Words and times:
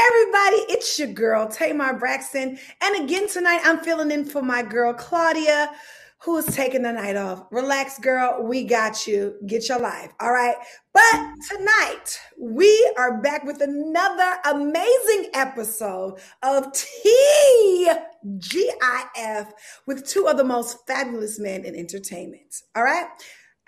Everybody, 0.00 0.58
it's 0.72 0.96
your 0.96 1.08
girl, 1.08 1.48
Tamar 1.48 1.98
Braxton. 1.98 2.56
And 2.80 3.04
again 3.04 3.28
tonight, 3.28 3.62
I'm 3.64 3.80
filling 3.80 4.12
in 4.12 4.24
for 4.24 4.42
my 4.42 4.62
girl, 4.62 4.94
Claudia, 4.94 5.72
who 6.20 6.36
is 6.36 6.46
taking 6.46 6.82
the 6.82 6.92
night 6.92 7.16
off. 7.16 7.46
Relax, 7.50 7.98
girl. 7.98 8.44
We 8.44 8.62
got 8.62 9.08
you. 9.08 9.34
Get 9.46 9.68
your 9.68 9.80
life. 9.80 10.12
All 10.20 10.30
right. 10.32 10.54
But 10.92 11.34
tonight, 11.50 12.20
we 12.40 12.94
are 12.96 13.20
back 13.20 13.42
with 13.42 13.60
another 13.60 14.36
amazing 14.44 15.30
episode 15.34 16.20
of 16.44 16.72
TGIF 16.72 17.98
with 19.86 20.06
two 20.06 20.28
of 20.28 20.36
the 20.36 20.44
most 20.44 20.86
fabulous 20.86 21.40
men 21.40 21.64
in 21.64 21.74
entertainment. 21.74 22.62
All 22.76 22.84
right. 22.84 23.08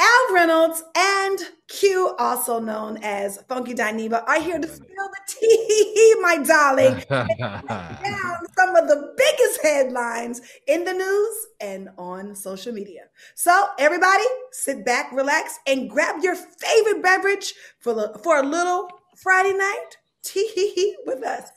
Al 0.00 0.34
Reynolds 0.34 0.82
and 0.96 1.38
Q, 1.68 2.14
also 2.18 2.58
known 2.58 2.98
as 3.02 3.38
Funky 3.48 3.74
Dineva, 3.74 4.24
are 4.26 4.40
here 4.40 4.58
to 4.58 4.66
spill 4.66 4.86
the 4.88 5.20
tea, 5.28 6.14
my 6.20 6.38
darling. 6.38 7.04
down 7.08 8.36
some 8.56 8.76
of 8.76 8.88
the 8.88 9.14
biggest 9.16 9.62
headlines 9.62 10.40
in 10.66 10.84
the 10.84 10.92
news 10.94 11.46
and 11.60 11.90
on 11.98 12.34
social 12.34 12.72
media. 12.72 13.02
So, 13.34 13.66
everybody, 13.78 14.24
sit 14.52 14.86
back, 14.86 15.12
relax, 15.12 15.58
and 15.66 15.90
grab 15.90 16.22
your 16.22 16.34
favorite 16.34 17.02
beverage 17.02 17.52
for, 17.80 17.92
the, 17.92 18.18
for 18.24 18.38
a 18.38 18.42
little 18.42 18.88
Friday 19.16 19.52
night 19.52 19.96
tea 20.22 20.96
with 21.06 21.22
us. 21.22 21.50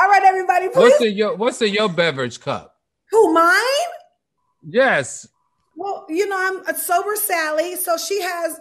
All 0.00 0.08
right, 0.08 0.22
everybody. 0.24 0.68
Please. 0.68 0.76
What's 0.76 1.02
in 1.02 1.14
your 1.14 1.36
What's 1.36 1.62
in 1.62 1.72
your 1.72 1.88
beverage 1.88 2.40
cup? 2.40 2.76
Who 3.10 3.32
mine? 3.32 3.62
Yes. 4.64 5.28
Well, 5.74 6.06
you 6.08 6.28
know, 6.28 6.36
I'm 6.38 6.66
a 6.66 6.74
sober 6.78 7.16
Sally, 7.16 7.76
so 7.76 7.96
she 7.96 8.20
has 8.20 8.58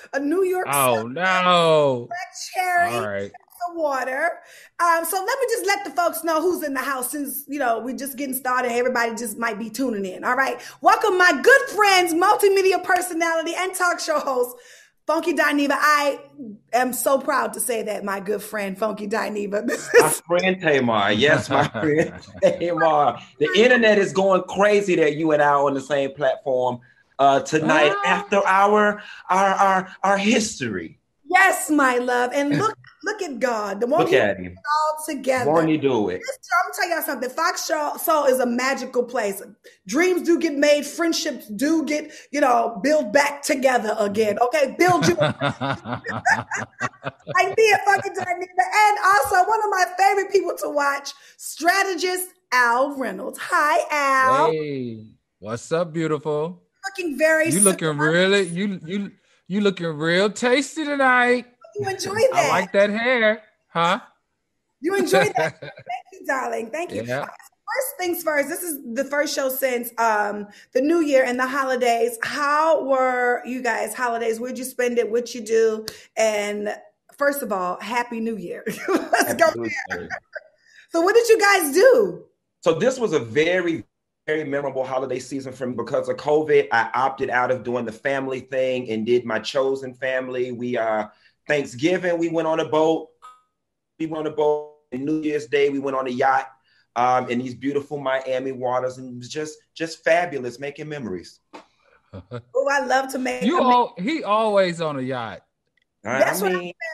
a 0.12 0.20
New 0.20 0.44
York. 0.44 0.66
Oh 0.70 1.02
no! 1.02 2.08
Cherry. 2.54 2.94
All 2.94 3.06
right. 3.06 3.30
The 3.30 3.80
water. 3.80 4.30
Um, 4.80 5.04
so 5.04 5.16
let 5.16 5.38
me 5.40 5.46
just 5.48 5.66
let 5.66 5.84
the 5.84 5.90
folks 5.90 6.24
know 6.24 6.42
who's 6.42 6.62
in 6.62 6.74
the 6.74 6.80
house 6.80 7.12
since 7.12 7.44
you 7.46 7.58
know 7.58 7.80
we're 7.80 7.96
just 7.96 8.16
getting 8.16 8.34
started. 8.34 8.72
Everybody 8.72 9.14
just 9.14 9.38
might 9.38 9.58
be 9.58 9.70
tuning 9.70 10.04
in. 10.04 10.24
All 10.24 10.34
right. 10.34 10.60
Welcome, 10.80 11.18
my 11.18 11.40
good 11.42 11.60
friends, 11.68 12.14
multimedia 12.14 12.82
personality 12.82 13.52
and 13.56 13.74
talk 13.74 14.00
show 14.00 14.18
host, 14.18 14.56
Funky 15.06 15.34
Dineva. 15.34 15.76
I 15.78 16.18
am 16.72 16.92
so 16.94 17.18
proud 17.18 17.52
to 17.54 17.60
say 17.60 17.82
that 17.82 18.04
my 18.04 18.20
good 18.20 18.42
friend 18.42 18.76
Funky 18.76 19.06
Dineva. 19.06 19.66
my 20.00 20.08
friend 20.08 20.60
Tamar. 20.60 21.12
Yes, 21.12 21.50
my 21.50 21.68
friend 21.68 22.14
Tamar. 22.42 23.18
The 23.38 23.48
internet 23.56 23.98
is 23.98 24.12
going 24.12 24.42
crazy 24.44 24.94
that 24.96 25.16
you 25.16 25.32
and 25.32 25.42
I 25.42 25.48
are 25.48 25.66
on 25.66 25.74
the 25.74 25.80
same 25.80 26.12
platform 26.12 26.80
uh, 27.18 27.40
tonight 27.40 27.92
ah. 27.94 28.02
after 28.06 28.40
our 28.46 29.02
our 29.28 29.54
our 29.54 29.88
our 30.02 30.18
history. 30.18 30.98
Yes, 31.34 31.68
my 31.70 31.98
love. 31.98 32.30
And 32.32 32.50
look 32.58 32.76
Look 33.04 33.20
at 33.20 33.38
God. 33.38 33.80
The 33.80 33.86
one 33.86 34.00
Look 34.00 34.14
at 34.14 34.38
him. 34.38 34.56
all 34.56 35.04
together. 35.04 35.50
Won't 35.50 35.68
he 35.68 35.76
do 35.76 36.08
it? 36.08 36.22
I'm 36.24 36.70
gonna 36.72 36.74
tell 36.74 36.88
y'all 36.88 37.02
something. 37.02 37.28
Fox 37.28 37.70
Soul 38.02 38.24
is 38.24 38.40
a 38.40 38.46
magical 38.46 39.02
place. 39.04 39.42
Dreams 39.86 40.22
do 40.22 40.38
get 40.38 40.54
made, 40.54 40.86
friendships 40.86 41.48
do 41.48 41.84
get, 41.84 42.10
you 42.30 42.40
know, 42.40 42.80
build 42.82 43.12
back 43.12 43.42
together 43.42 43.94
again. 43.98 44.38
Okay, 44.38 44.74
build 44.78 45.06
you. 45.06 45.16
I 45.20 46.00
did 47.56 47.78
fucking 47.84 48.14
And 48.16 48.98
also 49.04 49.36
one 49.46 49.60
of 49.62 49.70
my 49.70 49.84
favorite 49.98 50.32
people 50.32 50.56
to 50.62 50.70
watch, 50.70 51.12
strategist 51.36 52.30
Al 52.52 52.96
Reynolds. 52.96 53.38
Hi, 53.38 53.80
Al. 53.90 54.50
Hey, 54.50 55.04
what's 55.40 55.70
up, 55.72 55.92
beautiful? 55.92 56.62
Looking 56.86 57.18
very. 57.18 57.50
You 57.50 57.60
looking 57.60 57.98
really 57.98 58.44
you 58.44 58.80
you 58.86 59.10
you 59.48 59.60
looking 59.60 59.86
real 59.86 60.30
tasty 60.30 60.84
tonight 60.84 61.46
you 61.74 61.88
enjoy 61.88 62.14
that. 62.14 62.30
I 62.34 62.48
like 62.48 62.72
that 62.72 62.90
hair, 62.90 63.42
huh? 63.68 64.00
You 64.80 64.94
enjoyed 64.96 65.32
that. 65.36 65.60
Thank 65.60 65.72
you, 66.12 66.26
darling. 66.26 66.70
Thank 66.70 66.92
you. 66.92 67.02
Yeah. 67.02 67.24
First 67.24 67.96
things 67.98 68.22
first, 68.22 68.48
this 68.48 68.62
is 68.62 68.78
the 68.94 69.04
first 69.04 69.34
show 69.34 69.48
since 69.48 69.90
um, 69.98 70.46
the 70.72 70.80
new 70.80 71.00
year 71.00 71.24
and 71.24 71.38
the 71.38 71.46
holidays. 71.46 72.18
How 72.22 72.84
were 72.84 73.42
you 73.44 73.62
guys' 73.62 73.94
holidays? 73.94 74.38
Where'd 74.38 74.58
you 74.58 74.64
spend 74.64 74.98
it? 74.98 75.10
What 75.10 75.34
you 75.34 75.40
do? 75.40 75.86
And 76.16 76.74
first 77.16 77.42
of 77.42 77.50
all, 77.50 77.80
happy 77.80 78.20
new 78.20 78.36
year. 78.36 78.64
Let's 78.88 79.34
go 79.34 79.50
there. 79.56 80.08
so 80.90 81.00
what 81.00 81.14
did 81.14 81.28
you 81.28 81.40
guys 81.40 81.74
do? 81.74 82.24
So 82.60 82.74
this 82.74 82.98
was 82.98 83.12
a 83.12 83.18
very 83.18 83.84
very 84.26 84.44
memorable 84.44 84.84
holiday 84.84 85.18
season 85.18 85.52
for 85.52 85.66
me 85.66 85.74
because 85.74 86.08
of 86.08 86.16
COVID. 86.16 86.68
I 86.72 86.90
opted 86.94 87.28
out 87.30 87.50
of 87.50 87.62
doing 87.62 87.84
the 87.84 87.92
family 87.92 88.40
thing 88.40 88.90
and 88.90 89.04
did 89.04 89.24
my 89.24 89.38
chosen 89.38 89.94
family. 89.94 90.52
We 90.52 90.76
uh 90.78 91.06
Thanksgiving, 91.46 92.18
we 92.18 92.30
went 92.30 92.48
on 92.48 92.60
a 92.60 92.64
boat. 92.64 93.10
We 93.98 94.06
went 94.06 94.26
on 94.26 94.32
a 94.32 94.34
boat. 94.34 94.70
And 94.92 95.04
New 95.04 95.22
Year's 95.22 95.46
Day, 95.46 95.70
we 95.70 95.78
went 95.78 95.96
on 95.96 96.06
a 96.06 96.10
yacht 96.10 96.50
um, 96.96 97.28
in 97.28 97.40
these 97.40 97.54
beautiful 97.54 97.98
Miami 97.98 98.52
waters, 98.52 98.98
and 98.98 99.14
it 99.14 99.18
was 99.18 99.28
just 99.28 99.58
just 99.74 100.04
fabulous, 100.04 100.60
making 100.60 100.88
memories. 100.88 101.40
oh, 102.14 102.68
I 102.70 102.84
love 102.86 103.10
to 103.12 103.18
make. 103.18 103.42
You 103.42 103.60
all, 103.60 103.94
he 103.98 104.22
always 104.22 104.80
on 104.80 104.98
a 104.98 105.02
yacht. 105.02 105.42
That's 106.04 106.42
I 106.42 106.48
mean, 106.48 106.56
what 106.56 106.62
I 106.62 106.66
that 106.66 106.93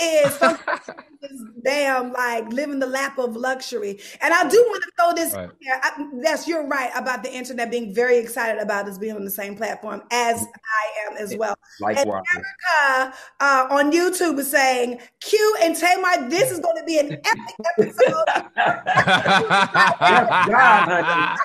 is 1.22 1.42
damn 1.64 2.12
like 2.12 2.52
living 2.52 2.78
the 2.78 2.86
lap 2.86 3.18
of 3.18 3.34
luxury. 3.36 3.98
And 4.20 4.32
I 4.32 4.48
do 4.48 4.56
want 4.68 4.84
to 4.84 4.90
throw 4.96 5.12
this 5.14 5.34
right. 5.34 5.50
I, 5.82 6.08
yes, 6.22 6.46
you're 6.46 6.66
right 6.66 6.90
about 6.94 7.22
the 7.22 7.32
internet 7.32 7.70
being 7.70 7.94
very 7.94 8.18
excited 8.18 8.62
about 8.62 8.88
us 8.88 8.98
being 8.98 9.16
on 9.16 9.24
the 9.24 9.30
same 9.30 9.56
platform 9.56 10.02
as 10.10 10.42
I 10.42 11.10
am 11.10 11.16
as 11.16 11.34
well. 11.36 11.56
Likewise. 11.80 12.22
And 12.34 12.36
Erica 12.36 13.14
uh, 13.40 13.66
on 13.70 13.92
YouTube 13.92 14.38
is 14.38 14.50
saying, 14.50 15.00
Q 15.20 15.56
and 15.62 15.74
Tamar, 15.76 16.28
this 16.28 16.50
is 16.50 16.60
going 16.60 16.76
to 16.76 16.84
be 16.84 16.98
an 16.98 17.12
epic 17.12 17.56
episode. 17.78 18.24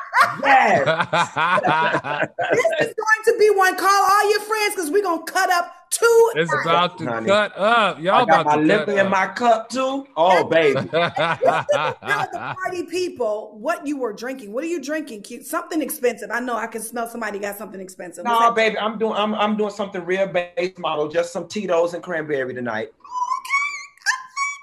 yes. 0.43 0.83
this 2.51 2.87
is 2.87 2.93
going 2.95 3.23
to 3.25 3.35
be 3.39 3.49
one. 3.49 3.77
Call 3.77 3.89
all 3.89 4.29
your 4.29 4.41
friends 4.41 4.75
because 4.75 4.91
we're 4.91 5.03
going 5.03 5.25
to 5.25 5.31
cut 5.31 5.49
up 5.51 5.73
two. 5.93 6.31
It's 6.35 6.51
about 6.63 6.97
to 6.97 7.05
honey. 7.05 7.27
cut 7.27 7.57
up. 7.57 7.99
Y'all 7.99 8.23
I 8.23 8.25
got 8.25 8.41
about 8.41 8.57
my 8.57 8.63
liquor 8.63 8.99
in 8.99 9.09
my 9.09 9.27
cup 9.27 9.69
too. 9.69 10.07
Oh, 10.15 10.43
baby. 10.45 10.79
the 10.91 12.55
party 12.61 12.83
people, 12.83 13.55
what 13.59 13.85
you 13.85 13.97
were 13.97 14.13
drinking? 14.13 14.53
What 14.53 14.63
are 14.63 14.67
you 14.67 14.81
drinking? 14.81 15.23
Cute, 15.23 15.45
something 15.45 15.81
expensive. 15.81 16.31
I 16.31 16.39
know 16.39 16.55
I 16.55 16.67
can 16.67 16.81
smell 16.81 17.07
somebody 17.07 17.39
got 17.39 17.57
something 17.57 17.79
expensive. 17.79 18.25
no, 18.25 18.51
baby, 18.51 18.77
I'm 18.77 18.97
doing. 18.97 19.13
I'm, 19.13 19.35
I'm 19.35 19.55
doing 19.57 19.71
something 19.71 20.03
real 20.03 20.27
base 20.27 20.77
model. 20.77 21.07
Just 21.07 21.31
some 21.31 21.47
Tito's 21.47 21.93
and 21.93 22.03
cranberry 22.03 22.53
tonight. 22.53 22.91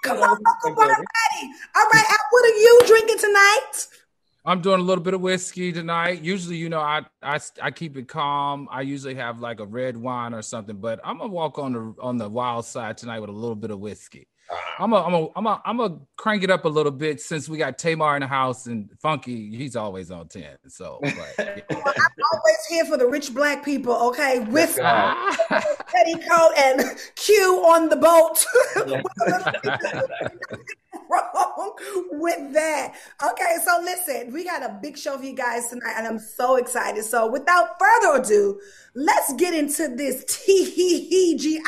Come 0.03 0.17
on, 0.17 0.29
All 0.29 0.75
right, 0.75 2.17
what 2.31 2.45
are 2.45 2.59
you 2.59 2.81
drinking 2.87 3.19
tonight? 3.19 3.87
I'm 4.45 4.63
doing 4.63 4.81
a 4.81 4.83
little 4.83 5.05
bit 5.05 5.15
of 5.15 5.21
whiskey 5.21 5.73
tonight. 5.73 6.23
Usually, 6.23 6.57
you 6.57 6.69
know, 6.69 6.81
I 6.81 7.03
I 7.23 7.39
I 7.61 7.71
keep 7.71 7.97
it 7.97 8.09
calm. 8.09 8.69
I 8.71 8.81
usually 8.83 9.15
have 9.17 9.41
like 9.41 9.61
a 9.61 9.67
red 9.67 9.97
wine 9.97 10.33
or 10.33 10.43
something, 10.43 10.77
but 10.77 10.99
I'm 11.05 11.19
gonna 11.19 11.31
walk 11.31 11.59
on 11.59 11.73
the 11.73 11.95
on 12.01 12.17
the 12.17 12.29
wild 12.29 12.65
side 12.65 12.97
tonight 12.97 13.21
with 13.21 13.31
a 13.31 13.35
little 13.35 13.57
bit 13.57 13.71
of 13.71 13.81
whiskey. 13.81 14.27
Uh-huh. 14.51 14.85
I'm 14.85 14.93
a, 14.93 14.97
I'm 14.97 15.15
a, 15.15 15.29
I'm 15.37 15.47
a, 15.47 15.63
I'm 15.65 15.81
a 15.81 15.99
crank 16.17 16.43
it 16.43 16.51
up 16.51 16.65
a 16.65 16.69
little 16.69 16.91
bit 16.91 17.21
since 17.21 17.49
we 17.49 17.57
got 17.57 17.79
Tamar 17.79 18.17
in 18.17 18.21
the 18.21 18.27
house 18.27 18.67
and 18.67 18.91
Funky. 19.01 19.55
He's 19.57 19.77
always 19.77 20.11
on 20.11 20.27
ten. 20.27 20.57
So, 20.67 20.99
but, 21.03 21.15
yeah. 21.39 21.61
well, 21.71 21.83
I'm 21.87 22.25
always 22.33 22.67
here 22.69 22.85
for 22.85 22.97
the 22.97 23.07
rich 23.07 23.33
black 23.33 23.65
people. 23.65 23.95
Okay, 24.09 24.41
with 24.41 24.77
petticoat 24.77 26.59
and 26.59 26.99
Q 27.15 27.63
on 27.65 27.91
the 27.91 27.97
boat. 27.97 28.45
wrong 31.11 31.75
with 32.13 32.53
that? 32.55 32.95
Okay, 33.23 33.57
so 33.65 33.81
listen, 33.83 34.33
we 34.33 34.45
got 34.45 34.63
a 34.63 34.79
big 34.81 34.97
show 34.97 35.19
for 35.19 35.25
you 35.25 35.35
guys 35.35 35.69
tonight, 35.69 35.95
and 35.97 36.07
I'm 36.07 36.19
so 36.19 36.57
excited. 36.57 37.05
So, 37.05 37.31
without 37.31 37.79
further 37.79 38.23
ado, 38.23 38.61
let's 38.95 39.33
get 39.35 39.55
into 39.55 39.89
this 39.97 40.25
TGIF. 40.25 41.63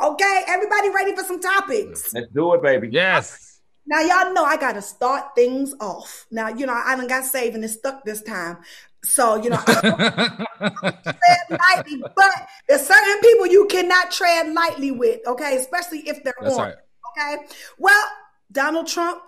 Okay, 0.00 0.42
everybody 0.46 0.90
ready 0.90 1.16
for 1.16 1.24
some 1.24 1.40
topics? 1.40 2.12
Let's 2.14 2.32
do 2.32 2.54
it, 2.54 2.62
baby. 2.62 2.88
Yes. 2.90 3.60
Now, 3.86 4.00
y'all 4.00 4.34
know 4.34 4.44
I 4.44 4.58
got 4.58 4.74
to 4.74 4.82
start 4.82 5.34
things 5.34 5.74
off. 5.80 6.26
Now, 6.30 6.48
you 6.48 6.66
know, 6.66 6.74
I 6.74 6.94
done 6.94 7.06
got 7.06 7.24
saved 7.24 7.54
and 7.54 7.64
it's 7.64 7.72
stuck 7.72 8.04
this 8.04 8.22
time. 8.22 8.58
So, 9.02 9.36
you 9.36 9.48
know, 9.48 9.56
tread 9.66 10.44
lightly, 11.50 12.02
but 12.14 12.48
there's 12.68 12.86
certain 12.86 13.20
people 13.20 13.46
you 13.46 13.66
cannot 13.70 14.10
tread 14.10 14.52
lightly 14.52 14.90
with, 14.90 15.26
okay? 15.26 15.56
Especially 15.56 16.00
if 16.00 16.22
they're 16.22 16.34
That's 16.42 16.54
on. 16.54 16.66
Right. 16.66 16.74
Okay. 17.16 17.46
Well, 17.78 18.04
Donald 18.50 18.86
Trump, 18.86 19.22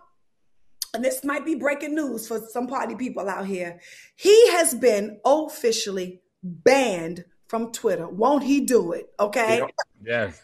and 0.95 1.05
this 1.05 1.23
might 1.25 1.45
be 1.45 1.55
breaking 1.55 1.95
news 1.95 2.27
for 2.27 2.41
some 2.41 2.67
party 2.67 2.95
people 2.95 3.29
out 3.29 3.47
here. 3.47 3.81
He 4.17 4.51
has 4.53 4.75
been 4.75 5.21
officially 5.25 6.21
banned 6.43 7.25
from 7.49 7.73
Twitter. 7.73 8.09
Won't 8.09 8.45
he 8.45 8.61
do 8.61 8.93
it? 8.93 9.07
Okay. 9.19 9.63
Yes. 10.03 10.41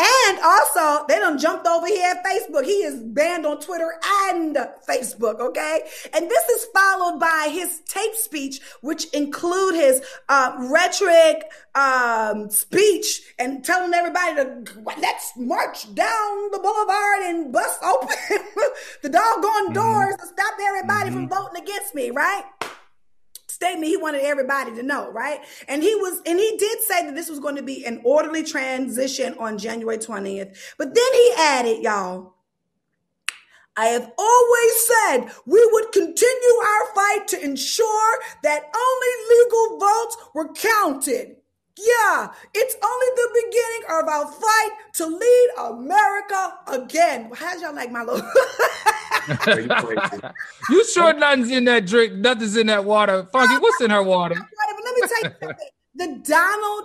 And 0.00 0.38
also, 0.42 1.04
they 1.08 1.18
done 1.18 1.38
jumped 1.38 1.66
over 1.66 1.86
here 1.86 2.14
at 2.16 2.24
Facebook. 2.24 2.64
He 2.64 2.82
is 2.82 3.02
banned 3.02 3.44
on 3.44 3.60
Twitter 3.60 3.92
and 4.30 4.56
Facebook, 4.88 5.40
okay? 5.40 5.82
And 6.14 6.30
this 6.30 6.48
is 6.48 6.66
followed 6.74 7.20
by 7.20 7.50
his 7.52 7.80
tape 7.86 8.14
speech, 8.14 8.60
which 8.80 9.12
include 9.12 9.74
his 9.74 10.02
uh, 10.30 10.56
rhetoric 10.70 11.44
um, 11.74 12.48
speech 12.48 13.20
and 13.38 13.62
telling 13.62 13.92
everybody 13.92 14.36
to 14.36 14.82
let's 14.98 15.32
march 15.36 15.94
down 15.94 16.50
the 16.50 16.58
boulevard 16.58 17.20
and 17.24 17.52
bust 17.52 17.82
open 17.82 18.08
the 19.02 19.08
doggone 19.10 19.66
mm-hmm. 19.66 19.72
doors 19.74 20.16
to 20.16 20.26
stop 20.26 20.54
everybody 20.62 21.10
mm-hmm. 21.10 21.26
from 21.26 21.28
voting 21.28 21.62
against 21.62 21.94
me, 21.94 22.10
right? 22.10 22.44
Statement 23.60 23.88
he 23.88 23.96
wanted 23.98 24.22
everybody 24.22 24.74
to 24.74 24.82
know, 24.82 25.10
right? 25.10 25.40
And 25.68 25.82
he 25.82 25.94
was, 25.94 26.22
and 26.24 26.38
he 26.38 26.56
did 26.56 26.80
say 26.80 27.04
that 27.04 27.14
this 27.14 27.28
was 27.28 27.38
going 27.38 27.56
to 27.56 27.62
be 27.62 27.84
an 27.84 28.00
orderly 28.04 28.42
transition 28.42 29.34
on 29.38 29.58
January 29.58 29.98
20th. 29.98 30.56
But 30.78 30.94
then 30.94 31.12
he 31.12 31.32
added, 31.36 31.82
y'all, 31.82 32.36
I 33.76 33.86
have 33.88 34.10
always 34.16 34.88
said 34.88 35.30
we 35.44 35.68
would 35.72 35.92
continue 35.92 36.56
our 36.64 36.94
fight 36.94 37.28
to 37.28 37.44
ensure 37.44 38.18
that 38.42 38.62
only 38.74 39.36
legal 39.38 39.78
votes 39.78 40.16
were 40.34 40.52
counted. 40.54 41.36
Yeah, 41.76 42.32
it's 42.54 42.76
only 42.82 43.06
the 43.16 43.42
beginning 43.44 43.82
of 43.90 44.08
our 44.08 44.26
fight 44.32 44.70
to 44.94 45.06
lead 45.06 45.48
America 45.58 46.54
again. 46.66 47.30
How's 47.34 47.60
y'all 47.60 47.74
like 47.74 47.92
my 47.92 48.04
little? 48.04 48.26
you 50.70 50.84
sure 50.86 51.12
nothing's 51.12 51.50
in 51.50 51.64
that 51.64 51.86
drink? 51.86 52.14
Nothing's 52.14 52.56
in 52.56 52.66
that 52.68 52.84
water. 52.84 53.24
Funky, 53.32 53.56
what's 53.58 53.80
in 53.80 53.90
her 53.90 54.02
water? 54.02 54.34
Let 54.34 54.94
me 54.94 55.02
tell 55.08 55.30
you 55.30 55.36
something. 55.40 55.56
The 55.94 56.22
Donald 56.24 56.84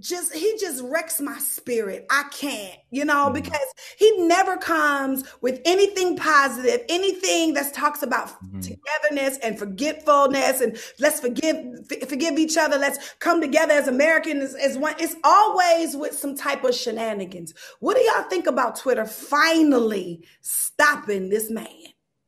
just 0.00 0.32
he 0.32 0.56
just 0.60 0.82
wrecks 0.84 1.20
my 1.20 1.38
spirit. 1.38 2.06
I 2.10 2.24
can't, 2.30 2.78
you 2.90 3.04
know, 3.04 3.26
mm-hmm. 3.26 3.34
because 3.34 3.66
he 3.98 4.26
never 4.26 4.56
comes 4.56 5.24
with 5.40 5.60
anything 5.64 6.16
positive, 6.16 6.84
anything 6.88 7.54
that 7.54 7.74
talks 7.74 8.02
about 8.02 8.28
mm-hmm. 8.28 8.60
togetherness 8.60 9.38
and 9.42 9.58
forgetfulness 9.58 10.60
and 10.60 10.78
let's 11.00 11.20
forgive 11.20 11.56
f- 11.90 12.08
forgive 12.08 12.38
each 12.38 12.56
other. 12.56 12.78
Let's 12.78 13.14
come 13.18 13.40
together 13.40 13.74
as 13.74 13.88
Americans 13.88 14.54
as 14.54 14.78
one. 14.78 14.94
It's 15.00 15.16
always 15.24 15.96
with 15.96 16.16
some 16.16 16.36
type 16.36 16.62
of 16.62 16.74
shenanigans. 16.74 17.54
What 17.80 17.96
do 17.96 18.02
y'all 18.02 18.28
think 18.28 18.46
about 18.46 18.76
Twitter 18.76 19.04
finally 19.04 20.24
stopping 20.40 21.28
this 21.28 21.50
man? 21.50 21.66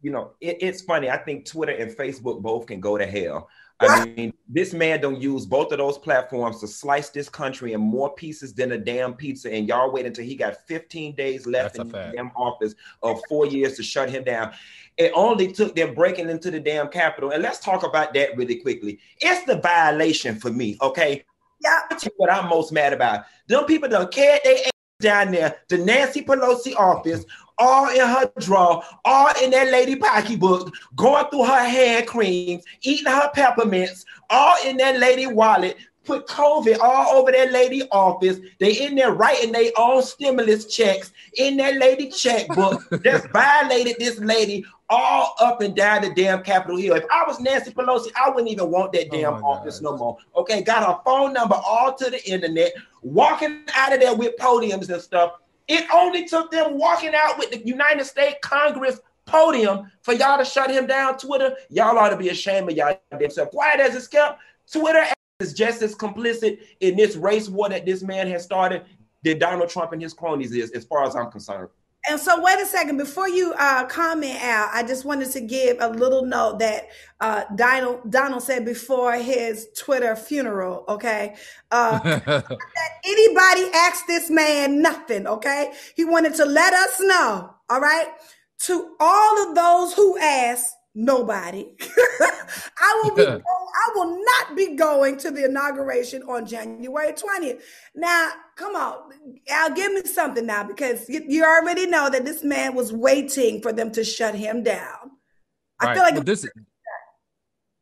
You 0.03 0.11
know, 0.11 0.33
it, 0.41 0.57
it's 0.61 0.83
funny. 0.83 1.11
I 1.11 1.19
think 1.19 1.47
Twitter 1.47 1.73
and 1.73 1.97
Facebook 1.97 2.41
both 2.41 2.67
can 2.67 2.81
go 2.81 2.99
to 2.99 3.07
hell 3.07 3.49
I 3.81 4.05
mean, 4.05 4.35
this 4.49 4.73
man 4.75 5.01
don't 5.01 5.21
use 5.21 5.47
both 5.47 5.73
of 5.73 5.79
those 5.79 5.97
platforms 5.97 6.61
to 6.61 6.69
slice 6.69 7.09
this 7.09 7.29
country 7.29 7.73
in 7.73 7.81
more 7.81 8.13
pieces 8.15 8.53
than 8.53 8.73
a 8.73 8.79
damn 8.79 9.15
pizza. 9.15 9.51
And 9.53 9.67
y'all 9.67 9.91
wait 9.91 10.07
until 10.07 10.25
he 10.25 10.35
got 10.35 10.67
15 10.67 11.15
days 11.15 11.47
left 11.47 11.77
That's 11.77 11.87
in 11.87 11.93
the 11.93 12.13
damn 12.15 12.31
office 12.37 12.75
of 13.03 13.21
four 13.29 13.47
years 13.47 13.77
to 13.77 13.83
shut 13.83 14.11
him 14.11 14.25
down. 14.25 14.53
It 14.99 15.13
only 15.15 15.51
took 15.53 15.75
them 15.75 15.95
breaking 15.95 16.29
into 16.29 16.51
the 16.51 16.61
damn 16.61 16.89
Capitol. 16.89 17.31
And 17.31 17.43
let's 17.43 17.59
talk 17.61 17.83
about 17.83 18.13
that 18.15 18.37
really 18.37 18.57
quickly. 18.57 18.99
It's 19.21 19.47
the 19.47 19.59
violation 19.61 20.39
for 20.39 20.51
me, 20.51 20.77
okay? 20.83 21.25
Yeah. 21.63 21.81
That's 21.89 22.07
what 22.17 22.31
I'm 22.31 22.49
most 22.49 22.73
mad 22.73 22.93
about. 22.93 23.25
Them 23.49 23.65
people 23.65 23.89
don't 23.89 24.13
care 24.13 24.41
they 24.45 24.65
down 25.01 25.33
there 25.33 25.57
the 25.69 25.79
Nancy 25.79 26.23
Pelosi 26.23 26.77
office 26.77 27.25
all 27.61 27.89
in 27.91 28.01
her 28.01 28.33
drawer, 28.41 28.83
all 29.05 29.33
in 29.43 29.51
that 29.51 29.71
lady 29.71 29.95
pocketbook, 29.95 30.75
going 30.97 31.27
through 31.31 31.45
her 31.45 31.65
hand 31.65 32.07
creams, 32.07 32.65
eating 32.83 33.13
her 33.13 33.31
peppermints, 33.35 34.05
all 34.31 34.57
in 34.67 34.77
that 34.79 34.99
lady 34.99 35.27
wallet, 35.27 35.77
put 36.05 36.27
COVID 36.27 36.79
all 36.81 37.19
over 37.19 37.31
that 37.31 37.53
lady 37.53 37.83
office. 37.91 38.39
They 38.59 38.73
in 38.85 38.95
there 38.95 39.13
writing 39.13 39.53
their 39.53 39.71
own 39.77 40.03
stimulus 40.03 40.75
checks 40.75 41.13
in 41.37 41.57
that 41.59 41.77
lady 41.77 42.11
checkbook. 42.11 42.83
Just 43.05 43.29
violated 43.29 43.97
this 43.99 44.19
lady 44.19 44.65
all 44.89 45.35
up 45.41 45.61
and 45.61 45.77
down 45.77 46.03
the 46.03 46.13
damn 46.15 46.43
Capitol 46.43 46.77
Hill. 46.77 46.97
If 46.97 47.05
I 47.13 47.25
was 47.27 47.39
Nancy 47.41 47.71
Pelosi, 47.71 48.09
I 48.21 48.31
wouldn't 48.31 48.49
even 48.51 48.71
want 48.71 48.93
that 48.93 49.09
oh 49.13 49.17
damn 49.17 49.35
oh 49.35 49.47
office 49.47 49.79
God. 49.79 49.93
no 49.93 49.97
more. 49.99 50.17
Okay, 50.37 50.63
got 50.63 50.85
her 50.85 51.01
phone 51.05 51.33
number 51.33 51.55
all 51.55 51.95
to 51.95 52.11
the 52.11 52.29
internet, 52.29 52.73
walking 53.03 53.63
out 53.77 53.93
of 53.93 54.01
there 54.01 54.15
with 54.15 54.37
podiums 54.37 54.91
and 54.91 55.01
stuff. 55.01 55.35
It 55.71 55.87
only 55.95 56.27
took 56.27 56.51
them 56.51 56.77
walking 56.77 57.15
out 57.15 57.39
with 57.39 57.53
the 57.53 57.65
United 57.65 58.05
States 58.05 58.39
Congress 58.43 59.01
podium 59.25 59.89
for 60.03 60.13
y'all 60.13 60.37
to 60.37 60.45
shut 60.45 60.69
him 60.69 60.89
down. 60.89 61.17
Twitter, 61.17 61.55
y'all 61.69 61.97
ought 61.97 62.09
to 62.09 62.17
be 62.17 62.31
ashamed 62.31 62.69
of 62.69 62.77
y'all 62.77 62.99
themselves. 63.17 63.53
Quiet 63.53 63.79
as 63.79 63.95
it's 63.95 64.09
kept, 64.09 64.41
Twitter 64.71 65.05
is 65.39 65.53
just 65.53 65.81
as 65.83 65.95
complicit 65.95 66.59
in 66.81 66.97
this 66.97 67.15
race 67.15 67.49
war 67.49 67.69
that 67.69 67.87
this 67.87 68.03
man 68.03 68.27
has 68.27 68.43
started 68.43 68.85
that 69.23 69.39
Donald 69.39 69.69
Trump 69.69 69.93
and 69.93 70.03
his 70.03 70.13
cronies 70.13 70.53
is, 70.53 70.73
as 70.73 70.85
far 70.85 71.05
as 71.05 71.15
I'm 71.15 71.31
concerned. 71.31 71.69
And 72.09 72.19
so, 72.19 72.43
wait 72.43 72.59
a 72.59 72.67
second. 72.67 72.97
Before 72.97 73.29
you 73.29 73.53
uh, 73.59 73.85
comment 73.87 74.43
out, 74.43 74.71
I 74.73 74.83
just 74.83 75.05
wanted 75.05 75.31
to 75.33 75.41
give 75.41 75.77
a 75.81 75.89
little 75.89 76.25
note 76.25 76.59
that 76.61 76.89
uh, 77.21 77.45
Donald 77.57 78.11
Donald 78.11 78.43
said 78.43 78.65
before 78.65 79.15
his 79.15 79.69
Twitter 79.77 80.17
funeral. 80.17 80.85
Okay, 80.89 81.37
uh, 81.71 81.99
that 81.99 82.59
anybody 83.05 83.71
asked 83.75 84.07
this 84.07 84.31
man 84.31 84.81
nothing. 84.81 85.27
Okay, 85.27 85.73
he 85.95 86.05
wanted 86.05 86.35
to 86.37 86.47
let 86.47 86.73
us 86.73 87.01
know. 87.01 87.55
All 87.69 87.81
right, 87.81 88.09
to 88.61 88.97
all 88.99 89.49
of 89.49 89.55
those 89.55 89.93
who 89.93 90.19
asked, 90.19 90.75
nobody. 90.95 91.67
I 92.81 93.01
will 93.03 93.15
be 93.15 93.27
I 93.27 93.91
will 93.95 94.19
not 94.25 94.57
be 94.57 94.77
going 94.77 95.17
to 95.19 95.31
the 95.31 95.45
inauguration 95.45 96.23
on 96.25 96.47
January 96.47 97.13
20th. 97.13 97.63
Now, 97.95 98.31
come 98.57 98.75
on. 98.75 99.13
Al, 99.49 99.71
give 99.71 99.93
me 99.93 100.03
something 100.05 100.47
now 100.47 100.65
because 100.65 101.09
you, 101.09 101.25
you 101.27 101.45
already 101.45 101.87
know 101.87 102.11
that 102.11 102.25
this 102.25 102.43
man 102.43 102.75
was 102.75 102.93
waiting 102.93 103.63
for 103.63 103.73
them 103.73 103.91
to 103.93 104.05
shut 104.05 104.35
him 104.35 104.63
down. 104.63 105.13
I 105.81 105.87
right. 105.87 105.95
feel 105.95 106.03
like 106.03 106.15
well, 106.15 106.25
this 106.25 106.47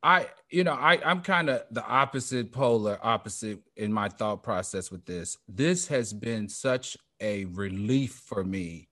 I 0.03 0.27
you 0.51 0.65
know, 0.65 0.75
I 0.75 1.01
I'm 1.05 1.23
kind 1.23 1.51
of 1.51 1.63
the 1.71 1.85
opposite 1.85 2.53
polar 2.53 2.99
opposite 3.03 3.61
in 3.77 3.93
my 3.93 4.09
thought 4.09 4.43
process 4.43 4.91
with 4.91 5.05
this. 5.05 5.37
This 5.49 5.89
has 5.89 6.13
been 6.13 6.49
such 6.49 6.97
a 7.21 7.47
relief 7.47 8.23
for 8.27 8.45
me 8.45 8.88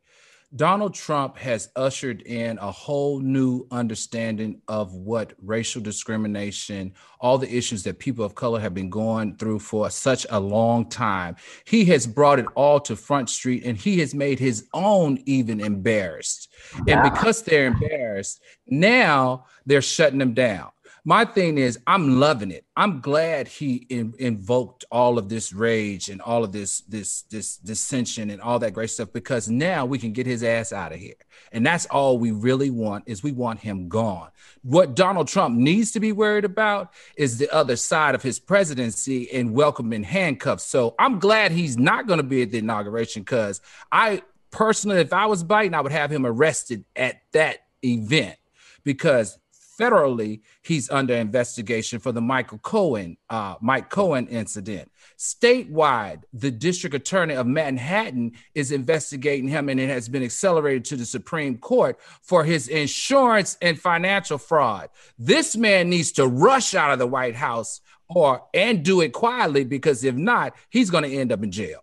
Donald 0.55 0.95
Trump 0.95 1.37
has 1.37 1.71
ushered 1.75 2.23
in 2.23 2.57
a 2.59 2.71
whole 2.71 3.19
new 3.19 3.67
understanding 3.73 4.61
of 4.69 4.95
what 4.95 5.33
racial 5.43 5.83
discrimination, 5.83 6.95
all 7.21 7.37
the 7.37 7.53
issues 7.53 7.83
that 7.83 7.99
people 7.99 8.25
of 8.25 8.37
color 8.37 8.61
have 8.61 8.73
been 8.73 8.89
going 8.89 9.37
through 9.37 9.59
for 9.59 9.91
such 9.91 10.25
a 10.31 10.39
long 10.39 10.89
time. 10.89 11.35
He 11.65 11.85
has 11.87 12.07
brought 12.07 12.39
it 12.39 12.47
all 12.55 12.79
to 12.81 12.95
Front 12.95 13.29
Street 13.29 13.65
and 13.65 13.77
he 13.77 13.99
has 13.99 14.15
made 14.15 14.39
his 14.39 14.69
own 14.73 15.21
even 15.27 15.61
embarrassed. 15.61 16.49
And 16.87 17.03
because 17.03 17.43
they're 17.43 17.67
embarrassed, 17.67 18.41
now 18.69 19.47
they're 19.67 19.83
shutting 19.83 20.21
them 20.21 20.33
down 20.33 20.71
my 21.07 21.25
thing 21.25 21.57
is 21.57 21.79
i'm 21.87 22.19
loving 22.19 22.51
it. 22.51 22.65
I'm 22.77 23.01
glad 23.01 23.47
he 23.47 23.87
in, 23.89 24.13
invoked 24.19 24.85
all 24.91 25.19
of 25.19 25.29
this 25.29 25.53
rage 25.53 26.09
and 26.09 26.21
all 26.21 26.43
of 26.43 26.51
this 26.51 26.81
this 26.81 27.23
this 27.23 27.57
dissension 27.59 28.29
and 28.29 28.43
all 28.43 28.59
that 28.59 28.75
great 28.75 28.91
stuff 28.91 29.13
because 29.13 29.49
now 29.49 29.87
we 29.87 29.99
can 29.99 30.13
get 30.13 30.27
his 30.27 30.43
ass 30.43 30.73
out 30.73 30.93
of 30.93 30.99
here. 30.99 31.15
And 31.53 31.65
that's 31.65 31.87
all 31.87 32.19
we 32.19 32.33
really 32.33 32.71
want 32.71 33.05
is 33.07 33.23
we 33.23 33.31
want 33.31 33.61
him 33.61 33.89
gone. 33.89 34.31
What 34.63 34.97
donald 34.97 35.29
trump 35.29 35.57
needs 35.57 35.93
to 35.93 36.01
be 36.01 36.11
worried 36.11 36.45
about 36.45 36.93
is 37.17 37.39
the 37.39 37.55
other 37.55 37.77
side 37.77 38.17
of 38.17 38.23
his 38.23 38.41
presidency 38.41 39.31
and 39.31 39.55
welcoming 39.55 40.03
handcuffs. 40.03 40.65
So 40.65 40.97
i'm 40.99 41.21
glad 41.21 41.53
he's 41.53 41.79
not 41.79 42.09
going 42.09 42.19
to 42.19 42.25
be 42.25 42.43
at 42.43 42.51
the 42.51 42.59
inauguration 42.59 43.23
because 43.23 43.61
i 43.93 44.23
personally 44.51 45.01
if 45.01 45.13
i 45.13 45.27
was 45.27 45.45
biden 45.45 45.75
i 45.75 45.81
would 45.81 45.93
have 45.93 46.11
him 46.11 46.27
arrested 46.27 46.85
at 46.97 47.21
that 47.33 47.59
event 47.85 48.37
because 48.83 49.39
federally, 49.79 50.41
he's 50.63 50.91
under 50.91 51.15
investigation 51.15 51.99
for 51.99 52.13
the 52.13 52.21
Michael 52.21 52.59
Cohen, 52.59 53.17
uh, 53.31 53.57
Mike 53.61 53.91
Cohen 53.91 54.27
incident. 54.29 54.91
Statewide, 55.19 56.23
the 56.33 56.51
district 56.51 56.95
attorney 56.95 57.35
of 57.35 57.47
Manhattan 57.47 58.33
is 58.55 58.73
investigating 58.73 59.49
him, 59.49 59.69
and 59.69 59.79
it 59.79 59.89
has 59.89 60.09
been 60.09 60.23
accelerated 60.23 60.85
to 60.87 60.97
the 60.97 61.07
Supreme 61.07 61.59
Court 61.59 61.99
for 62.23 62.45
his 62.45 62.69
insurance 62.69 63.57
and 63.61 63.79
financial 63.79 64.39
fraud. 64.39 64.91
This 65.19 65.57
man 65.57 65.91
needs 65.91 66.13
to 66.13 66.27
rush 66.27 66.75
out 66.75 66.93
of 66.93 66.99
the 66.99 67.07
White 67.07 67.37
House 67.37 67.81
or 68.09 68.45
and 68.55 68.85
do 68.85 69.01
it 69.01 69.13
quietly 69.13 69.65
because 69.65 70.05
if 70.05 70.15
not, 70.15 70.55
he's 70.71 70.91
going 70.91 71.05
to 71.05 71.13
end 71.13 71.33
up 71.33 71.43
in 71.43 71.51
jail. 71.51 71.81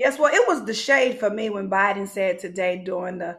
Yes, 0.00 0.18
well, 0.18 0.32
it 0.32 0.46
was 0.46 0.64
the 0.64 0.74
shade 0.74 1.18
for 1.18 1.30
me 1.30 1.48
when 1.48 1.70
Biden 1.70 2.06
said 2.06 2.38
today 2.38 2.82
during 2.84 3.18
the 3.18 3.38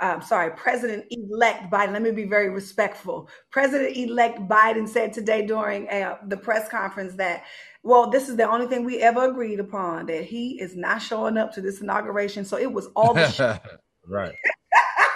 um, 0.00 0.20
sorry, 0.20 0.50
President 0.56 1.06
elect 1.10 1.70
Biden, 1.70 1.92
let 1.92 2.02
me 2.02 2.10
be 2.10 2.24
very 2.24 2.50
respectful. 2.50 3.28
President 3.50 3.96
elect 3.96 4.40
Biden 4.40 4.88
said 4.88 5.12
today 5.12 5.46
during 5.46 5.88
uh, 5.88 6.18
the 6.26 6.36
press 6.36 6.68
conference 6.68 7.14
that, 7.14 7.44
well, 7.82 8.10
this 8.10 8.28
is 8.28 8.36
the 8.36 8.48
only 8.48 8.66
thing 8.66 8.84
we 8.84 9.00
ever 9.00 9.30
agreed 9.30 9.60
upon 9.60 10.06
that 10.06 10.24
he 10.24 10.60
is 10.60 10.76
not 10.76 11.00
showing 11.00 11.38
up 11.38 11.52
to 11.54 11.60
this 11.60 11.80
inauguration. 11.80 12.44
So 12.44 12.58
it 12.58 12.70
was 12.70 12.88
all 12.94 13.14
the 13.14 13.60
right. 14.06 14.34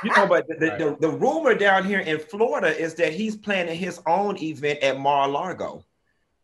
You 0.03 0.13
know, 0.17 0.27
but 0.27 0.49
the, 0.49 0.55
the, 0.55 0.67
the, 0.79 0.97
the 1.01 1.11
rumor 1.11 1.55
down 1.55 1.85
here 1.85 2.01
in 2.01 2.19
Florida 2.19 2.75
is 2.75 2.95
that 2.95 3.13
he's 3.13 3.37
planning 3.37 3.77
his 3.77 4.01
own 4.07 4.39
event 4.39 4.79
at 4.81 4.99
Mar-a-Lago. 4.99 5.85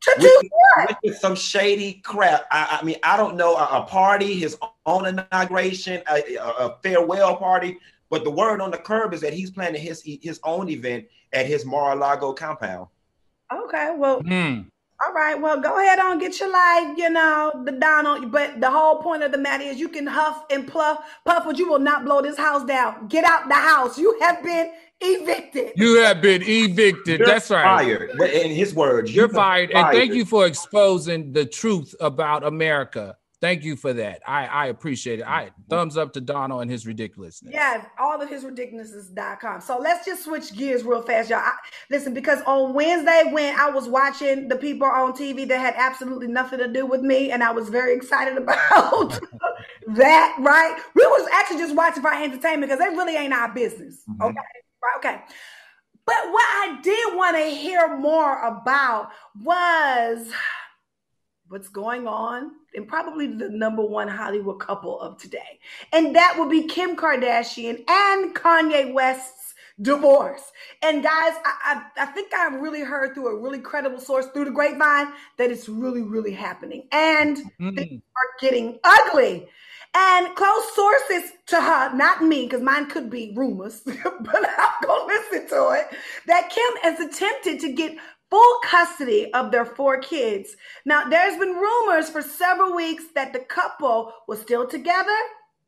To 0.02 0.16
do 0.20 0.40
what? 0.50 1.16
Some 1.16 1.34
shady 1.34 1.94
crap. 2.04 2.46
I, 2.50 2.78
I, 2.80 2.84
mean, 2.84 2.96
I 3.02 3.16
don't 3.16 3.36
know 3.36 3.56
a, 3.56 3.80
a 3.80 3.82
party, 3.82 4.34
his 4.34 4.58
own 4.84 5.06
inauguration, 5.06 6.02
a, 6.08 6.36
a, 6.36 6.76
farewell 6.82 7.36
party. 7.36 7.78
But 8.10 8.24
the 8.24 8.30
word 8.30 8.60
on 8.60 8.70
the 8.70 8.78
curb 8.78 9.14
is 9.14 9.20
that 9.20 9.32
he's 9.32 9.50
planning 9.50 9.80
his 9.80 10.02
his 10.02 10.40
own 10.44 10.68
event 10.68 11.06
at 11.32 11.46
his 11.46 11.64
Mar-a-Lago 11.64 12.32
compound. 12.32 12.88
Okay, 13.52 13.94
well, 13.96 14.22
mm. 14.22 14.66
all 15.04 15.12
right, 15.12 15.40
well, 15.40 15.60
go 15.60 15.78
ahead 15.78 15.98
on, 15.98 16.18
get 16.18 16.38
your 16.40 16.50
life, 16.52 16.96
you 16.96 17.10
know, 17.10 17.62
the 17.64 17.72
Donald. 17.72 18.32
But 18.32 18.60
the 18.60 18.70
whole 18.70 19.02
point 19.02 19.22
of 19.22 19.32
the 19.32 19.38
matter 19.38 19.64
is, 19.64 19.78
you 19.78 19.88
can 19.88 20.06
huff 20.06 20.44
and 20.50 20.66
puff, 20.66 21.04
puff, 21.24 21.44
but 21.44 21.58
you 21.58 21.68
will 21.68 21.78
not 21.78 22.04
blow 22.04 22.22
this 22.22 22.36
house 22.36 22.64
down. 22.64 23.08
Get 23.08 23.24
out 23.24 23.48
the 23.48 23.54
house. 23.54 23.98
You 23.98 24.18
have 24.20 24.42
been 24.42 24.72
evicted. 25.00 25.72
You 25.76 25.96
have 26.02 26.22
been 26.22 26.42
evicted. 26.42 27.18
You're 27.20 27.26
That's 27.26 27.50
right. 27.50 27.62
Fired. 27.62 28.10
In 28.20 28.50
his 28.50 28.74
words, 28.74 29.14
you're, 29.14 29.26
you're 29.26 29.34
fired. 29.34 29.72
fired. 29.72 29.86
And 29.86 29.96
thank 29.96 30.14
you 30.14 30.24
for 30.24 30.46
exposing 30.46 31.32
the 31.32 31.44
truth 31.44 31.94
about 32.00 32.44
America. 32.44 33.16
Thank 33.42 33.64
you 33.64 33.76
for 33.76 33.92
that. 33.92 34.22
I, 34.26 34.46
I 34.46 34.66
appreciate 34.66 35.18
it. 35.18 35.26
I 35.26 35.50
thumbs 35.68 35.98
up 35.98 36.14
to 36.14 36.22
Donald 36.22 36.62
and 36.62 36.70
his 36.70 36.86
ridiculousness. 36.86 37.52
Yeah, 37.52 37.84
all 37.98 38.20
of 38.20 38.30
his 38.30 38.44
ridiculousness.com. 38.44 39.60
So 39.60 39.78
let's 39.78 40.06
just 40.06 40.24
switch 40.24 40.56
gears 40.56 40.84
real 40.84 41.02
fast, 41.02 41.28
y'all. 41.28 41.40
I, 41.40 41.52
listen, 41.90 42.14
because 42.14 42.40
on 42.46 42.72
Wednesday 42.72 43.24
when 43.30 43.54
I 43.58 43.68
was 43.68 43.88
watching 43.88 44.48
the 44.48 44.56
people 44.56 44.86
on 44.86 45.12
TV 45.12 45.46
that 45.48 45.60
had 45.60 45.74
absolutely 45.76 46.28
nothing 46.28 46.60
to 46.60 46.68
do 46.68 46.86
with 46.86 47.02
me, 47.02 47.30
and 47.30 47.42
I 47.42 47.50
was 47.50 47.68
very 47.68 47.94
excited 47.94 48.38
about 48.42 49.20
that, 49.88 50.36
right? 50.40 50.80
We 50.94 51.04
was 51.04 51.28
actually 51.32 51.58
just 51.58 51.74
watching 51.74 52.02
for 52.02 52.14
entertainment 52.14 52.70
because 52.70 52.78
they 52.78 52.96
really 52.96 53.16
ain't 53.16 53.34
our 53.34 53.52
business. 53.52 54.02
Mm-hmm. 54.08 54.22
Okay. 54.22 54.36
Right, 54.82 54.96
okay. 54.96 55.20
But 56.06 56.30
what 56.30 56.44
I 56.44 56.78
did 56.82 57.16
want 57.16 57.36
to 57.36 57.44
hear 57.44 57.96
more 57.98 58.40
about 58.42 59.10
was 59.42 60.28
what's 61.48 61.68
going 61.68 62.06
on 62.06 62.52
and 62.76 62.86
probably 62.86 63.26
the 63.26 63.48
number 63.48 63.84
one 63.84 64.08
Hollywood 64.08 64.60
couple 64.60 65.00
of 65.00 65.18
today. 65.18 65.58
And 65.92 66.14
that 66.14 66.36
would 66.38 66.50
be 66.50 66.64
Kim 66.64 66.96
Kardashian 66.96 67.82
and 67.88 68.34
Kanye 68.34 68.92
West's 68.92 69.54
divorce. 69.80 70.42
And 70.82 71.02
guys, 71.02 71.32
I, 71.44 71.82
I, 71.96 72.02
I, 72.02 72.06
think 72.06 72.32
I 72.32 72.46
really 72.56 72.80
heard 72.80 73.14
through 73.14 73.28
a 73.28 73.40
really 73.40 73.58
credible 73.58 74.00
source 74.00 74.26
through 74.28 74.46
the 74.46 74.50
grapevine 74.50 75.12
that 75.38 75.50
it's 75.50 75.68
really, 75.68 76.02
really 76.02 76.32
happening. 76.32 76.88
And 76.92 77.38
mm. 77.60 77.76
things 77.76 78.02
are 78.16 78.40
getting 78.40 78.78
ugly. 78.84 79.48
And 79.98 80.34
close 80.36 80.74
sources 80.74 81.32
to 81.46 81.56
her, 81.58 81.94
not 81.94 82.22
me, 82.22 82.44
because 82.44 82.60
mine 82.60 82.86
could 82.90 83.08
be 83.08 83.32
rumors, 83.34 83.80
but 83.84 83.96
I'm 84.04 84.72
going 84.82 85.08
to 85.08 85.14
listen 85.14 85.48
to 85.48 85.70
it, 85.70 85.86
that 86.26 86.50
Kim 86.50 86.82
has 86.82 87.00
attempted 87.00 87.60
to 87.60 87.72
get 87.72 87.96
full 88.30 88.58
custody 88.64 89.32
of 89.34 89.50
their 89.50 89.64
four 89.64 89.98
kids. 90.00 90.56
Now, 90.84 91.08
there's 91.08 91.38
been 91.38 91.54
rumors 91.54 92.08
for 92.08 92.22
several 92.22 92.74
weeks 92.74 93.04
that 93.14 93.32
the 93.32 93.40
couple 93.40 94.12
was 94.26 94.40
still 94.40 94.66
together, 94.66 95.16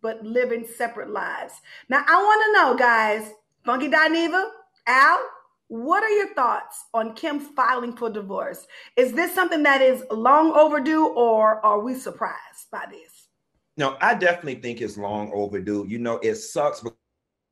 but 0.02 0.24
living 0.24 0.66
separate 0.76 1.10
lives. 1.10 1.54
Now, 1.88 2.04
I 2.06 2.16
want 2.22 2.44
to 2.44 2.52
know, 2.52 2.76
guys, 2.76 3.32
Funky 3.64 3.88
Dineva, 3.88 4.50
Al, 4.86 5.20
what 5.68 6.02
are 6.02 6.10
your 6.10 6.34
thoughts 6.34 6.86
on 6.94 7.14
Kim 7.14 7.38
filing 7.40 7.94
for 7.94 8.08
divorce? 8.08 8.66
Is 8.96 9.12
this 9.12 9.34
something 9.34 9.62
that 9.64 9.82
is 9.82 10.02
long 10.10 10.52
overdue, 10.52 11.08
or 11.08 11.64
are 11.64 11.80
we 11.80 11.94
surprised 11.94 12.70
by 12.72 12.84
this? 12.90 13.28
No, 13.76 13.96
I 14.00 14.14
definitely 14.14 14.56
think 14.56 14.80
it's 14.80 14.96
long 14.96 15.30
overdue. 15.32 15.84
You 15.86 15.98
know, 15.98 16.18
it 16.18 16.36
sucks 16.36 16.82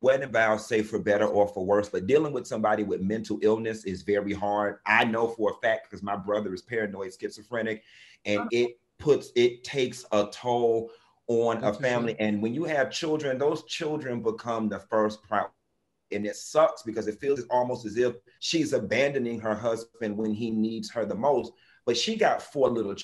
wedding 0.01 0.31
vows 0.31 0.67
say 0.67 0.83
for 0.83 0.99
better 0.99 1.27
or 1.27 1.49
for 1.49 1.65
worse, 1.65 1.89
but 1.89 2.07
dealing 2.07 2.33
with 2.33 2.47
somebody 2.47 2.83
with 2.83 3.01
mental 3.01 3.39
illness 3.43 3.85
is 3.85 4.03
very 4.03 4.33
hard. 4.33 4.79
I 4.87 5.05
know 5.05 5.29
for 5.29 5.53
a 5.53 5.67
fact 5.67 5.91
because 5.91 6.03
my 6.03 6.17
brother 6.17 6.53
is 6.53 6.63
paranoid 6.63 7.13
schizophrenic, 7.19 7.83
and 8.25 8.41
uh-huh. 8.41 8.49
it 8.53 8.79
puts 8.99 9.31
it 9.37 9.65
takes 9.65 10.05
a 10.13 10.29
toll 10.31 10.91
on 11.29 11.63
a 11.65 11.73
family. 11.73 12.17
And 12.19 12.41
when 12.41 12.55
you 12.55 12.65
have 12.65 12.91
children, 12.91 13.39
those 13.39 13.65
children 13.65 14.23
become 14.23 14.69
the 14.69 14.79
first 14.79 15.23
priority. 15.23 15.53
And 16.13 16.25
it 16.25 16.37
sucks 16.37 16.83
because 16.83 17.09
it 17.09 17.21
feels 17.21 17.41
almost 17.51 17.85
as 17.85 17.97
if 17.97 18.15
she's 18.39 18.73
abandoning 18.73 19.41
her 19.41 19.57
husband 19.57 20.17
when 20.17 20.33
he 20.33 20.53
needs 20.53 20.89
her 20.93 21.05
the 21.05 21.17
most. 21.17 21.53
But 21.85 21.97
she 21.97 22.17
got 22.17 22.43
four 22.43 22.71
little 22.71 22.95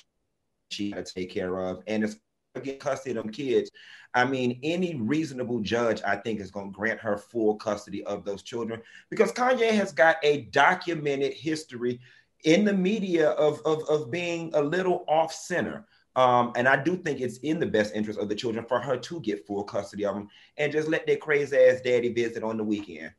she 0.71 0.91
got 0.91 1.05
to 1.05 1.13
take 1.13 1.31
care 1.31 1.59
of, 1.59 1.83
and 1.85 2.03
it's 2.03 2.15
get 2.61 2.79
custody 2.79 3.11
of 3.11 3.23
them 3.23 3.31
kids. 3.31 3.71
I 4.15 4.25
mean, 4.25 4.59
any 4.63 4.95
reasonable 4.95 5.59
judge, 5.59 6.01
I 6.05 6.15
think, 6.15 6.39
is 6.39 6.51
going 6.51 6.71
to 6.71 6.75
grant 6.75 6.99
her 6.99 7.17
full 7.17 7.55
custody 7.55 8.03
of 8.03 8.23
those 8.23 8.43
children 8.43 8.81
because 9.09 9.31
Kanye 9.31 9.71
has 9.71 9.91
got 9.91 10.17
a 10.23 10.41
documented 10.51 11.33
history 11.33 11.99
in 12.43 12.65
the 12.65 12.73
media 12.73 13.29
of, 13.31 13.61
of, 13.65 13.83
of 13.89 14.11
being 14.11 14.51
a 14.53 14.61
little 14.61 15.03
off 15.07 15.33
center. 15.33 15.85
Um, 16.15 16.51
and 16.55 16.67
I 16.67 16.81
do 16.81 16.95
think 16.95 17.21
it's 17.21 17.37
in 17.37 17.59
the 17.59 17.65
best 17.65 17.95
interest 17.95 18.19
of 18.19 18.29
the 18.29 18.35
children 18.35 18.65
for 18.67 18.79
her 18.79 18.97
to 18.97 19.19
get 19.21 19.47
full 19.47 19.63
custody 19.63 20.05
of 20.05 20.13
them 20.13 20.29
and 20.57 20.71
just 20.71 20.87
let 20.87 21.07
their 21.07 21.17
crazy 21.17 21.57
ass 21.57 21.81
daddy 21.81 22.13
visit 22.13 22.43
on 22.43 22.57
the 22.57 22.63
weekend. 22.63 23.11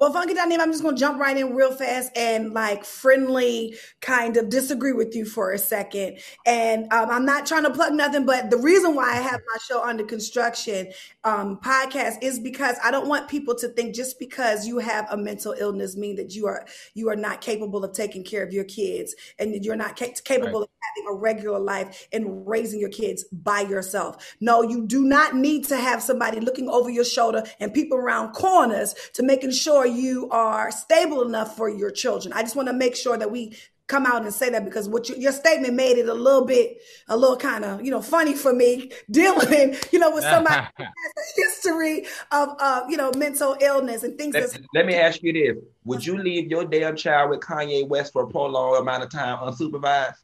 Well, 0.00 0.12
Funky 0.12 0.34
Dineva, 0.34 0.58
I'm 0.58 0.72
just 0.72 0.82
going 0.82 0.96
to 0.96 1.00
jump 1.00 1.20
right 1.20 1.36
in 1.36 1.54
real 1.54 1.72
fast 1.72 2.10
and 2.16 2.52
like 2.52 2.84
friendly 2.84 3.76
kind 4.00 4.36
of 4.36 4.48
disagree 4.48 4.92
with 4.92 5.14
you 5.14 5.24
for 5.24 5.52
a 5.52 5.58
second. 5.58 6.18
And 6.44 6.92
um, 6.92 7.10
I'm 7.10 7.24
not 7.24 7.46
trying 7.46 7.62
to 7.62 7.70
plug 7.70 7.92
nothing, 7.92 8.26
but 8.26 8.50
the 8.50 8.56
reason 8.56 8.96
why 8.96 9.12
I 9.12 9.20
have 9.20 9.40
my 9.46 9.56
show 9.68 9.84
under 9.84 10.04
construction 10.04 10.88
um, 11.22 11.60
podcast 11.62 12.16
is 12.22 12.40
because 12.40 12.76
I 12.82 12.90
don't 12.90 13.06
want 13.06 13.28
people 13.28 13.54
to 13.54 13.68
think 13.68 13.94
just 13.94 14.18
because 14.18 14.66
you 14.66 14.78
have 14.78 15.06
a 15.12 15.16
mental 15.16 15.54
illness 15.56 15.96
mean 15.96 16.16
that 16.16 16.34
you 16.34 16.48
are 16.48 16.66
you 16.94 17.08
are 17.08 17.16
not 17.16 17.40
capable 17.40 17.84
of 17.84 17.92
taking 17.92 18.24
care 18.24 18.42
of 18.42 18.52
your 18.52 18.64
kids 18.64 19.14
and 19.38 19.64
you're 19.64 19.76
not 19.76 19.96
ca- 19.96 20.12
capable 20.24 20.60
right. 20.60 20.64
of 20.64 20.70
having 20.96 21.14
a 21.14 21.14
regular 21.16 21.60
life 21.60 22.08
and 22.12 22.48
raising 22.48 22.80
your 22.80 22.90
kids 22.90 23.24
by 23.30 23.60
yourself. 23.60 24.34
No, 24.40 24.62
you 24.62 24.88
do 24.88 25.04
not 25.04 25.36
need 25.36 25.66
to 25.66 25.76
have 25.76 26.02
somebody 26.02 26.40
looking 26.40 26.68
over 26.68 26.90
your 26.90 27.04
shoulder 27.04 27.44
and 27.60 27.72
people 27.72 27.96
around 27.96 28.32
corners 28.32 28.96
to 29.12 29.22
making 29.22 29.52
sure 29.52 29.84
sure 29.84 29.93
you 29.94 30.28
are 30.30 30.70
stable 30.70 31.22
enough 31.22 31.56
for 31.56 31.68
your 31.68 31.90
children. 31.90 32.32
I 32.32 32.42
just 32.42 32.56
want 32.56 32.68
to 32.68 32.74
make 32.74 32.96
sure 32.96 33.16
that 33.16 33.30
we 33.30 33.56
come 33.86 34.06
out 34.06 34.22
and 34.22 34.32
say 34.32 34.48
that 34.48 34.64
because 34.64 34.88
what 34.88 35.08
you, 35.08 35.16
your 35.16 35.32
statement 35.32 35.74
made 35.74 35.98
it 35.98 36.08
a 36.08 36.14
little 36.14 36.46
bit, 36.46 36.78
a 37.08 37.16
little 37.16 37.36
kind 37.36 37.64
of, 37.64 37.84
you 37.84 37.90
know, 37.90 38.00
funny 38.00 38.34
for 38.34 38.52
me 38.52 38.90
dealing, 39.10 39.76
you 39.92 39.98
know, 39.98 40.10
with 40.10 40.24
somebody 40.24 40.56
has 40.76 40.88
a 40.88 41.40
history 41.40 42.06
of, 42.32 42.48
uh, 42.58 42.84
you 42.88 42.96
know, 42.96 43.10
mental 43.16 43.56
illness 43.60 44.02
and 44.02 44.16
things. 44.16 44.34
Let, 44.34 44.58
let 44.74 44.86
me 44.86 44.94
ask 44.94 45.22
you 45.22 45.32
this: 45.32 45.62
Would 45.84 46.04
you 46.04 46.18
leave 46.18 46.50
your 46.50 46.64
damn 46.64 46.96
child 46.96 47.30
with 47.30 47.40
Kanye 47.40 47.86
West 47.86 48.12
for 48.12 48.22
a 48.22 48.26
prolonged 48.26 48.80
amount 48.80 49.02
of 49.02 49.10
time 49.10 49.38
unsupervised? 49.38 50.14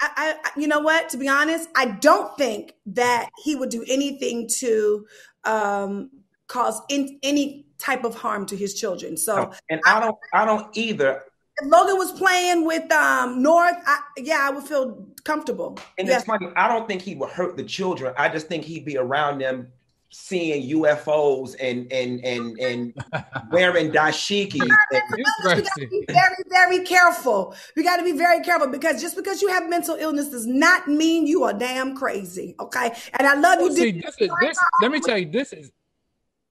I, 0.00 0.36
I, 0.44 0.50
you 0.60 0.68
know 0.68 0.78
what? 0.78 1.08
To 1.10 1.16
be 1.16 1.28
honest, 1.28 1.68
I 1.74 1.86
don't 1.86 2.36
think 2.38 2.74
that 2.86 3.30
he 3.42 3.56
would 3.56 3.70
do 3.70 3.84
anything 3.88 4.48
to 4.58 5.06
um, 5.44 6.10
cause 6.48 6.80
in, 6.88 7.18
any 7.22 7.66
type 7.78 8.04
of 8.04 8.14
harm 8.14 8.44
to 8.46 8.56
his 8.56 8.74
children. 8.74 9.16
So, 9.16 9.52
and 9.70 9.80
I, 9.86 9.98
I 9.98 10.00
don't, 10.00 10.18
I 10.32 10.44
don't 10.44 10.76
either. 10.76 11.22
If 11.60 11.70
Logan 11.70 11.96
was 11.96 12.12
playing 12.12 12.64
with 12.64 12.90
um 12.92 13.42
North, 13.42 13.76
I, 13.86 14.00
yeah, 14.18 14.38
I 14.42 14.50
would 14.50 14.64
feel 14.64 15.06
comfortable. 15.24 15.78
And 15.96 16.06
yes. 16.06 16.20
it's 16.20 16.26
funny. 16.26 16.48
I 16.56 16.68
don't 16.68 16.86
think 16.86 17.02
he 17.02 17.14
would 17.14 17.30
hurt 17.30 17.56
the 17.56 17.64
children. 17.64 18.14
I 18.16 18.28
just 18.28 18.46
think 18.46 18.64
he'd 18.64 18.84
be 18.84 18.96
around 18.96 19.40
them 19.40 19.68
seeing 20.10 20.70
UFOs 20.80 21.54
and 21.60 21.90
and 21.92 22.24
and 22.24 22.58
and 22.58 22.94
wearing 23.50 23.90
dashiki. 23.90 24.60
we 24.60 24.68
got 24.68 25.56
to 25.56 25.86
be 25.90 26.04
very 26.08 26.44
very 26.48 26.84
careful. 26.84 27.54
We 27.76 27.82
got 27.82 27.96
to 27.96 28.04
be 28.04 28.12
very 28.12 28.40
careful 28.42 28.68
because 28.68 29.00
just 29.00 29.16
because 29.16 29.42
you 29.42 29.48
have 29.48 29.68
mental 29.68 29.96
illness 29.96 30.30
does 30.30 30.46
not 30.46 30.88
mean 30.88 31.26
you 31.26 31.44
are 31.44 31.52
damn 31.52 31.96
crazy. 31.96 32.54
Okay, 32.60 32.92
and 33.18 33.28
I 33.28 33.34
love 33.34 33.60
you. 33.60 33.74
See, 33.74 33.92
this 33.92 34.14
is, 34.18 34.30
this, 34.40 34.58
let 34.80 34.92
me 34.92 35.00
tell 35.00 35.18
you, 35.18 35.30
this 35.30 35.52
is 35.52 35.72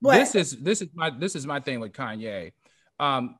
This 0.01 0.35
is 0.35 0.57
this 0.57 0.81
is 0.81 0.89
my 0.93 1.09
this 1.09 1.35
is 1.35 1.45
my 1.47 1.59
thing 1.59 1.79
with 1.79 1.93
Kanye. 1.93 2.51
Um, 2.99 3.35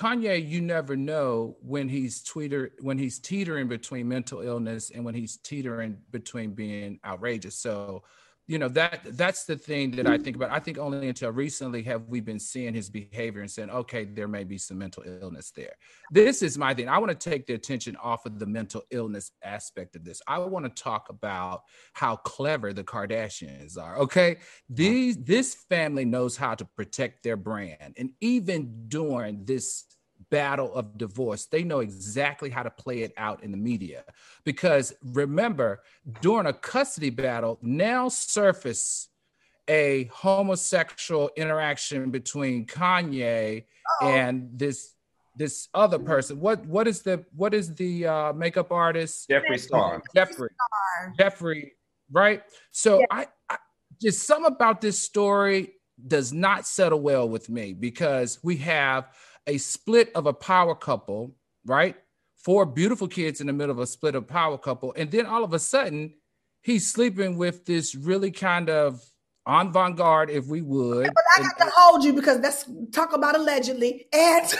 Kanye, 0.00 0.46
you 0.46 0.60
never 0.60 0.96
know 0.96 1.56
when 1.62 1.88
he's 1.88 2.22
tweeter 2.22 2.70
when 2.80 2.98
he's 2.98 3.18
teetering 3.18 3.68
between 3.68 4.08
mental 4.08 4.40
illness 4.40 4.90
and 4.90 5.04
when 5.04 5.14
he's 5.14 5.36
teetering 5.38 5.98
between 6.10 6.54
being 6.54 7.00
outrageous. 7.04 7.56
So 7.56 8.04
you 8.50 8.58
know 8.58 8.68
that 8.68 9.02
that's 9.16 9.44
the 9.44 9.54
thing 9.54 9.92
that 9.92 10.08
I 10.08 10.18
think 10.18 10.34
about. 10.34 10.50
I 10.50 10.58
think 10.58 10.76
only 10.76 11.08
until 11.08 11.30
recently 11.30 11.84
have 11.84 12.08
we 12.08 12.18
been 12.18 12.40
seeing 12.40 12.74
his 12.74 12.90
behavior 12.90 13.42
and 13.42 13.50
saying, 13.50 13.70
okay, 13.70 14.04
there 14.04 14.26
may 14.26 14.42
be 14.42 14.58
some 14.58 14.76
mental 14.76 15.04
illness 15.06 15.52
there. 15.54 15.74
This 16.10 16.42
is 16.42 16.58
my 16.58 16.74
thing. 16.74 16.88
I 16.88 16.98
want 16.98 17.12
to 17.12 17.30
take 17.30 17.46
the 17.46 17.54
attention 17.54 17.94
off 18.02 18.26
of 18.26 18.40
the 18.40 18.46
mental 18.46 18.82
illness 18.90 19.30
aspect 19.44 19.94
of 19.94 20.04
this. 20.04 20.20
I 20.26 20.38
want 20.38 20.64
to 20.64 20.82
talk 20.82 21.10
about 21.10 21.62
how 21.92 22.16
clever 22.16 22.72
the 22.72 22.82
Kardashians 22.82 23.78
are. 23.78 23.98
Okay, 23.98 24.38
these 24.68 25.16
this 25.18 25.54
family 25.54 26.04
knows 26.04 26.36
how 26.36 26.56
to 26.56 26.64
protect 26.64 27.22
their 27.22 27.36
brand, 27.36 27.94
and 27.98 28.10
even 28.20 28.88
during 28.88 29.44
this 29.44 29.84
battle 30.30 30.72
of 30.74 30.96
divorce. 30.96 31.46
They 31.46 31.64
know 31.64 31.80
exactly 31.80 32.50
how 32.50 32.62
to 32.62 32.70
play 32.70 33.00
it 33.02 33.12
out 33.16 33.42
in 33.42 33.50
the 33.50 33.56
media. 33.56 34.04
Because 34.44 34.94
remember, 35.12 35.82
during 36.20 36.46
a 36.46 36.52
custody 36.52 37.10
battle, 37.10 37.58
now 37.62 38.08
surface 38.08 39.08
a 39.68 40.04
homosexual 40.12 41.30
interaction 41.36 42.10
between 42.10 42.66
Kanye 42.66 43.64
oh. 44.02 44.08
and 44.08 44.50
this 44.52 44.94
this 45.36 45.68
other 45.72 45.98
person. 45.98 46.40
What 46.40 46.66
what 46.66 46.88
is 46.88 47.02
the 47.02 47.24
what 47.34 47.54
is 47.54 47.74
the 47.74 48.06
uh, 48.06 48.32
makeup 48.32 48.72
artist? 48.72 49.28
Jeffree 49.28 49.60
Star. 49.60 50.02
Jeffree. 50.14 50.48
Jeffree. 51.18 51.70
Right. 52.10 52.42
So 52.72 53.00
yeah. 53.00 53.06
I, 53.10 53.26
I 53.48 53.56
just 54.00 54.26
some 54.26 54.44
about 54.44 54.80
this 54.80 54.98
story 54.98 55.74
does 56.06 56.32
not 56.32 56.66
settle 56.66 57.00
well 57.00 57.28
with 57.28 57.48
me 57.48 57.72
because 57.72 58.38
we 58.42 58.56
have 58.56 59.08
a 59.50 59.58
split 59.58 60.10
of 60.14 60.26
a 60.26 60.32
power 60.32 60.74
couple, 60.74 61.34
right? 61.66 61.96
Four 62.36 62.64
beautiful 62.64 63.08
kids 63.08 63.40
in 63.40 63.46
the 63.48 63.52
middle 63.52 63.72
of 63.72 63.80
a 63.80 63.86
split 63.86 64.14
of 64.14 64.26
power 64.26 64.56
couple. 64.56 64.94
And 64.96 65.10
then 65.10 65.26
all 65.26 65.44
of 65.44 65.52
a 65.52 65.58
sudden, 65.58 66.14
he's 66.62 66.90
sleeping 66.90 67.36
with 67.36 67.66
this 67.66 67.94
really 67.94 68.30
kind 68.30 68.70
of 68.70 69.02
avant 69.46 69.96
garde, 69.96 70.30
if 70.30 70.46
we 70.46 70.62
would. 70.62 71.06
but 71.12 71.24
I 71.36 71.42
got 71.42 71.58
to 71.64 71.72
hold 71.74 72.04
you 72.04 72.12
because 72.12 72.38
let's 72.38 72.64
talk 72.92 73.12
about 73.12 73.34
allegedly. 73.36 74.06
And 74.12 74.44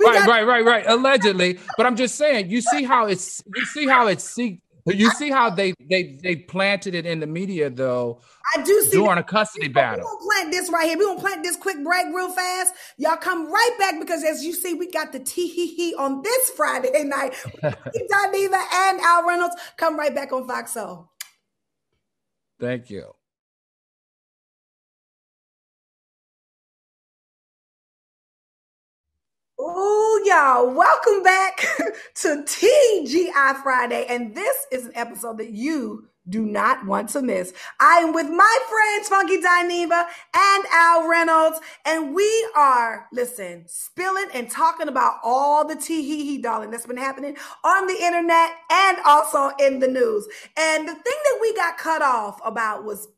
right, 0.00 0.20
got- 0.20 0.28
right, 0.28 0.46
right, 0.46 0.64
right. 0.64 0.84
Allegedly. 0.86 1.58
But 1.76 1.86
I'm 1.86 1.96
just 1.96 2.14
saying, 2.14 2.48
you 2.48 2.60
see 2.60 2.84
how 2.84 3.06
it's 3.06 3.42
you 3.54 3.64
see 3.66 3.86
how 3.88 4.06
it's 4.06 4.24
you 4.86 5.10
see 5.10 5.30
how 5.30 5.50
they 5.50 5.74
they 5.88 6.18
they 6.22 6.36
planted 6.36 6.94
it 6.94 7.06
in 7.06 7.20
the 7.20 7.26
media 7.26 7.70
though. 7.70 8.20
I 8.56 8.62
do 8.62 8.82
see 8.82 8.92
during 8.92 9.16
that. 9.16 9.18
a 9.18 9.22
custody 9.24 9.68
battle. 9.68 10.04
We're 10.04 10.04
gonna 10.04 10.24
plant 10.24 10.52
this 10.52 10.70
right 10.70 10.88
here. 10.88 10.98
We're 10.98 11.06
gonna 11.06 11.20
plant 11.20 11.42
this 11.42 11.56
quick 11.56 11.82
break 11.84 12.06
real 12.06 12.30
fast. 12.30 12.74
Y'all 12.96 13.16
come 13.16 13.50
right 13.52 13.76
back 13.78 14.00
because 14.00 14.24
as 14.24 14.44
you 14.44 14.52
see, 14.52 14.74
we 14.74 14.90
got 14.90 15.12
the 15.12 15.20
tee 15.20 15.48
hee 15.48 15.74
hee 15.74 15.94
on 15.94 16.22
this 16.22 16.50
Friday 16.56 17.04
night. 17.04 17.34
Dineva 17.62 18.62
and 18.72 19.00
Al 19.00 19.26
Reynolds 19.26 19.56
come 19.76 19.96
right 19.98 20.14
back 20.14 20.32
on 20.32 20.46
Fox. 20.46 20.76
Thank 22.58 22.90
you. 22.90 23.12
Oh, 29.62 30.22
y'all, 30.24 30.74
welcome 30.74 31.22
back 31.22 31.58
to 32.14 32.44
TGI 32.46 33.62
Friday. 33.62 34.06
And 34.08 34.34
this 34.34 34.56
is 34.72 34.86
an 34.86 34.92
episode 34.94 35.36
that 35.36 35.50
you 35.50 36.08
do 36.30 36.46
not 36.46 36.86
want 36.86 37.10
to 37.10 37.20
miss. 37.20 37.52
I 37.78 37.98
am 37.98 38.14
with 38.14 38.30
my 38.30 38.58
friends, 38.70 39.08
Funky 39.10 39.36
Dineva 39.36 40.06
and 40.34 40.64
Al 40.72 41.06
Reynolds, 41.06 41.60
and 41.84 42.14
we 42.14 42.48
are, 42.56 43.06
listen, 43.12 43.64
spilling 43.66 44.28
and 44.32 44.50
talking 44.50 44.88
about 44.88 45.16
all 45.22 45.68
the 45.68 45.76
tea 45.76 46.00
hee 46.00 46.24
hee, 46.24 46.40
darling, 46.40 46.70
that's 46.70 46.86
been 46.86 46.96
happening 46.96 47.36
on 47.62 47.86
the 47.86 48.02
internet 48.02 48.52
and 48.70 48.96
also 49.04 49.50
in 49.58 49.78
the 49.78 49.88
news. 49.88 50.26
And 50.56 50.88
the 50.88 50.94
thing 50.94 51.02
that 51.24 51.38
we 51.42 51.54
got 51.54 51.76
cut 51.76 52.00
off 52.00 52.40
about 52.42 52.84
was 52.84 53.08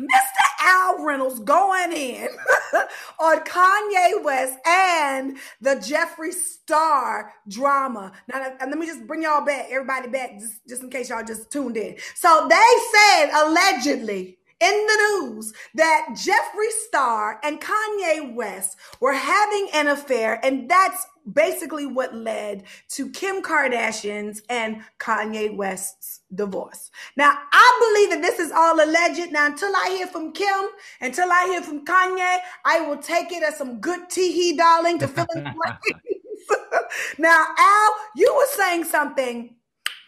Mr. 0.00 0.66
Al 0.66 1.04
Reynolds 1.04 1.40
going 1.40 1.92
in 1.92 2.28
on 3.18 3.40
Kanye 3.40 4.22
West 4.22 4.58
and 4.66 5.36
the 5.60 5.76
Jeffree 5.76 6.32
Star 6.32 7.32
drama. 7.48 8.12
Now, 8.28 8.52
let 8.60 8.78
me 8.78 8.86
just 8.86 9.06
bring 9.06 9.22
y'all 9.22 9.44
back, 9.44 9.66
everybody 9.70 10.08
back, 10.08 10.38
just, 10.38 10.66
just 10.68 10.82
in 10.82 10.90
case 10.90 11.10
y'all 11.10 11.24
just 11.24 11.50
tuned 11.50 11.76
in. 11.76 11.96
So 12.14 12.48
they 12.48 12.72
said 12.92 13.30
allegedly 13.34 14.38
in 14.60 14.86
the 14.86 14.96
news 14.96 15.52
that 15.74 16.08
Jeffree 16.10 16.86
Star 16.86 17.40
and 17.42 17.60
Kanye 17.60 18.34
West 18.34 18.76
were 19.00 19.14
having 19.14 19.68
an 19.72 19.88
affair, 19.88 20.38
and 20.44 20.70
that's 20.70 21.06
basically 21.32 21.86
what 21.86 22.14
led 22.14 22.64
to 22.88 23.10
Kim 23.10 23.42
Kardashian's 23.42 24.42
and 24.48 24.82
Kanye 24.98 25.54
West's 25.54 26.20
divorce. 26.34 26.90
Now, 27.16 27.36
I 27.52 27.94
believe 27.94 28.10
that 28.10 28.22
this 28.22 28.38
is 28.38 28.52
all 28.52 28.82
alleged. 28.82 29.32
Now, 29.32 29.46
until 29.46 29.74
I 29.74 29.88
hear 29.90 30.06
from 30.06 30.32
Kim, 30.32 30.66
until 31.00 31.30
I 31.30 31.46
hear 31.46 31.62
from 31.62 31.84
Kanye, 31.84 32.38
I 32.64 32.80
will 32.80 32.98
take 32.98 33.32
it 33.32 33.42
as 33.42 33.56
some 33.56 33.80
good 33.80 34.08
tee 34.08 34.32
he 34.32 34.56
darling, 34.56 34.98
to 34.98 35.08
fill 35.08 35.26
in 35.34 35.44
the 35.44 35.54
now, 37.18 37.46
Al, 37.56 37.94
you 38.16 38.34
were 38.34 38.46
saying 38.56 38.84
something 38.84 39.54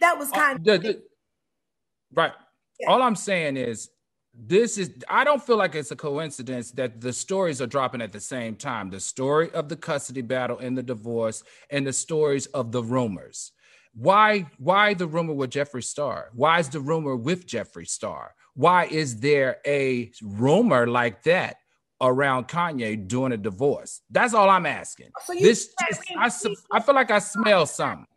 that 0.01 0.17
was 0.17 0.29
kind 0.31 0.67
uh, 0.67 0.73
of. 0.73 0.81
The, 0.81 0.87
the, 0.87 1.03
right. 2.13 2.33
Yeah. 2.79 2.89
All 2.89 3.01
I'm 3.01 3.15
saying 3.15 3.57
is 3.57 3.89
this 4.35 4.77
is 4.77 4.91
i 5.09 5.23
don't 5.23 5.43
feel 5.43 5.57
like 5.57 5.75
it's 5.75 5.91
a 5.91 5.95
coincidence 5.95 6.71
that 6.71 6.99
the 6.99 7.13
stories 7.13 7.61
are 7.61 7.67
dropping 7.67 8.01
at 8.01 8.11
the 8.11 8.19
same 8.19 8.55
time. 8.55 8.89
The 8.89 8.99
story 8.99 9.51
of 9.51 9.69
the 9.69 9.75
custody 9.75 10.21
battle 10.21 10.57
and 10.57 10.77
the 10.77 10.83
divorce 10.83 11.43
and 11.69 11.85
the 11.85 11.93
stories 11.93 12.47
of 12.47 12.71
the 12.71 12.83
rumors. 12.83 13.51
Why 13.93 14.47
why 14.57 14.95
the 14.95 15.05
rumor 15.05 15.33
with 15.33 15.51
jeffree 15.51 15.83
star? 15.83 16.29
Why 16.33 16.59
is 16.59 16.69
the 16.69 16.79
rumor 16.79 17.15
with 17.15 17.45
jeffree 17.45 17.87
star? 17.87 18.33
Why 18.55 18.85
is 18.85 19.19
there 19.19 19.57
a 19.67 20.11
rumor 20.23 20.87
like 20.87 21.23
that 21.23 21.57
around 22.01 22.47
kanye 22.47 23.07
doing 23.07 23.33
a 23.33 23.37
divorce? 23.37 24.01
That's 24.09 24.33
all 24.33 24.49
i'm 24.49 24.65
asking. 24.65 25.11
So 25.25 25.33
this 25.35 25.69
just, 25.87 26.01
I, 26.17 26.77
I 26.77 26.79
feel 26.79 26.95
like 26.95 27.11
i 27.11 27.19
smell 27.19 27.67
something. 27.67 28.07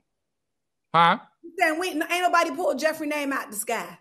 Huh? 0.94 1.18
Saying 1.59 1.79
we, 1.79 1.88
ain't 1.88 2.09
nobody 2.09 2.52
pulled 2.52 2.81
jeffree 2.81 3.07
name 3.07 3.35
out 3.35 3.50
the 3.50 3.57
sky. 3.57 3.98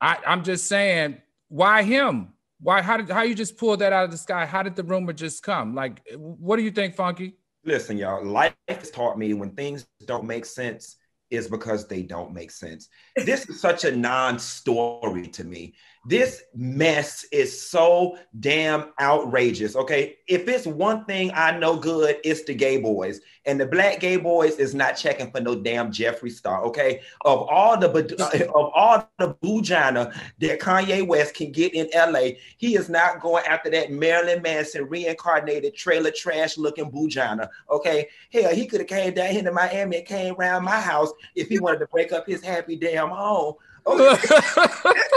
I, 0.00 0.16
i'm 0.26 0.44
just 0.44 0.66
saying 0.66 1.18
why 1.52 1.82
him? 1.82 2.32
Why? 2.60 2.80
How 2.80 2.96
did 2.96 3.10
how 3.10 3.22
you 3.22 3.34
just 3.34 3.58
pull 3.58 3.76
that 3.76 3.92
out 3.92 4.04
of 4.04 4.10
the 4.10 4.16
sky? 4.16 4.46
How 4.46 4.62
did 4.62 4.74
the 4.74 4.82
rumor 4.82 5.12
just 5.12 5.42
come? 5.42 5.74
Like, 5.74 6.00
what 6.16 6.56
do 6.56 6.62
you 6.62 6.70
think, 6.70 6.94
Funky? 6.94 7.36
Listen, 7.62 7.98
y'all. 7.98 8.24
Life 8.24 8.54
has 8.68 8.90
taught 8.90 9.18
me 9.18 9.34
when 9.34 9.50
things 9.50 9.86
don't 10.06 10.24
make 10.24 10.46
sense 10.46 10.96
is 11.30 11.48
because 11.48 11.86
they 11.86 12.02
don't 12.02 12.32
make 12.32 12.50
sense. 12.50 12.88
This 13.16 13.48
is 13.48 13.60
such 13.60 13.84
a 13.84 13.94
non-story 13.94 15.28
to 15.28 15.44
me. 15.44 15.74
This 16.04 16.42
mess 16.52 17.24
is 17.30 17.68
so 17.70 18.18
damn 18.40 18.92
outrageous. 19.00 19.76
Okay. 19.76 20.16
If 20.26 20.48
it's 20.48 20.66
one 20.66 21.04
thing 21.04 21.30
I 21.32 21.56
know 21.56 21.76
good, 21.76 22.16
it's 22.24 22.42
the 22.42 22.54
gay 22.54 22.78
boys. 22.78 23.20
And 23.46 23.60
the 23.60 23.66
black 23.66 24.00
gay 24.00 24.16
boys 24.16 24.56
is 24.56 24.74
not 24.74 24.96
checking 24.96 25.30
for 25.30 25.40
no 25.40 25.54
damn 25.54 25.92
Jeffree 25.92 26.32
Star. 26.32 26.64
Okay. 26.64 27.02
Of 27.24 27.46
all 27.48 27.78
the 27.78 27.88
uh, 28.18 28.44
of 28.58 28.72
all 28.74 29.08
the 29.18 29.34
bujana 29.34 30.12
that 30.40 30.58
Kanye 30.58 31.06
West 31.06 31.34
can 31.34 31.52
get 31.52 31.72
in 31.72 31.88
LA, 31.94 32.30
he 32.56 32.74
is 32.74 32.88
not 32.88 33.20
going 33.20 33.44
after 33.46 33.70
that 33.70 33.92
Marilyn 33.92 34.42
Manson 34.42 34.88
reincarnated 34.88 35.76
trailer 35.76 36.10
trash 36.10 36.58
looking 36.58 36.90
bujana. 36.90 37.48
Okay. 37.70 38.08
Hell, 38.32 38.52
he 38.52 38.66
could 38.66 38.80
have 38.80 38.88
came 38.88 39.14
down 39.14 39.30
here 39.30 39.42
to 39.44 39.52
Miami 39.52 39.98
and 39.98 40.06
came 40.06 40.34
around 40.34 40.64
my 40.64 40.80
house 40.80 41.12
if 41.36 41.48
he 41.48 41.60
wanted 41.60 41.78
to 41.78 41.86
break 41.86 42.10
up 42.10 42.26
his 42.26 42.42
happy 42.42 42.74
damn 42.74 43.10
home. 43.10 43.54
Okay. 43.84 44.16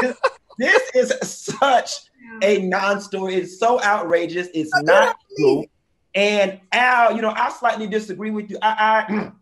this 0.57 0.81
is 0.93 1.13
such 1.21 1.91
a 2.41 2.59
non-story. 2.59 3.35
It's 3.35 3.59
so 3.59 3.81
outrageous. 3.81 4.47
It's 4.53 4.71
not 4.83 5.17
true. 5.37 5.65
And 6.13 6.59
Al, 6.71 7.15
you 7.15 7.21
know, 7.21 7.33
I 7.35 7.49
slightly 7.49 7.87
disagree 7.87 8.31
with 8.31 8.49
you. 8.49 8.57
I, 8.61 9.05
I 9.09 9.31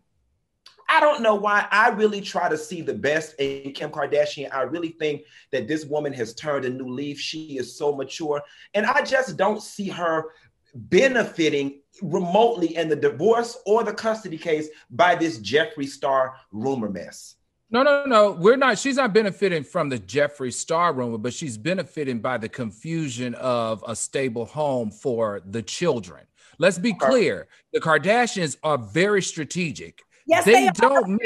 I 0.88 1.00
don't 1.00 1.22
know 1.22 1.34
why 1.34 1.66
I 1.70 1.88
really 1.88 2.20
try 2.20 2.48
to 2.48 2.58
see 2.58 2.82
the 2.82 2.94
best 2.94 3.34
in 3.38 3.72
Kim 3.72 3.90
Kardashian. 3.90 4.52
I 4.52 4.62
really 4.62 4.90
think 4.90 5.22
that 5.50 5.66
this 5.66 5.86
woman 5.86 6.12
has 6.12 6.34
turned 6.34 6.66
a 6.66 6.70
new 6.70 6.88
leaf. 6.88 7.18
She 7.18 7.56
is 7.56 7.76
so 7.76 7.94
mature. 7.94 8.42
And 8.74 8.84
I 8.84 9.02
just 9.02 9.36
don't 9.36 9.62
see 9.62 9.88
her 9.88 10.26
benefiting 10.74 11.80
remotely 12.02 12.76
in 12.76 12.88
the 12.88 12.96
divorce 12.96 13.56
or 13.64 13.82
the 13.82 13.92
custody 13.92 14.36
case 14.36 14.68
by 14.90 15.14
this 15.14 15.38
Jeffree 15.38 15.88
Star 15.88 16.34
rumor 16.52 16.90
mess. 16.90 17.36
No, 17.70 17.82
no, 17.82 18.04
no. 18.04 18.32
We're 18.32 18.56
not. 18.56 18.78
She's 18.78 18.96
not 18.96 19.12
benefiting 19.12 19.64
from 19.64 19.88
the 19.88 19.98
Jeffree 19.98 20.52
Star 20.52 20.92
rumor, 20.92 21.18
but 21.18 21.32
she's 21.32 21.56
benefiting 21.56 22.20
by 22.20 22.38
the 22.38 22.48
confusion 22.48 23.34
of 23.34 23.82
a 23.86 23.96
stable 23.96 24.44
home 24.44 24.90
for 24.90 25.42
the 25.44 25.62
children. 25.62 26.24
Let's 26.58 26.78
be 26.78 26.92
clear: 26.92 27.48
the 27.72 27.80
Kardashians 27.80 28.56
are 28.62 28.78
very 28.78 29.22
strategic. 29.22 30.00
Yes, 30.26 30.44
they, 30.44 30.52
they 30.52 30.70
don't. 30.74 31.08
Miss, 31.08 31.20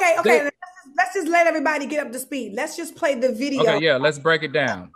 okay, 0.00 0.14
okay, 0.14 0.20
okay. 0.20 0.30
They, 0.30 0.44
let's, 0.44 0.56
just, 0.56 0.96
let's 0.96 1.14
just 1.14 1.28
let 1.28 1.46
everybody 1.46 1.86
get 1.86 2.04
up 2.04 2.12
to 2.12 2.18
speed. 2.18 2.54
Let's 2.54 2.76
just 2.76 2.96
play 2.96 3.14
the 3.14 3.32
video. 3.32 3.62
Okay, 3.62 3.84
yeah. 3.84 3.96
Let's 3.96 4.18
break 4.18 4.42
it 4.42 4.52
down. 4.52 4.90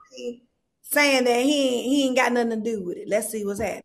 Saying 0.82 1.24
that 1.24 1.40
he 1.42 1.82
he 1.82 2.06
ain't 2.08 2.16
got 2.16 2.32
nothing 2.32 2.50
to 2.50 2.56
do 2.56 2.84
with 2.84 2.96
it. 2.96 3.08
Let's 3.08 3.30
see 3.30 3.44
what's 3.44 3.60
happening. 3.60 3.82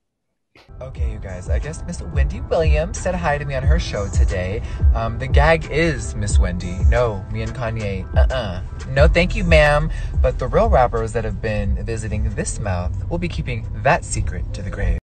Okay, 0.82 1.12
you 1.12 1.20
guys, 1.20 1.50
I 1.50 1.60
guess 1.60 1.84
Miss 1.86 2.02
Wendy 2.02 2.42
Williams 2.42 3.00
said 3.00 3.16
hi 3.16 3.38
to 3.38 3.46
me 3.46 3.56
on 3.56 3.64
her 3.64 3.80
show 3.80 4.08
today. 4.10 4.62
Um, 4.94 5.18
the 5.18 5.28
gag 5.28 5.70
is 5.72 6.16
Miss 6.16 6.38
Wendy. 6.40 6.78
No, 6.90 7.26
me 7.32 7.42
and 7.42 7.54
Kanye. 7.54 8.06
Uh 8.16 8.34
uh 8.34 8.62
No, 8.90 9.08
thank 9.08 9.36
you, 9.36 9.44
ma'am. 9.44 9.90
But 10.22 10.38
the 10.40 10.48
real 10.48 10.70
rappers 10.70 11.14
that 11.14 11.24
have 11.24 11.42
been 11.42 11.84
visiting 11.86 12.30
this 12.36 12.60
mouth 12.60 12.94
will 13.10 13.18
be 13.18 13.30
keeping 13.30 13.66
that 13.84 14.04
secret 14.04 14.54
to 14.54 14.62
the 14.62 14.70
grave. 14.70 15.00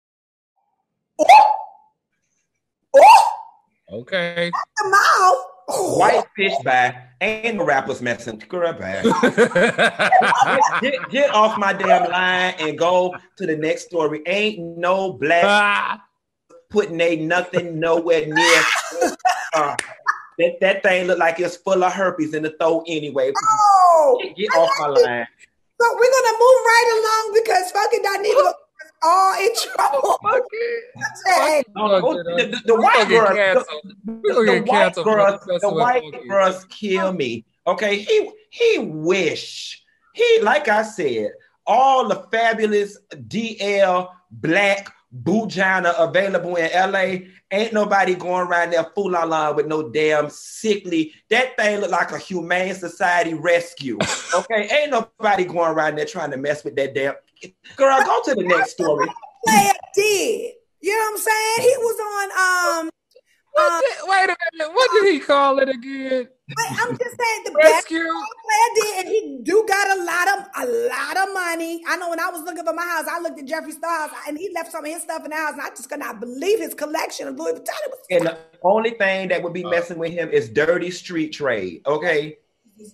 Okay. 3.93 4.49
The 4.49 4.89
mouth. 4.89 5.45
White 5.71 6.25
fish 6.35 6.53
by 6.63 6.95
ain't 7.21 7.57
no 7.57 7.63
rappers 7.63 8.01
messing. 8.01 8.37
Get, 10.81 11.09
get, 11.09 11.33
off 11.33 11.57
my 11.57 11.73
damn 11.73 12.09
line 12.09 12.55
and 12.59 12.77
go 12.77 13.15
to 13.37 13.45
the 13.45 13.55
next 13.55 13.85
story. 13.85 14.21
Ain't 14.25 14.77
no 14.77 15.13
black 15.13 15.43
Ah, 15.45 16.03
putting 16.69 16.99
a 16.99 17.15
nothing 17.17 17.79
nowhere 17.79 18.25
near. 18.25 18.63
Uh, 19.53 19.75
that, 20.39 20.57
that 20.61 20.81
thing 20.81 21.07
look 21.07 21.19
like 21.19 21.37
it's 21.37 21.57
full 21.57 21.83
of 21.83 21.91
herpes 21.91 22.33
in 22.33 22.43
the 22.43 22.51
throat 22.51 22.85
anyway. 22.87 23.33
Oh, 23.35 24.17
Get, 24.23 24.37
get 24.37 24.49
off 24.55 24.69
my 24.79 24.87
line. 24.87 25.27
so 25.81 25.87
we're 25.99 26.11
gonna 26.11 26.37
move 26.39 26.61
right 26.63 26.89
along 26.95 27.43
because 27.43 27.69
fucking 27.71 28.01
Donita 28.01 28.47
is 28.47 28.53
all 29.03 29.33
in 29.39 29.49
trouble. 29.55 30.19
Hey, 31.25 31.63
Oh, 31.75 32.13
the, 32.13 32.23
the, 32.23 32.61
the 32.65 32.75
We 32.75 32.81
white 32.81 33.09
gonna 33.09 33.33
girls, 33.33 33.65
the, 34.03 34.21
the 34.23 34.63
white 34.67 34.95
girls, 34.95 35.39
the 35.61 35.69
white 35.69 36.27
girls 36.27 36.65
kill 36.65 37.13
me. 37.13 37.45
Okay, 37.65 37.97
he 37.99 38.31
he 38.49 38.79
wish 38.79 39.81
he 40.13 40.39
like 40.41 40.67
I 40.67 40.83
said, 40.83 41.31
all 41.65 42.07
the 42.07 42.27
fabulous 42.31 42.99
DL 43.13 44.09
black 44.31 44.93
Bujana 45.23 45.93
available 45.97 46.55
in 46.55 46.69
LA. 46.73 47.27
Ain't 47.51 47.73
nobody 47.73 48.15
going 48.15 48.47
around 48.47 48.71
there 48.71 48.85
fool 48.95 49.11
la 49.11 49.23
la 49.23 49.51
with 49.51 49.67
no 49.67 49.89
damn 49.89 50.29
sickly. 50.29 51.13
That 51.29 51.57
thing 51.57 51.81
look 51.81 51.91
like 51.91 52.11
a 52.11 52.17
humane 52.17 52.75
society 52.75 53.33
rescue. 53.33 53.97
Okay, 54.33 54.69
ain't 54.71 54.91
nobody 54.91 55.43
going 55.43 55.73
around 55.73 55.97
there 55.97 56.05
trying 56.05 56.31
to 56.31 56.37
mess 56.37 56.63
with 56.63 56.77
that 56.77 56.95
damn 56.95 57.15
girl. 57.75 57.99
Go 58.05 58.21
to 58.25 58.35
the 58.35 58.43
next 58.43 58.71
story. 58.71 59.07
player 59.45 59.71
did. 59.95 60.51
You 60.81 60.93
know 60.97 60.99
what 60.99 61.11
I'm 61.11 61.17
saying? 61.17 61.69
He 61.69 61.77
was 61.77 61.99
on 61.99 62.81
um 62.81 62.89
What 63.53 63.83
did- 63.83 64.09
wait 64.09 64.29
a 64.29 64.35
minute. 64.57 64.73
What 64.73 64.91
did 64.93 65.13
he 65.13 65.19
call 65.19 65.59
it 65.59 65.69
again? 65.69 66.27
but 66.53 66.65
I'm 66.81 66.97
just 66.97 67.15
saying 67.17 67.43
the 67.45 67.51
best 67.51 67.89
Rescue. 67.89 67.99
player 68.03 68.69
did, 68.75 68.99
and 68.99 69.07
he 69.07 69.39
do 69.43 69.63
got 69.67 69.97
a 69.97 70.03
lot 70.03 70.27
of 70.27 70.47
a 70.57 70.87
lot 70.89 71.17
of 71.17 71.33
money. 71.33 71.81
I 71.87 71.95
know 71.97 72.09
when 72.09 72.19
I 72.19 72.29
was 72.29 72.41
looking 72.41 72.65
for 72.65 72.73
my 72.73 72.83
house, 72.83 73.05
I 73.09 73.19
looked 73.19 73.39
at 73.39 73.45
Jeffree 73.45 73.71
Star 73.71 74.09
and 74.27 74.37
he 74.37 74.51
left 74.53 74.71
some 74.71 74.83
of 74.83 74.91
his 74.91 75.03
stuff 75.03 75.23
in 75.23 75.29
the 75.31 75.35
house, 75.37 75.53
and 75.53 75.61
I 75.61 75.69
just 75.69 75.89
could 75.89 75.99
not 75.99 76.19
believe 76.19 76.59
his 76.59 76.73
collection 76.73 77.27
of 77.27 77.37
Louis 77.39 77.53
Vuitton. 77.53 77.91
And 78.09 78.25
the 78.25 78.37
only 78.63 78.91
thing 78.91 79.29
that 79.29 79.41
would 79.43 79.53
be 79.53 79.63
messing 79.63 79.97
with 79.97 80.11
him 80.11 80.29
is 80.29 80.49
dirty 80.49 80.91
street 80.91 81.29
trade. 81.29 81.81
Okay. 81.85 82.37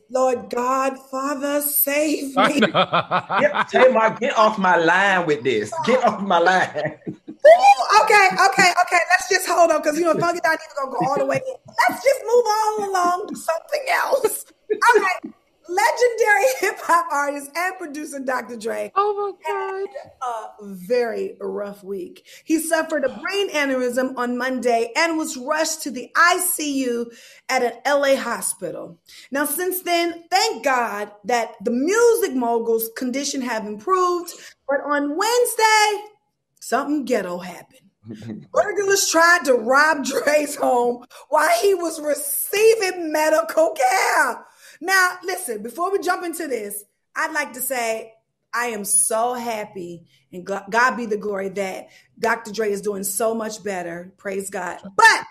Lord 0.10 0.50
God, 0.50 0.98
Father, 1.12 1.62
save 1.62 2.36
me. 2.38 2.60
know. 2.62 2.68
Get, 3.40 3.70
Tamar, 3.70 4.18
get 4.20 4.38
off 4.38 4.58
my 4.58 4.78
line 4.78 5.26
with 5.26 5.44
this. 5.44 5.74
Get 5.86 6.04
off 6.04 6.22
my 6.22 6.40
line. 6.40 6.98
Ooh, 7.48 8.02
okay, 8.04 8.28
okay, 8.50 8.70
okay. 8.86 9.02
Let's 9.12 9.30
just 9.30 9.48
hold 9.48 9.72
on 9.72 9.82
because 9.82 9.98
you 9.98 10.06
know 10.06 10.16
Funky 10.16 10.42
not 10.44 10.60
even 10.60 10.76
gonna 10.76 10.92
go 10.92 11.00
all 11.06 11.18
the 11.20 11.26
way 11.26 11.38
in. 11.38 11.56
Let's 11.90 12.04
just 12.04 12.22
move 12.24 12.46
all 12.46 12.90
along 12.90 13.28
to 13.30 13.36
something 13.36 13.86
else. 13.90 14.37
Okay. 15.78 15.86
Legendary 15.86 16.54
hip 16.60 16.80
hop 16.80 17.08
artist 17.12 17.52
and 17.56 17.78
producer 17.78 18.20
Dr. 18.20 18.58
Dre 18.58 18.92
oh 18.96 19.36
my 19.44 19.88
God. 19.88 20.48
a 20.62 20.74
very 20.74 21.38
rough 21.40 21.84
week. 21.84 22.26
He 22.44 22.60
suffered 22.60 23.06
a 23.06 23.10
brain 23.10 23.50
aneurysm 23.50 24.18
on 24.18 24.38
Monday 24.38 24.92
and 24.96 25.18
was 25.18 25.38
rushed 25.38 25.84
to 25.84 25.92
the 25.92 26.10
ICU 26.16 27.14
at 27.50 27.64
an 27.64 27.74
LA 27.86 28.16
hospital. 28.16 29.00
Now, 29.32 29.46
since 29.46 29.82
then, 29.82 30.24
thank 30.30 30.64
God 30.64 31.12
that 31.26 31.54
the 31.64 31.72
music 31.72 32.36
mogul's 32.36 32.90
condition 32.96 33.42
have 33.42 33.66
improved, 33.66 34.34
but 34.68 34.82
on 34.86 35.18
Wednesday, 35.18 36.04
something 36.60 37.06
ghetto 37.06 37.38
happened. 37.38 37.82
Burglars 38.54 39.10
tried 39.10 39.42
to 39.46 39.54
rob 39.54 40.06
Dre's 40.06 40.56
home 40.56 41.06
while 41.30 41.50
he 41.62 41.74
was 41.74 42.00
receiving 42.00 43.12
medical 43.12 43.72
care. 43.72 44.46
Now, 44.82 45.18
listen, 45.24 45.64
before 45.64 45.92
we 45.92 46.00
jump 46.00 46.24
into 46.24 46.48
this, 46.48 46.84
I'd 47.16 47.34
like 47.34 47.54
to 47.54 47.62
say 47.62 48.14
I 48.54 48.68
am 48.68 48.86
so 48.86 49.34
happy 49.34 50.08
and 50.32 50.46
God 50.46 50.98
be 50.98 51.06
the 51.06 51.18
glory 51.18 51.50
that 51.50 51.90
Dr. 52.20 52.52
Dre 52.52 52.72
is 52.72 52.82
doing 52.82 53.04
so 53.04 53.34
much 53.34 53.64
better. 53.64 54.14
Praise 54.18 54.50
God. 54.50 54.80
But 54.96 55.24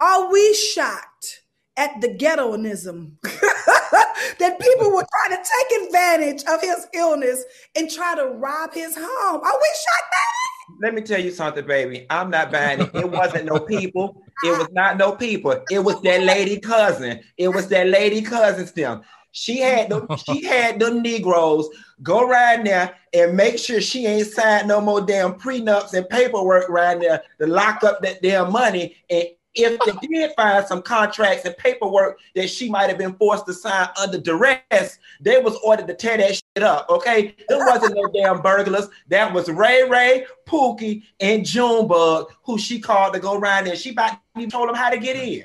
are 0.00 0.30
we 0.30 0.54
shocked 0.54 1.42
at 1.76 2.00
the 2.00 2.08
ghettoism 2.08 3.18
that 3.22 4.60
people 4.60 4.92
were 4.92 5.04
trying 5.26 5.42
to 5.42 5.50
take 5.50 5.86
advantage 5.86 6.44
of 6.44 6.60
his 6.60 6.86
illness 6.94 7.44
and 7.74 7.90
try 7.90 8.14
to 8.14 8.26
rob 8.26 8.72
his 8.72 8.96
home? 8.96 9.40
Are 9.40 9.58
we 9.60 9.68
shocked 9.74 10.12
at 10.12 10.82
Let 10.82 10.94
me 10.94 11.02
tell 11.02 11.20
you 11.20 11.30
something, 11.30 11.66
baby. 11.66 12.06
I'm 12.10 12.30
not 12.30 12.52
buying 12.52 12.80
it. 12.80 12.90
It 12.94 13.10
wasn't 13.10 13.46
no 13.46 13.60
people. 13.60 14.22
It 14.44 14.58
was 14.58 14.68
not 14.70 14.98
no 14.98 15.12
people. 15.12 15.62
It 15.70 15.78
was 15.78 16.00
that 16.02 16.22
lady 16.22 16.60
cousin. 16.60 17.20
It 17.36 17.48
was 17.48 17.68
that 17.68 17.88
lady 17.88 18.22
cousin 18.22 18.66
still. 18.66 19.02
She 19.32 19.60
had 19.60 19.90
them, 19.90 20.06
she 20.26 20.44
had 20.46 20.78
them 20.78 21.02
Negroes 21.02 21.68
go 22.02 22.26
right 22.26 22.62
there 22.64 22.94
and 23.12 23.36
make 23.36 23.58
sure 23.58 23.80
she 23.80 24.06
ain't 24.06 24.28
signed 24.28 24.68
no 24.68 24.80
more 24.80 25.00
damn 25.00 25.34
prenups 25.34 25.94
and 25.94 26.08
paperwork 26.08 26.68
right 26.68 27.00
there 27.00 27.22
to 27.40 27.46
lock 27.46 27.84
up 27.84 28.02
that 28.02 28.22
damn 28.22 28.52
money. 28.52 28.96
And 29.10 29.28
if 29.54 29.80
they 29.80 30.06
did 30.06 30.32
find 30.36 30.66
some 30.66 30.82
contracts 30.82 31.44
and 31.44 31.56
paperwork 31.56 32.18
that 32.34 32.48
she 32.48 32.68
might 32.68 32.88
have 32.88 32.98
been 32.98 33.14
forced 33.14 33.46
to 33.46 33.54
sign 33.54 33.88
under 34.00 34.18
duress, 34.18 34.98
they 35.20 35.38
was 35.38 35.56
ordered 35.64 35.86
to 35.88 35.94
tear 35.94 36.18
that 36.18 36.40
shit 36.56 36.62
up. 36.62 36.88
Okay, 36.88 37.34
there 37.48 37.58
wasn't 37.58 37.94
no 37.94 38.08
damn 38.12 38.40
burglars. 38.40 38.88
That 39.08 39.32
was 39.32 39.48
Ray 39.48 39.88
Ray, 39.88 40.26
Pookie, 40.46 41.02
and 41.20 41.44
Junebug, 41.44 42.32
who 42.44 42.58
she 42.58 42.80
called 42.80 43.14
to 43.14 43.20
go 43.20 43.34
around 43.38 43.64
there. 43.66 43.76
She 43.76 43.90
about 43.90 44.18
even 44.36 44.50
told 44.50 44.68
them 44.68 44.74
how 44.76 44.90
to 44.90 44.98
get 44.98 45.16
in. 45.16 45.44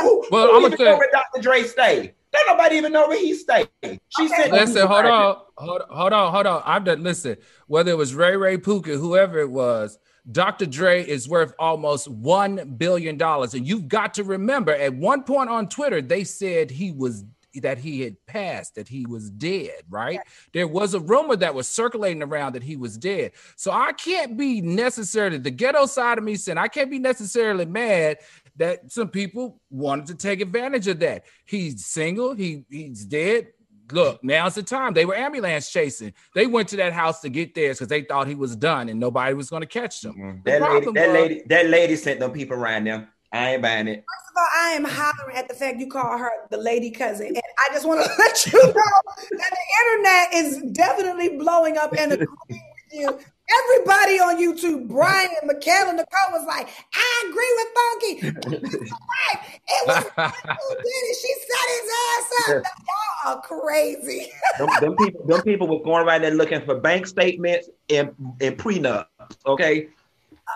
Who, 0.00 0.24
Well, 0.30 0.48
who 0.48 0.56
I'ma 0.56 0.66
even 0.68 0.78
say- 0.78 0.96
where 0.96 1.10
Dr. 1.12 1.42
Dre 1.42 1.62
stay? 1.64 2.14
Don't 2.32 2.46
nobody 2.48 2.76
even 2.76 2.92
know 2.92 3.06
where 3.06 3.18
he 3.18 3.32
stayed. 3.34 3.68
She 3.82 4.26
said, 4.26 4.50
Listen, 4.50 4.88
hold 4.88 5.04
on, 5.06 5.36
hold 5.56 5.82
on, 5.82 5.88
hold 5.88 6.12
on, 6.12 6.32
hold 6.32 6.46
on. 6.46 6.62
I'm 6.64 6.82
done. 6.82 7.02
Listen, 7.04 7.36
whether 7.68 7.92
it 7.92 7.96
was 7.96 8.12
Ray 8.12 8.36
Ray 8.36 8.58
Puka, 8.58 8.96
whoever 8.96 9.38
it 9.38 9.50
was, 9.50 9.98
Dr. 10.32 10.66
Dre 10.66 11.04
is 11.06 11.28
worth 11.28 11.54
almost 11.60 12.08
one 12.08 12.74
billion 12.76 13.16
dollars, 13.16 13.54
and 13.54 13.64
you've 13.68 13.86
got 13.86 14.14
to 14.14 14.24
remember. 14.24 14.72
At 14.74 14.94
one 14.94 15.22
point 15.22 15.48
on 15.48 15.68
Twitter, 15.68 16.02
they 16.02 16.24
said 16.24 16.72
he 16.72 16.90
was 16.90 17.24
that 17.60 17.78
he 17.78 18.00
had 18.00 18.16
passed, 18.26 18.74
that 18.74 18.88
he 18.88 19.06
was 19.06 19.30
dead. 19.30 19.82
Right? 19.88 20.20
There 20.52 20.68
was 20.68 20.94
a 20.94 21.00
rumor 21.00 21.36
that 21.36 21.54
was 21.54 21.68
circulating 21.68 22.22
around 22.22 22.54
that 22.54 22.62
he 22.62 22.76
was 22.76 22.96
dead. 22.98 23.32
So 23.56 23.70
I 23.70 23.92
can't 23.92 24.36
be 24.36 24.60
necessarily 24.60 25.38
the 25.38 25.50
ghetto 25.50 25.86
side 25.86 26.18
of 26.18 26.24
me 26.24 26.36
saying 26.36 26.58
I 26.58 26.68
can't 26.68 26.90
be 26.90 26.98
necessarily 26.98 27.66
mad 27.66 28.18
that 28.56 28.92
some 28.92 29.08
people 29.08 29.60
wanted 29.70 30.06
to 30.06 30.14
take 30.14 30.40
advantage 30.40 30.86
of 30.86 31.00
that. 31.00 31.24
He's 31.44 31.84
single. 31.86 32.34
He 32.34 32.64
he's 32.70 33.04
dead. 33.04 33.48
Look, 33.92 34.24
now's 34.24 34.54
the 34.54 34.62
time. 34.62 34.94
They 34.94 35.04
were 35.04 35.14
ambulance 35.14 35.70
chasing. 35.70 36.14
They 36.34 36.46
went 36.46 36.68
to 36.68 36.76
that 36.76 36.94
house 36.94 37.20
to 37.20 37.28
get 37.28 37.54
theirs 37.54 37.76
because 37.78 37.88
they 37.88 38.00
thought 38.02 38.26
he 38.26 38.34
was 38.34 38.56
done 38.56 38.88
and 38.88 38.98
nobody 38.98 39.34
was 39.34 39.50
going 39.50 39.60
to 39.60 39.66
catch 39.66 40.00
them. 40.00 40.14
Mm-hmm. 40.14 40.38
The 40.42 40.50
That 40.52 40.62
lady, 40.62 40.72
problem 40.72 40.94
that 40.94 41.08
was- 41.08 41.14
lady, 41.14 41.42
that 41.48 41.66
lady 41.66 41.96
sent 41.96 42.20
them 42.20 42.32
people 42.32 42.56
around 42.56 42.84
there. 42.84 43.08
I 43.34 43.54
ain't 43.54 43.62
buying 43.62 43.88
it. 43.88 43.96
First 43.96 44.30
of 44.30 44.36
all, 44.36 44.48
I 44.56 44.68
am 44.70 44.84
hollering 44.84 45.36
at 45.36 45.48
the 45.48 45.54
fact 45.54 45.80
you 45.80 45.88
call 45.88 46.16
her 46.16 46.30
the 46.50 46.56
lady 46.56 46.90
cousin. 46.90 47.26
And 47.26 47.42
I 47.68 47.72
just 47.72 47.84
want 47.84 48.04
to 48.04 48.10
let 48.18 48.46
you 48.46 48.52
know 48.52 48.72
that 48.72 49.50
the 49.50 49.66
internet 49.82 50.34
is 50.34 50.72
definitely 50.72 51.36
blowing 51.36 51.76
up 51.76 51.92
and 51.98 52.12
agreeing 52.12 52.28
with 52.48 52.92
you. 52.92 53.18
Everybody 53.66 54.20
on 54.20 54.36
YouTube, 54.38 54.88
Brian, 54.88 55.30
Michaela, 55.44 55.92
Nicole 55.92 56.32
was 56.32 56.46
like, 56.46 56.68
I 56.94 57.24
agree 57.28 57.54
with 57.58 58.40
Funky. 58.40 58.58
right. 58.70 59.60
It 59.68 59.86
was 59.86 60.04
who 60.16 60.74
did 60.76 60.86
it. 60.86 61.16
She 61.20 61.34
set 61.40 61.68
his 61.74 61.90
ass 62.06 62.32
up. 62.48 62.64
Y'all 62.86 63.34
are 63.34 63.42
crazy. 63.42 64.30
them, 64.58 64.68
them 64.80 64.96
people, 64.96 65.26
them 65.26 65.42
people 65.42 65.66
were 65.66 65.82
going 65.82 66.06
around 66.06 66.22
there 66.22 66.30
looking 66.30 66.64
for 66.64 66.78
bank 66.78 67.06
statements 67.06 67.68
and, 67.90 68.14
and 68.40 68.56
prenups. 68.56 69.06
Okay, 69.44 69.88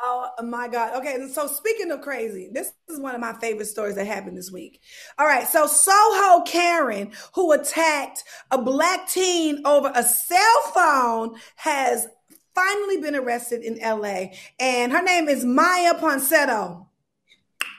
Oh 0.03 0.31
my 0.43 0.69
God. 0.69 0.97
Okay. 0.97 1.29
So 1.33 1.47
speaking 1.47 1.91
of 1.91 2.01
crazy, 2.03 2.49
this 2.53 2.73
is 2.89 3.01
one 3.01 3.15
of 3.15 3.21
my 3.21 3.33
favorite 3.35 3.67
stories 3.67 3.95
that 3.95 4.07
happened 4.07 4.37
this 4.37 4.51
week. 4.51 4.81
All 5.19 5.27
right. 5.27 5.47
So 5.47 5.67
Soho 5.67 6.43
Karen, 6.43 7.13
who 7.35 7.53
attacked 7.53 8.25
a 8.51 8.61
black 8.61 9.09
teen 9.09 9.63
over 9.65 9.91
a 9.95 10.03
cell 10.03 10.63
phone, 10.75 11.37
has 11.57 12.07
finally 12.55 12.99
been 12.99 13.17
arrested 13.17 13.63
in 13.63 13.79
LA. 13.79 14.27
And 14.59 14.93
her 14.93 15.03
name 15.03 15.29
is 15.29 15.45
Maya 15.45 15.95
Ponsetto. 15.95 16.88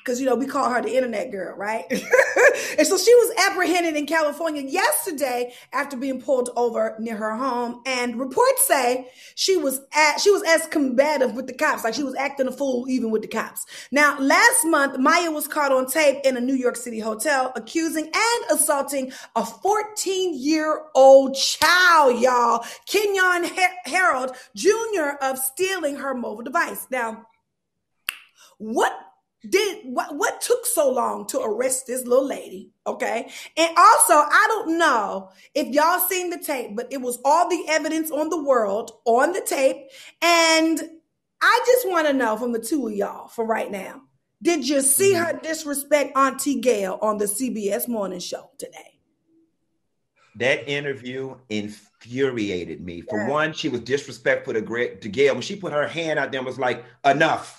Because 0.04 0.20
you 0.20 0.26
know 0.26 0.36
we 0.36 0.46
call 0.46 0.70
her 0.70 0.82
the 0.82 0.96
internet 0.96 1.32
girl, 1.32 1.56
right? 1.56 1.86
and 2.78 2.88
so 2.88 2.98
she 2.98 3.14
was 3.14 3.36
apprehended 3.50 3.96
in 3.96 4.06
California 4.06 4.62
yesterday 4.62 5.54
after 5.74 5.98
being 5.98 6.22
pulled 6.22 6.50
over 6.56 6.96
near 7.00 7.16
her 7.16 7.36
home. 7.36 7.82
And 7.86 8.20
reports 8.20 8.68
say 8.68 9.10
she 9.36 9.58
was 9.58 9.82
at 9.94 10.20
she 10.20 10.32
was 10.32 10.44
as 10.48 10.68
combative 10.68 11.36
with 11.36 11.48
the 11.48 11.54
cops, 11.54 11.84
like 11.84 11.94
she 11.94 12.04
was 12.04 12.16
acting 12.16 12.48
a 12.48 12.52
fool 12.52 12.88
even 12.90 13.12
with 13.12 13.22
the 13.22 13.28
cops. 13.28 13.66
Now, 13.92 14.20
last 14.20 14.66
month, 14.66 14.98
Maya 14.98 15.32
was 15.32 15.48
caught 15.48 15.72
on 15.72 15.88
tape 15.88 16.20
in 16.24 16.38
a 16.38 16.42
New 16.42 16.56
York 16.56 16.76
City 16.76 17.00
hotel 17.00 17.52
accusing 17.56 18.06
and 18.06 18.52
assaulting 18.52 19.12
a 19.36 19.46
14 19.46 20.38
year 20.38 20.84
old 20.96 21.36
child, 21.36 22.20
y'all, 22.22 22.66
Kenyon 22.86 23.50
Harrold 23.86 24.36
Jr. 24.56 25.18
of 25.22 25.38
stealing 25.38 25.96
her 25.96 26.14
mobile 26.14 26.44
device. 26.44 26.88
Now, 26.90 27.26
what 28.58 28.94
did 29.48 29.86
what 29.86 30.16
what 30.16 30.42
took 30.42 30.66
so 30.66 30.92
long 30.92 31.26
to 31.28 31.40
arrest 31.40 31.88
this 31.88 32.06
little 32.06 32.28
lady 32.28 32.72
okay? 32.86 33.32
And 33.56 33.70
also 33.78 34.14
i 34.14 34.46
don't 34.50 34.78
know 34.78 35.30
if 35.54 35.68
y'all 35.68 36.00
seen 36.00 36.30
the 36.30 36.40
tape 36.40 36.76
but 36.76 36.92
it 36.92 37.02
was 37.02 37.20
all 37.24 37.50
the 37.50 37.64
evidence 37.70 38.12
on 38.12 38.30
the 38.30 38.44
world 38.44 38.92
on 39.06 39.32
the 39.34 39.42
tape. 39.42 39.78
And 40.22 40.82
i 41.42 41.64
just 41.66 41.88
want 41.88 42.08
to 42.08 42.14
know 42.14 42.36
from 42.38 42.52
the 42.52 42.60
two 42.60 42.88
of 42.88 42.94
y'all 42.94 43.28
for 43.28 43.46
right 43.46 43.72
now 43.72 44.02
did 44.42 44.68
you 44.68 44.82
see 44.82 45.14
mm-hmm. 45.14 45.36
her 45.36 45.40
disrespect 45.42 46.18
auntie 46.18 46.60
gayle 46.60 46.98
on 47.02 47.18
the 47.18 47.26
cbs 47.26 47.88
morning 47.88 48.20
show 48.20 48.50
today? 48.58 49.00
That 50.36 50.70
interview 50.70 51.36
infuriated 51.50 52.80
me. 52.80 53.02
For 53.02 53.20
yeah. 53.20 53.28
one 53.28 53.54
she 53.54 53.68
was 53.68 53.82
disrespectful 53.82 54.54
to, 54.54 54.62
to 54.62 55.10
gayle. 55.10 55.34
When 55.34 55.42
she 55.42 55.58
put 55.58 55.74
her 55.74 55.88
hand 55.88 56.18
out 56.18 56.32
there 56.32 56.40
and 56.40 56.46
was 56.46 56.60
like 56.60 56.86
enough 57.04 57.59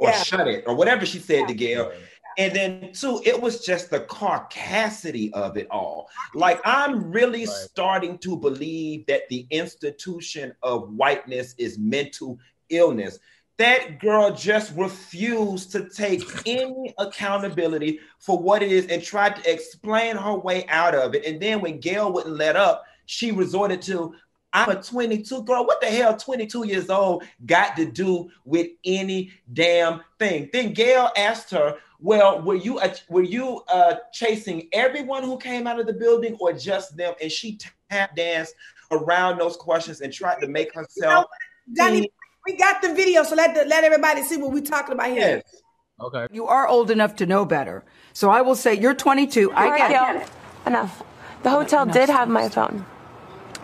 or 0.00 0.08
yeah. 0.08 0.22
shut 0.22 0.48
it 0.48 0.64
or 0.66 0.74
whatever 0.74 1.06
she 1.06 1.18
said 1.18 1.40
yeah. 1.40 1.46
to 1.46 1.54
Gayle. 1.54 1.92
And 2.38 2.54
then 2.54 2.92
two, 2.92 3.20
it 3.24 3.40
was 3.40 3.64
just 3.64 3.90
the 3.90 4.00
carcassity 4.00 5.30
of 5.32 5.56
it 5.56 5.66
all. 5.70 6.08
Like 6.34 6.60
I'm 6.64 7.10
really 7.10 7.44
right. 7.44 7.48
starting 7.48 8.18
to 8.18 8.36
believe 8.36 9.06
that 9.06 9.28
the 9.28 9.46
institution 9.50 10.54
of 10.62 10.90
whiteness 10.90 11.54
is 11.58 11.78
mental 11.78 12.38
illness. 12.70 13.18
That 13.58 13.98
girl 13.98 14.34
just 14.34 14.74
refused 14.74 15.70
to 15.72 15.90
take 15.90 16.22
any 16.46 16.94
accountability 16.98 18.00
for 18.18 18.38
what 18.38 18.62
it 18.62 18.72
is 18.72 18.86
and 18.86 19.02
tried 19.02 19.36
to 19.36 19.52
explain 19.52 20.16
her 20.16 20.34
way 20.34 20.66
out 20.68 20.94
of 20.94 21.14
it. 21.14 21.26
And 21.26 21.40
then 21.40 21.60
when 21.60 21.78
Gayle 21.78 22.10
wouldn't 22.10 22.36
let 22.36 22.56
up, 22.56 22.84
she 23.04 23.32
resorted 23.32 23.82
to, 23.82 24.14
I'm 24.52 24.70
a 24.70 24.82
22 24.82 25.42
girl. 25.44 25.64
What 25.64 25.80
the 25.80 25.86
hell 25.86 26.16
22 26.16 26.66
years 26.66 26.90
old 26.90 27.24
got 27.46 27.76
to 27.76 27.84
do 27.84 28.30
with 28.44 28.68
any 28.84 29.32
damn 29.52 30.00
thing? 30.18 30.50
Then 30.52 30.72
Gayle 30.72 31.10
asked 31.16 31.50
her, 31.50 31.76
"Well, 32.00 32.42
were 32.42 32.56
you 32.56 32.78
uh, 32.78 32.94
were 33.08 33.22
you 33.22 33.62
uh, 33.68 33.96
chasing 34.12 34.68
everyone 34.72 35.22
who 35.22 35.38
came 35.38 35.66
out 35.66 35.78
of 35.78 35.86
the 35.86 35.92
building 35.92 36.36
or 36.40 36.52
just 36.52 36.96
them?" 36.96 37.14
And 37.20 37.30
she 37.30 37.58
tap 37.90 38.16
danced 38.16 38.54
around 38.90 39.38
those 39.38 39.56
questions 39.56 40.00
and 40.00 40.12
tried 40.12 40.40
to 40.40 40.48
make 40.48 40.74
herself. 40.74 41.26
You 41.66 41.90
know, 42.00 42.06
we 42.46 42.56
got 42.56 42.82
the 42.82 42.94
video, 42.94 43.22
so 43.22 43.36
let 43.36 43.54
the, 43.54 43.64
let 43.66 43.84
everybody 43.84 44.22
see 44.22 44.36
what 44.36 44.50
we're 44.50 44.62
talking 44.62 44.94
about 44.94 45.10
here. 45.10 45.42
Yes. 45.44 45.62
Okay. 46.00 46.26
You 46.32 46.46
are 46.46 46.66
old 46.66 46.90
enough 46.90 47.14
to 47.16 47.26
know 47.26 47.44
better. 47.44 47.84
So 48.14 48.30
I 48.30 48.40
will 48.40 48.54
say 48.56 48.74
you're 48.74 48.94
22. 48.94 49.52
I 49.52 49.76
get 49.76 50.16
it. 50.16 50.28
Enough. 50.66 51.02
The 51.42 51.50
hotel 51.50 51.82
Enough. 51.82 51.94
did 51.94 52.08
have 52.08 52.28
my 52.28 52.48
phone 52.48 52.86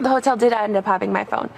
the 0.01 0.09
hotel 0.09 0.37
did 0.37 0.53
end 0.53 0.77
up 0.77 0.85
having 0.85 1.13
my 1.13 1.25
phone. 1.25 1.51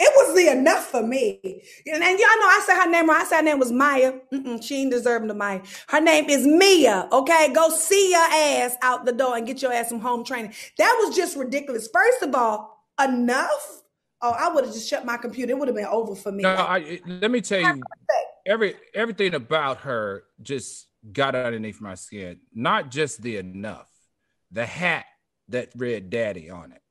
It 0.00 0.12
was 0.16 0.34
the 0.34 0.50
enough 0.50 0.86
for 0.86 1.02
me. 1.02 1.40
And, 1.86 2.02
and 2.02 2.18
y'all 2.18 2.28
know 2.28 2.46
I 2.46 2.62
said 2.66 2.82
her 2.82 2.90
name 2.90 3.08
right. 3.08 3.22
I 3.22 3.24
said 3.24 3.36
her 3.38 3.42
name 3.42 3.58
was 3.58 3.72
Maya. 3.72 4.14
Mm-mm, 4.32 4.62
she 4.62 4.82
ain't 4.82 4.90
deserving 4.90 5.28
the 5.28 5.34
Maya. 5.34 5.60
Her 5.88 6.00
name 6.00 6.28
is 6.28 6.46
Mia. 6.46 7.08
Okay, 7.12 7.52
go 7.54 7.68
see 7.70 8.10
your 8.10 8.20
ass 8.20 8.76
out 8.82 9.06
the 9.06 9.12
door 9.12 9.36
and 9.36 9.46
get 9.46 9.62
your 9.62 9.72
ass 9.72 9.88
some 9.88 10.00
home 10.00 10.24
training. 10.24 10.52
That 10.78 11.00
was 11.02 11.16
just 11.16 11.36
ridiculous. 11.36 11.88
First 11.92 12.22
of 12.22 12.34
all, 12.34 12.86
enough. 13.02 13.82
Oh, 14.20 14.30
I 14.30 14.52
would 14.52 14.64
have 14.64 14.74
just 14.74 14.88
shut 14.88 15.04
my 15.04 15.16
computer. 15.16 15.52
It 15.52 15.58
would 15.58 15.68
have 15.68 15.76
been 15.76 15.86
over 15.86 16.14
for 16.14 16.32
me. 16.32 16.42
No, 16.42 16.54
I, 16.54 17.00
let 17.06 17.30
me 17.30 17.40
tell 17.40 17.60
you, 17.60 17.82
every 18.46 18.74
everything 18.94 19.34
about 19.34 19.78
her 19.78 20.24
just 20.42 20.86
got 21.12 21.34
underneath 21.34 21.80
my 21.80 21.94
skin. 21.94 22.40
Not 22.52 22.90
just 22.90 23.22
the 23.22 23.36
enough, 23.36 23.90
the 24.50 24.66
hat 24.66 25.04
that 25.48 25.70
read 25.76 26.10
daddy 26.10 26.50
on 26.50 26.72
it. 26.72 26.82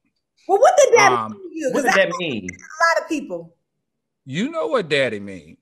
Well, 0.48 0.60
what 0.60 0.76
did 0.78 0.94
daddy 0.94 1.16
um, 1.16 1.40
What 1.72 1.84
does 1.84 1.96
that 1.96 2.12
mean? 2.20 2.48
A 2.50 2.98
lot 2.98 3.04
of 3.04 3.10
people. 3.10 3.56
You 4.26 4.50
know 4.50 4.68
what 4.68 4.88
daddy 4.88 5.20
mean. 5.20 5.58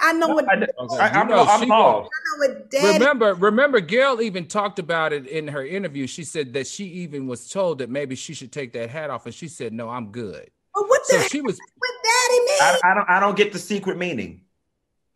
I 0.00 0.12
know 0.12 0.28
what. 0.28 0.48
I, 0.48 0.54
okay. 0.54 0.96
I, 0.98 1.08
I, 1.08 1.24
know, 1.24 1.42
I'm 1.42 1.72
I 1.72 2.06
what 2.38 2.70
daddy. 2.70 2.98
Remember, 2.98 3.34
remember, 3.34 3.80
Gayle 3.80 4.20
even 4.20 4.46
talked 4.46 4.78
about 4.78 5.12
it 5.12 5.26
in 5.26 5.48
her 5.48 5.66
interview. 5.66 6.06
She 6.06 6.22
said 6.22 6.52
that 6.52 6.68
she 6.68 6.84
even 6.84 7.26
was 7.26 7.48
told 7.48 7.78
that 7.78 7.90
maybe 7.90 8.14
she 8.14 8.32
should 8.32 8.52
take 8.52 8.72
that 8.74 8.90
hat 8.90 9.10
off, 9.10 9.26
and 9.26 9.34
she 9.34 9.48
said, 9.48 9.72
"No, 9.72 9.88
I'm 9.88 10.12
good." 10.12 10.48
But 10.72 10.88
what 10.88 11.02
the 11.08 11.14
so 11.14 11.28
she 11.28 11.40
was. 11.40 11.58
What 11.78 11.90
daddy 12.04 12.38
mean? 12.40 12.58
I, 12.60 12.80
I 12.84 12.94
don't. 12.94 13.10
I 13.10 13.20
don't 13.20 13.36
get 13.36 13.52
the 13.52 13.58
secret 13.58 13.98
meaning. 13.98 14.42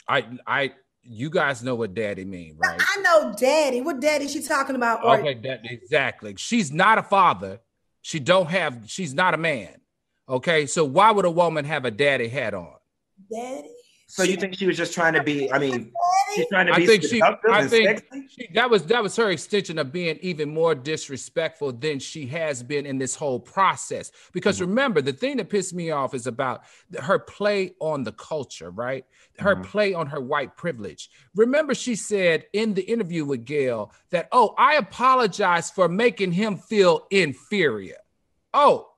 I 0.09 0.26
I 0.44 0.72
you 1.02 1.30
guys 1.30 1.62
know 1.62 1.74
what 1.74 1.94
daddy 1.94 2.24
mean, 2.24 2.56
right? 2.58 2.80
I 2.80 3.00
know 3.00 3.34
daddy. 3.36 3.80
What 3.80 4.00
daddy 4.00 4.28
she 4.28 4.42
talking 4.42 4.76
about? 4.76 5.04
Okay, 5.04 5.34
that, 5.42 5.60
exactly. 5.64 6.34
She's 6.36 6.72
not 6.72 6.98
a 6.98 7.02
father. 7.02 7.60
She 8.02 8.20
don't 8.20 8.48
have. 8.50 8.84
She's 8.86 9.14
not 9.14 9.34
a 9.34 9.36
man. 9.36 9.74
Okay, 10.28 10.66
so 10.66 10.84
why 10.84 11.10
would 11.10 11.24
a 11.24 11.30
woman 11.30 11.64
have 11.64 11.84
a 11.84 11.90
daddy 11.90 12.28
hat 12.28 12.54
on? 12.54 12.74
Daddy. 13.32 13.68
So 14.06 14.22
you 14.24 14.36
think 14.36 14.54
she 14.56 14.66
was 14.66 14.76
just 14.76 14.92
trying 14.92 15.14
to 15.14 15.22
be? 15.22 15.50
I 15.52 15.58
mean, 15.58 15.92
she's 16.34 16.46
trying 16.48 16.66
to 16.66 16.74
be. 16.74 16.82
I 16.82 16.86
think 16.86 17.02
she. 17.02 17.22
I 17.22 17.66
think 17.66 18.30
she, 18.30 18.48
that 18.54 18.68
was 18.70 18.84
that 18.86 19.02
was 19.02 19.16
her 19.16 19.30
extension 19.30 19.78
of 19.78 19.92
being 19.92 20.18
even 20.22 20.52
more 20.52 20.74
disrespectful 20.74 21.72
than 21.72 21.98
she 21.98 22.26
has 22.26 22.62
been 22.62 22.86
in 22.86 22.98
this 22.98 23.14
whole 23.14 23.40
process. 23.40 24.12
Because 24.32 24.56
mm-hmm. 24.56 24.70
remember, 24.70 25.02
the 25.02 25.12
thing 25.12 25.36
that 25.38 25.48
pissed 25.48 25.74
me 25.74 25.90
off 25.90 26.14
is 26.14 26.26
about 26.26 26.62
her 26.98 27.18
play 27.18 27.74
on 27.80 28.04
the 28.04 28.12
culture, 28.12 28.70
right? 28.70 29.04
Her 29.38 29.54
mm-hmm. 29.54 29.64
play 29.64 29.94
on 29.94 30.06
her 30.06 30.20
white 30.20 30.56
privilege. 30.56 31.10
Remember, 31.34 31.74
she 31.74 31.94
said 31.94 32.46
in 32.52 32.74
the 32.74 32.82
interview 32.82 33.24
with 33.24 33.44
Gayle 33.44 33.92
that, 34.10 34.28
"Oh, 34.32 34.54
I 34.58 34.74
apologize 34.74 35.70
for 35.70 35.88
making 35.88 36.32
him 36.32 36.56
feel 36.56 37.06
inferior." 37.10 37.96
Oh, 38.52 38.89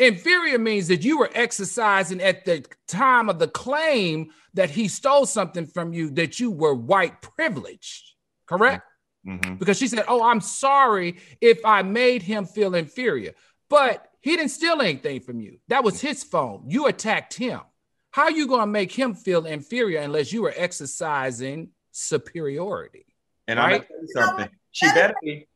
Inferior 0.00 0.58
means 0.58 0.88
that 0.88 1.04
you 1.04 1.18
were 1.18 1.30
exercising 1.34 2.22
at 2.22 2.46
the 2.46 2.64
time 2.88 3.28
of 3.28 3.38
the 3.38 3.48
claim 3.48 4.30
that 4.54 4.70
he 4.70 4.88
stole 4.88 5.26
something 5.26 5.66
from 5.66 5.92
you, 5.92 6.10
that 6.12 6.40
you 6.40 6.50
were 6.50 6.74
white 6.74 7.20
privileged, 7.20 8.14
correct? 8.46 8.82
Mm-hmm. 9.26 9.56
Because 9.56 9.78
she 9.78 9.86
said, 9.86 10.04
Oh, 10.08 10.24
I'm 10.24 10.40
sorry 10.40 11.18
if 11.42 11.64
I 11.66 11.82
made 11.82 12.22
him 12.22 12.46
feel 12.46 12.74
inferior. 12.74 13.32
But 13.68 14.06
he 14.20 14.36
didn't 14.36 14.50
steal 14.50 14.80
anything 14.80 15.20
from 15.20 15.38
you. 15.40 15.58
That 15.68 15.84
was 15.84 16.00
his 16.00 16.24
phone. 16.24 16.64
You 16.66 16.86
attacked 16.86 17.34
him. 17.34 17.60
How 18.10 18.22
are 18.22 18.30
you 18.30 18.48
going 18.48 18.60
to 18.60 18.66
make 18.66 18.90
him 18.90 19.14
feel 19.14 19.44
inferior 19.44 20.00
unless 20.00 20.32
you 20.32 20.42
were 20.42 20.54
exercising 20.56 21.70
superiority? 21.92 23.04
And 23.46 23.58
right? 23.58 23.64
I'm 23.64 23.70
going 23.70 23.82
to 23.82 24.00
do 24.00 24.12
something. 24.12 24.48
She 24.72 24.86
better 24.86 25.14
be. 25.22 25.46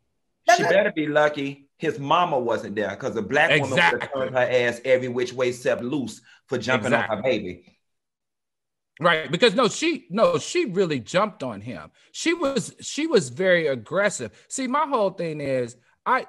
She 0.54 0.62
better 0.64 0.92
be 0.94 1.06
lucky 1.06 1.63
his 1.76 1.98
mama 1.98 2.38
wasn't 2.38 2.76
there 2.76 2.90
because 2.90 3.16
a 3.16 3.22
black 3.22 3.50
exactly. 3.50 4.00
woman 4.12 4.32
turned 4.32 4.36
her 4.36 4.68
ass 4.68 4.80
every 4.84 5.08
which 5.08 5.32
way 5.32 5.48
except 5.48 5.82
loose 5.82 6.20
for 6.46 6.58
jumping 6.58 6.86
exactly. 6.86 7.16
on 7.16 7.22
her 7.22 7.22
baby. 7.22 7.78
Right, 9.00 9.30
because 9.30 9.54
no, 9.54 9.68
she 9.68 10.06
no, 10.10 10.38
she 10.38 10.66
really 10.66 11.00
jumped 11.00 11.42
on 11.42 11.60
him. 11.60 11.90
She 12.12 12.32
was 12.32 12.74
she 12.80 13.08
was 13.08 13.28
very 13.28 13.66
aggressive. 13.66 14.30
See, 14.48 14.68
my 14.68 14.86
whole 14.86 15.10
thing 15.10 15.40
is 15.40 15.76
I 16.06 16.26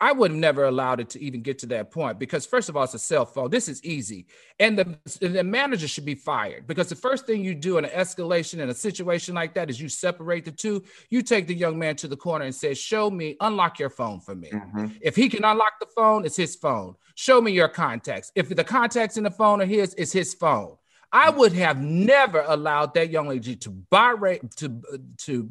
I 0.00 0.12
would 0.12 0.30
have 0.30 0.38
never 0.38 0.64
allowed 0.64 1.00
it 1.00 1.10
to 1.10 1.22
even 1.22 1.42
get 1.42 1.58
to 1.60 1.66
that 1.66 1.90
point 1.90 2.18
because 2.18 2.46
first 2.46 2.68
of 2.68 2.76
all, 2.76 2.84
it's 2.84 2.94
a 2.94 2.98
cell 2.98 3.26
phone. 3.26 3.50
This 3.50 3.68
is 3.68 3.82
easy, 3.84 4.26
and 4.58 4.78
the 4.78 4.98
the 5.20 5.44
manager 5.44 5.88
should 5.88 6.04
be 6.04 6.14
fired 6.14 6.66
because 6.66 6.88
the 6.88 6.96
first 6.96 7.26
thing 7.26 7.44
you 7.44 7.54
do 7.54 7.78
in 7.78 7.84
an 7.84 7.90
escalation 7.90 8.60
in 8.60 8.68
a 8.68 8.74
situation 8.74 9.34
like 9.34 9.54
that 9.54 9.70
is 9.70 9.80
you 9.80 9.88
separate 9.88 10.44
the 10.44 10.52
two. 10.52 10.82
You 11.10 11.22
take 11.22 11.46
the 11.46 11.54
young 11.54 11.78
man 11.78 11.96
to 11.96 12.08
the 12.08 12.16
corner 12.16 12.44
and 12.44 12.54
say, 12.54 12.74
"Show 12.74 13.10
me, 13.10 13.36
unlock 13.40 13.78
your 13.78 13.90
phone 13.90 14.20
for 14.20 14.34
me. 14.34 14.50
Mm-hmm. 14.50 14.86
If 15.00 15.16
he 15.16 15.28
can 15.28 15.44
unlock 15.44 15.80
the 15.80 15.86
phone, 15.94 16.24
it's 16.24 16.36
his 16.36 16.56
phone. 16.56 16.96
Show 17.14 17.40
me 17.40 17.52
your 17.52 17.68
contacts. 17.68 18.32
If 18.34 18.48
the 18.48 18.64
contacts 18.64 19.16
in 19.16 19.24
the 19.24 19.30
phone 19.30 19.62
are 19.62 19.66
his, 19.66 19.94
it's 19.94 20.12
his 20.12 20.34
phone." 20.34 20.76
I 21.12 21.30
would 21.30 21.52
have 21.52 21.80
never 21.80 22.44
allowed 22.44 22.94
that 22.94 23.10
young 23.10 23.28
lady 23.28 23.54
to 23.54 23.70
buy 23.70 24.40
to 24.56 24.82
to 25.18 25.50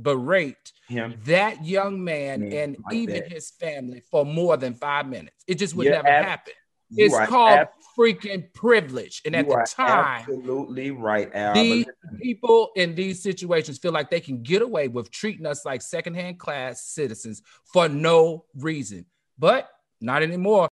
berate 0.00 0.72
him. 0.88 1.14
that 1.24 1.64
young 1.64 2.02
man 2.02 2.52
and 2.52 2.76
like 2.84 2.94
even 2.94 3.20
that. 3.20 3.32
his 3.32 3.50
family 3.50 4.02
for 4.10 4.24
more 4.24 4.56
than 4.56 4.74
five 4.74 5.08
minutes. 5.08 5.44
It 5.46 5.56
just 5.56 5.74
would 5.74 5.84
You're 5.84 5.94
never 5.94 6.08
ab- 6.08 6.24
happen. 6.24 6.54
It's 6.96 7.18
called 7.26 7.58
ab- 7.58 7.68
freaking 7.98 8.52
privilege. 8.54 9.20
And 9.26 9.36
at 9.36 9.46
the 9.46 9.66
time, 9.68 10.20
absolutely 10.20 10.90
right, 10.90 11.30
Al. 11.34 11.54
These 11.54 11.86
people 12.20 12.70
in 12.76 12.94
these 12.94 13.22
situations 13.22 13.78
feel 13.78 13.92
like 13.92 14.08
they 14.08 14.20
can 14.20 14.42
get 14.42 14.62
away 14.62 14.88
with 14.88 15.10
treating 15.10 15.44
us 15.44 15.66
like 15.66 15.82
secondhand 15.82 16.38
class 16.38 16.84
citizens 16.86 17.42
for 17.64 17.88
no 17.88 18.44
reason, 18.54 19.04
but 19.38 19.68
not 20.00 20.22
anymore. 20.22 20.68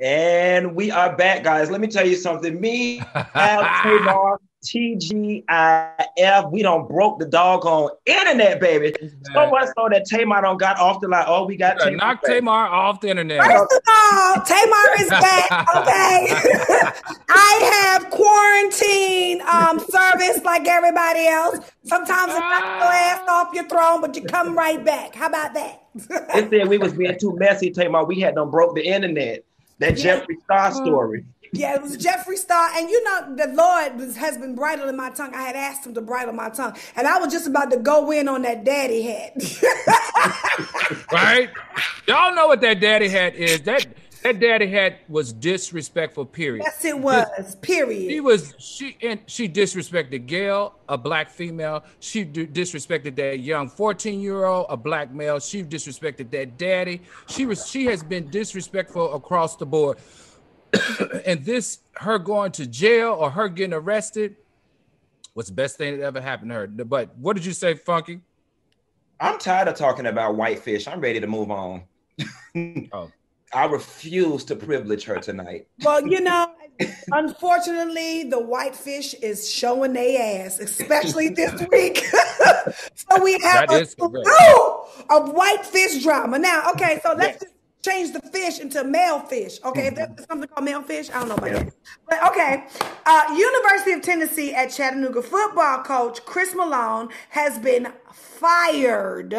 And 0.00 0.74
we 0.74 0.90
are 0.90 1.14
back, 1.14 1.44
guys. 1.44 1.70
Let 1.70 1.82
me 1.82 1.86
tell 1.86 2.06
you 2.06 2.16
something. 2.16 2.58
Me, 2.58 3.02
Al 3.34 3.62
Tamar, 3.82 4.40
TGIF, 4.64 6.50
we 6.50 6.62
don't 6.62 6.88
broke 6.88 7.18
the 7.18 7.26
dog 7.26 7.62
doggone 7.62 7.90
internet, 8.06 8.60
baby. 8.60 8.94
So 9.34 9.50
much 9.50 9.68
so 9.76 9.88
that 9.90 10.06
Tamar 10.06 10.40
don't 10.40 10.56
got 10.58 10.78
off 10.78 11.02
the 11.02 11.08
line. 11.08 11.24
Oh, 11.26 11.44
we 11.44 11.56
got 11.56 11.78
Tamar 11.78 11.96
knock 11.96 12.22
back. 12.22 12.30
Tamar 12.30 12.66
off 12.68 13.02
the 13.02 13.08
internet. 13.08 13.44
First 13.44 13.72
of 13.74 13.82
all, 13.88 14.34
Tamar 14.42 15.00
is 15.00 15.10
back. 15.10 15.50
Okay. 15.76 16.26
I 17.28 17.98
have 18.00 18.10
quarantine 18.10 19.42
um, 19.42 19.80
service 19.80 20.42
like 20.44 20.66
everybody 20.66 21.26
else. 21.26 21.58
Sometimes 21.84 22.32
I 22.34 22.38
knock 22.38 22.80
your 22.80 22.92
ass 22.92 23.28
off 23.28 23.54
your 23.54 23.68
throne, 23.68 24.00
but 24.00 24.16
you 24.16 24.22
come 24.22 24.56
right 24.56 24.82
back. 24.82 25.14
How 25.14 25.26
about 25.26 25.52
that? 25.52 25.82
they 26.32 26.48
said 26.48 26.68
we 26.68 26.78
was 26.78 26.94
being 26.94 27.18
too 27.18 27.36
messy, 27.36 27.70
Tamar. 27.70 28.04
We 28.04 28.20
had 28.20 28.34
them 28.34 28.50
broke 28.50 28.74
the 28.74 28.86
internet. 28.86 29.44
That 29.80 29.98
yeah. 29.98 30.20
Jeffree 30.20 30.42
Star 30.44 30.70
mm-hmm. 30.70 30.84
story. 30.84 31.24
Yeah, 31.52 31.74
it 31.74 31.82
was 31.82 31.96
Jeffree 31.96 32.36
Star, 32.36 32.68
and 32.74 32.88
you 32.88 33.02
know 33.02 33.34
the 33.34 33.48
Lord 33.48 34.14
has 34.16 34.38
been 34.38 34.54
bridling 34.54 34.96
my 34.96 35.10
tongue. 35.10 35.34
I 35.34 35.42
had 35.42 35.56
asked 35.56 35.84
him 35.84 35.94
to 35.94 36.00
bridle 36.00 36.32
my 36.32 36.48
tongue, 36.48 36.76
and 36.94 37.08
I 37.08 37.18
was 37.18 37.32
just 37.32 37.48
about 37.48 37.72
to 37.72 37.76
go 37.78 38.12
in 38.12 38.28
on 38.28 38.42
that 38.42 38.62
daddy 38.62 39.02
hat. 39.02 39.32
right? 41.12 41.50
Y'all 42.06 42.34
know 42.36 42.46
what 42.46 42.60
that 42.60 42.78
daddy 42.78 43.08
hat 43.08 43.34
is. 43.34 43.62
That 43.62 43.84
that 44.22 44.40
daddy 44.40 44.66
had 44.66 44.96
was 45.08 45.32
disrespectful. 45.32 46.26
Period. 46.26 46.62
Yes, 46.64 46.84
it 46.84 46.98
was. 46.98 47.54
Period. 47.56 48.10
She 48.10 48.20
was 48.20 48.54
she 48.58 48.96
and 49.02 49.20
she 49.26 49.48
disrespected 49.48 50.26
Gayle, 50.26 50.74
a 50.88 50.98
black 50.98 51.30
female. 51.30 51.84
She 52.00 52.24
d- 52.24 52.46
disrespected 52.46 53.16
that 53.16 53.40
young 53.40 53.68
fourteen 53.68 54.20
year 54.20 54.44
old, 54.44 54.66
a 54.68 54.76
black 54.76 55.12
male. 55.12 55.40
She 55.40 55.62
disrespected 55.62 56.30
that 56.30 56.58
daddy. 56.58 57.02
She 57.28 57.46
was 57.46 57.68
she 57.68 57.86
has 57.86 58.02
been 58.02 58.28
disrespectful 58.30 59.14
across 59.14 59.56
the 59.56 59.66
board. 59.66 59.98
and 61.26 61.44
this 61.44 61.80
her 61.94 62.18
going 62.18 62.52
to 62.52 62.66
jail 62.66 63.16
or 63.18 63.30
her 63.30 63.48
getting 63.48 63.74
arrested 63.74 64.36
was 65.34 65.46
the 65.46 65.52
best 65.52 65.76
thing 65.76 65.98
that 65.98 66.04
ever 66.04 66.20
happened 66.20 66.50
to 66.50 66.54
her. 66.54 66.66
But 66.66 67.16
what 67.16 67.36
did 67.36 67.44
you 67.44 67.52
say, 67.52 67.74
Funky? 67.74 68.20
I'm 69.20 69.38
tired 69.38 69.68
of 69.68 69.76
talking 69.76 70.06
about 70.06 70.36
whitefish. 70.36 70.88
I'm 70.88 71.00
ready 71.00 71.20
to 71.20 71.26
move 71.26 71.50
on. 71.50 71.82
oh. 72.92 73.10
I 73.52 73.64
refuse 73.64 74.44
to 74.44 74.56
privilege 74.56 75.04
her 75.04 75.18
tonight. 75.18 75.66
Well, 75.84 76.06
you 76.06 76.20
know, 76.20 76.52
unfortunately, 77.10 78.24
the 78.24 78.38
whitefish 78.38 79.14
is 79.14 79.50
showing 79.50 79.94
their 79.94 80.44
ass, 80.44 80.58
especially 80.60 81.28
this 81.30 81.60
week. 81.72 81.98
so 82.94 83.22
we 83.22 83.32
have 83.42 83.68
that 83.68 83.82
a 83.82 83.86
slew 83.86 84.22
of 85.08 85.32
whitefish 85.32 86.02
drama. 86.02 86.38
Now, 86.38 86.70
okay, 86.72 87.00
so 87.02 87.14
let's 87.16 87.42
just 87.42 87.54
change 87.82 88.12
the 88.12 88.20
fish 88.20 88.60
into 88.60 88.84
male 88.84 89.20
fish. 89.20 89.58
Okay, 89.64 89.90
mm-hmm. 89.90 90.00
if 90.00 90.16
there's 90.16 90.28
something 90.28 90.48
called 90.48 90.64
male 90.64 90.82
fish, 90.82 91.10
I 91.10 91.20
don't 91.20 91.28
know 91.28 91.34
about 91.36 91.50
yeah. 91.50 91.62
that. 91.64 91.74
But 92.08 92.30
okay, 92.30 92.64
uh, 93.06 93.34
University 93.36 93.92
of 93.92 94.02
Tennessee 94.02 94.54
at 94.54 94.70
Chattanooga 94.70 95.22
football 95.22 95.82
coach 95.82 96.24
Chris 96.24 96.54
Malone 96.54 97.08
has 97.30 97.58
been 97.58 97.92
fired 98.40 99.34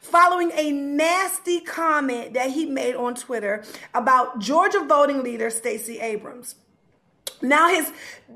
following 0.00 0.50
a 0.54 0.72
nasty 0.72 1.60
comment 1.60 2.32
that 2.32 2.50
he 2.50 2.64
made 2.64 2.96
on 2.96 3.14
Twitter 3.14 3.62
about 3.92 4.38
Georgia 4.38 4.80
voting 4.80 5.22
leader 5.22 5.50
Stacey 5.50 5.98
Abrams. 6.00 6.54
Now 7.42 7.68
his 7.68 7.92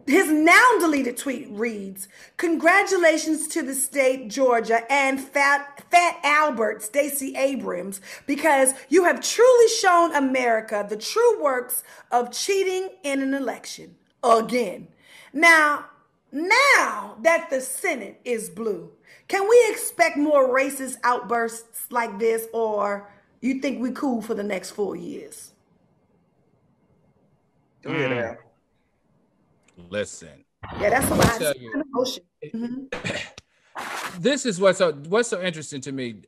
his 0.06 0.30
now 0.30 0.72
deleted 0.78 1.16
tweet 1.16 1.48
reads, 1.50 2.06
"Congratulations 2.36 3.48
to 3.48 3.62
the 3.62 3.74
state 3.74 4.28
Georgia 4.28 4.84
and 4.92 5.18
Fat 5.18 5.84
Fat 5.90 6.18
Albert 6.22 6.82
Stacey 6.82 7.34
Abrams 7.34 8.02
because 8.26 8.74
you 8.90 9.04
have 9.04 9.22
truly 9.22 9.68
shown 9.68 10.14
America 10.14 10.84
the 10.86 10.98
true 10.98 11.42
works 11.42 11.82
of 12.10 12.30
cheating 12.30 12.90
in 13.02 13.22
an 13.22 13.32
election 13.32 13.96
again." 14.22 14.88
Now, 15.32 15.86
now 16.30 17.16
that 17.22 17.48
the 17.48 17.62
Senate 17.62 18.20
is 18.24 18.50
blue, 18.50 18.92
can 19.30 19.48
we 19.48 19.64
expect 19.70 20.16
more 20.16 20.48
racist 20.48 20.96
outbursts 21.04 21.86
like 21.90 22.18
this 22.18 22.48
or 22.52 23.08
you 23.40 23.60
think 23.60 23.80
we 23.80 23.92
cool 23.92 24.20
for 24.20 24.34
the 24.34 24.42
next 24.42 24.72
4 24.72 24.96
years? 24.96 25.52
Go 27.82 27.90
ahead, 27.90 28.38
mm. 29.78 29.90
Listen. 29.90 30.44
Yeah, 30.80 30.90
that's 30.90 31.10
a 31.10 31.14
lot 31.14 31.40
of 31.40 31.56
emotion. 31.56 32.24
Mm-hmm. 32.44 34.20
This 34.20 34.44
is 34.44 34.60
what's 34.60 34.78
so 34.78 34.92
what's 35.08 35.28
so 35.28 35.40
interesting 35.40 35.80
to 35.82 35.92
me. 35.92 36.22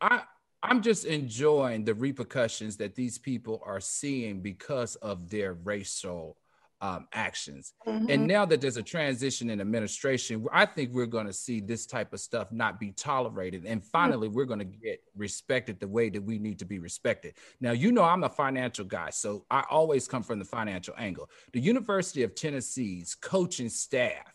I 0.00 0.22
I'm 0.62 0.80
just 0.80 1.04
enjoying 1.04 1.84
the 1.84 1.92
repercussions 1.92 2.76
that 2.76 2.94
these 2.94 3.18
people 3.18 3.60
are 3.66 3.80
seeing 3.80 4.40
because 4.40 4.94
of 4.96 5.28
their 5.28 5.54
racial 5.54 6.38
um, 6.82 7.06
actions. 7.12 7.74
Mm-hmm. 7.86 8.10
And 8.10 8.26
now 8.26 8.44
that 8.44 8.60
there's 8.60 8.76
a 8.76 8.82
transition 8.82 9.48
in 9.50 9.60
administration, 9.60 10.44
I 10.52 10.66
think 10.66 10.90
we're 10.92 11.06
going 11.06 11.28
to 11.28 11.32
see 11.32 11.60
this 11.60 11.86
type 11.86 12.12
of 12.12 12.20
stuff 12.20 12.50
not 12.50 12.80
be 12.80 12.90
tolerated. 12.90 13.64
And 13.64 13.84
finally, 13.84 14.26
mm-hmm. 14.26 14.36
we're 14.36 14.44
going 14.46 14.58
to 14.58 14.64
get 14.64 15.00
respected 15.16 15.78
the 15.78 15.86
way 15.86 16.10
that 16.10 16.22
we 16.22 16.40
need 16.40 16.58
to 16.58 16.64
be 16.64 16.80
respected. 16.80 17.34
Now, 17.60 17.70
you 17.70 17.92
know, 17.92 18.02
I'm 18.02 18.24
a 18.24 18.28
financial 18.28 18.84
guy, 18.84 19.10
so 19.10 19.46
I 19.48 19.62
always 19.70 20.08
come 20.08 20.24
from 20.24 20.40
the 20.40 20.44
financial 20.44 20.94
angle. 20.98 21.30
The 21.52 21.60
University 21.60 22.24
of 22.24 22.34
Tennessee's 22.34 23.14
coaching 23.14 23.68
staff, 23.68 24.34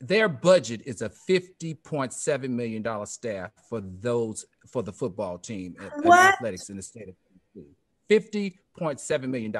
their 0.00 0.28
budget 0.28 0.82
is 0.86 1.02
a 1.02 1.08
$50.7 1.08 2.48
million 2.50 3.06
staff 3.06 3.50
for 3.68 3.80
those 3.80 4.46
for 4.70 4.82
the 4.82 4.92
football 4.92 5.38
team 5.38 5.74
and 5.78 6.06
athletics 6.06 6.70
in 6.70 6.76
the 6.76 6.82
state 6.82 7.08
of. 7.08 7.14
$50.7 8.10 9.28
million. 9.28 9.54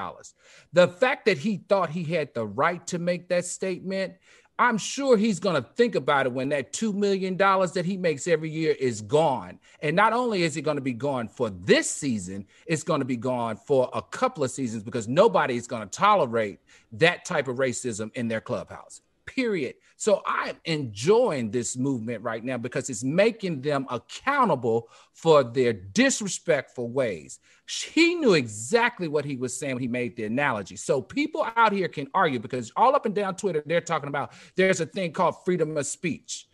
The 0.73 0.87
fact 0.87 1.25
that 1.25 1.37
he 1.37 1.57
thought 1.57 1.89
he 1.89 2.03
had 2.03 2.33
the 2.33 2.45
right 2.45 2.85
to 2.87 2.99
make 2.99 3.29
that 3.29 3.45
statement, 3.45 4.13
I'm 4.57 4.77
sure 4.77 5.17
he's 5.17 5.39
going 5.39 5.61
to 5.61 5.69
think 5.75 5.95
about 5.95 6.25
it 6.25 6.31
when 6.31 6.49
that 6.49 6.71
$2 6.71 6.93
million 6.93 7.35
that 7.35 7.83
he 7.85 7.97
makes 7.97 8.27
every 8.27 8.49
year 8.49 8.75
is 8.79 9.01
gone. 9.01 9.59
And 9.81 9.95
not 9.95 10.13
only 10.13 10.43
is 10.43 10.55
it 10.55 10.61
going 10.61 10.77
to 10.77 10.81
be 10.81 10.93
gone 10.93 11.27
for 11.27 11.49
this 11.49 11.89
season, 11.89 12.45
it's 12.65 12.83
going 12.83 13.01
to 13.01 13.05
be 13.05 13.17
gone 13.17 13.57
for 13.57 13.89
a 13.93 14.01
couple 14.01 14.43
of 14.43 14.51
seasons 14.51 14.83
because 14.83 15.07
nobody 15.07 15.57
is 15.57 15.67
going 15.67 15.83
to 15.83 15.89
tolerate 15.89 16.59
that 16.93 17.25
type 17.25 17.47
of 17.47 17.57
racism 17.57 18.15
in 18.15 18.27
their 18.27 18.41
clubhouse 18.41 19.01
period. 19.25 19.75
So 19.97 20.21
I'm 20.25 20.57
enjoying 20.65 21.51
this 21.51 21.77
movement 21.77 22.21
right 22.21 22.43
now 22.43 22.57
because 22.57 22.89
it's 22.89 23.03
making 23.03 23.61
them 23.61 23.87
accountable 23.89 24.89
for 25.13 25.43
their 25.43 25.71
disrespectful 25.71 26.89
ways. 26.89 27.39
He 27.67 28.15
knew 28.15 28.33
exactly 28.33 29.07
what 29.07 29.25
he 29.25 29.37
was 29.37 29.57
saying 29.57 29.75
when 29.75 29.81
he 29.81 29.87
made 29.87 30.15
the 30.15 30.25
analogy. 30.25 30.75
So 30.75 31.01
people 31.01 31.47
out 31.55 31.71
here 31.71 31.87
can 31.87 32.07
argue 32.13 32.39
because 32.39 32.71
all 32.75 32.93
up 32.95 33.05
and 33.05 33.15
down 33.15 33.35
Twitter, 33.35 33.63
they're 33.65 33.81
talking 33.81 34.09
about 34.09 34.33
there's 34.55 34.81
a 34.81 34.85
thing 34.85 35.13
called 35.13 35.43
freedom 35.45 35.75
of 35.77 35.85
speech. 35.85 36.47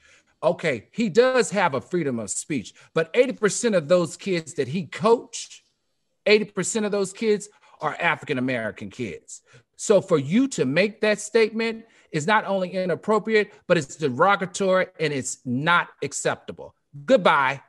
Okay, 0.44 0.88
he 0.92 1.10
does 1.10 1.52
have 1.52 1.76
a 1.76 1.82
freedom 1.82 2.20
of 2.20 2.30
speech, 2.32 2.74
but 2.96 3.14
80% 3.14 3.76
of 3.76 3.88
those 3.88 4.18
kids 4.18 4.56
that 4.56 4.68
he 4.68 4.86
coached, 4.86 5.62
80% 6.26 6.86
of 6.86 6.92
those 6.92 7.14
kids 7.14 7.48
are 7.80 7.96
African 8.00 8.38
American 8.38 8.90
kids. 8.90 9.42
So 9.76 10.02
for 10.02 10.18
you 10.18 10.48
to 10.50 10.66
make 10.66 11.02
that 11.02 11.20
statement, 11.20 11.86
is 12.12 12.28
not 12.28 12.46
only 12.46 12.70
inappropriate, 12.72 13.54
but 13.68 13.78
it's 13.78 13.96
derogatory 13.96 14.88
and 15.00 15.14
it's 15.14 15.40
not 15.46 15.90
acceptable. 16.04 16.76
Goodbye. 17.06 17.62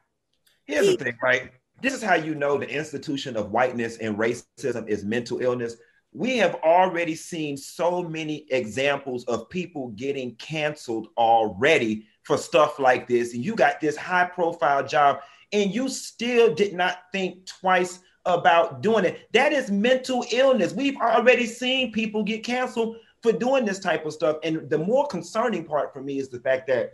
Here's 0.64 0.87
the 0.87 1.05
thing, 1.05 1.16
right? 1.22 1.52
This 1.81 1.94
is 1.94 2.02
how 2.02 2.14
you 2.14 2.35
know 2.35 2.59
the 2.59 2.68
institution 2.68 3.37
of 3.37 3.50
whiteness 3.50 3.96
and 3.98 4.16
racism 4.16 4.88
is 4.88 5.05
mental 5.05 5.40
illness. 5.40 5.76
We 6.12 6.37
have 6.38 6.57
already 6.57 7.14
seen 7.14 7.57
so 7.57 8.02
many 8.02 8.46
examples 8.50 9.24
of 9.24 9.48
people 9.48 9.88
getting 9.88 10.35
canceled 10.37 11.09
already 11.16 12.07
for 12.22 12.37
stuff 12.37 12.78
like 12.78 13.09
this. 13.09 13.35
And 13.35 13.44
you 13.44 13.57
got 13.57 13.81
this 13.81 13.96
high 13.96 14.26
profile 14.26 14.87
job 14.87 15.20
and 15.52 15.74
you 15.74 15.88
still 15.88 16.55
did 16.55 16.74
not 16.74 16.98
think 17.12 17.46
twice 17.46 18.00
about 18.24 18.83
doing 18.83 19.05
it. 19.05 19.28
That 19.33 19.52
is 19.52 19.70
mental 19.70 20.24
illness. 20.31 20.72
We've 20.72 20.96
already 20.96 21.46
seen 21.46 21.92
people 21.92 22.22
get 22.22 22.44
canceled 22.44 22.96
for 23.22 23.32
doing 23.32 23.64
this 23.64 23.78
type 23.78 24.04
of 24.04 24.12
stuff. 24.12 24.38
And 24.42 24.68
the 24.68 24.78
more 24.78 25.06
concerning 25.06 25.64
part 25.64 25.92
for 25.92 26.02
me 26.02 26.18
is 26.18 26.28
the 26.28 26.40
fact 26.40 26.66
that 26.66 26.92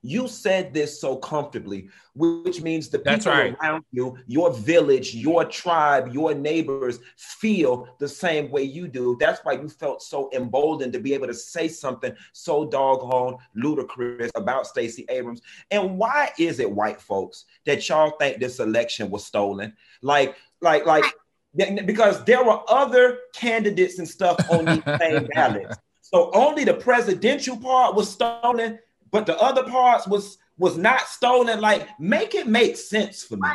you 0.00 0.28
said 0.28 0.72
this 0.72 1.00
so 1.00 1.16
comfortably, 1.16 1.88
which 2.14 2.62
means 2.62 2.88
the 2.88 3.00
people 3.00 3.32
right. 3.32 3.56
around 3.60 3.84
you, 3.90 4.16
your 4.28 4.52
village, 4.52 5.14
your 5.14 5.44
tribe, 5.44 6.12
your 6.12 6.34
neighbors 6.34 7.00
feel 7.16 7.88
the 7.98 8.08
same 8.08 8.48
way 8.50 8.62
you 8.62 8.86
do. 8.86 9.16
That's 9.18 9.40
why 9.40 9.54
you 9.54 9.68
felt 9.68 10.00
so 10.00 10.30
emboldened 10.32 10.92
to 10.92 11.00
be 11.00 11.14
able 11.14 11.26
to 11.26 11.34
say 11.34 11.66
something 11.66 12.14
so 12.32 12.64
doggone 12.64 13.38
ludicrous 13.56 14.30
about 14.36 14.68
Stacey 14.68 15.04
Abrams. 15.08 15.42
And 15.72 15.98
why 15.98 16.30
is 16.38 16.60
it, 16.60 16.70
white 16.70 17.00
folks, 17.00 17.46
that 17.66 17.88
y'all 17.88 18.12
think 18.18 18.38
this 18.38 18.60
election 18.60 19.10
was 19.10 19.26
stolen? 19.26 19.74
Like, 20.00 20.36
like, 20.60 20.86
like 20.86 21.04
because 21.84 22.24
there 22.24 22.44
were 22.44 22.60
other 22.68 23.18
candidates 23.34 23.98
and 23.98 24.08
stuff 24.08 24.38
on 24.50 24.64
these 24.64 24.82
same 25.00 25.26
ballots. 25.34 25.76
So 26.02 26.30
only 26.32 26.64
the 26.64 26.74
presidential 26.74 27.56
part 27.56 27.94
was 27.94 28.10
stolen, 28.10 28.78
but 29.10 29.26
the 29.26 29.36
other 29.38 29.64
parts 29.64 30.06
was 30.06 30.38
was 30.58 30.76
not 30.76 31.00
stolen. 31.02 31.60
Like, 31.60 31.88
make 32.00 32.34
it 32.34 32.46
make 32.46 32.76
sense 32.76 33.22
for 33.22 33.36
me. 33.36 33.48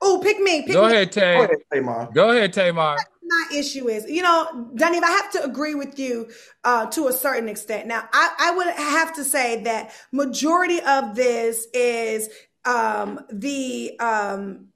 Oh, 0.00 0.20
pick 0.22 0.38
me. 0.38 0.62
Pick 0.62 0.72
Go 0.72 0.86
me. 0.86 0.92
ahead, 0.92 1.12
Tay. 1.12 1.36
Go 1.36 1.44
ahead, 1.44 1.58
Tamar. 1.72 2.08
Go 2.14 2.30
ahead, 2.30 2.52
Tamar. 2.52 2.96
my 3.22 3.58
issue 3.58 3.88
is, 3.88 4.08
you 4.08 4.22
know, 4.22 4.70
Dunny, 4.76 5.00
I 5.00 5.10
have 5.10 5.30
to 5.32 5.44
agree 5.44 5.74
with 5.74 5.98
you 5.98 6.28
uh, 6.64 6.86
to 6.86 7.08
a 7.08 7.12
certain 7.12 7.48
extent. 7.48 7.86
Now, 7.88 8.08
I, 8.12 8.30
I 8.38 8.50
would 8.52 8.68
have 8.68 9.14
to 9.16 9.24
say 9.24 9.62
that 9.64 9.92
majority 10.12 10.80
of 10.80 11.16
this 11.16 11.66
is 11.74 12.28
um, 12.64 13.20
the 13.32 13.98
um, 13.98 14.68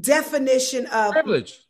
definition 0.00 0.86
of 0.86 1.12
privilege. 1.12 1.65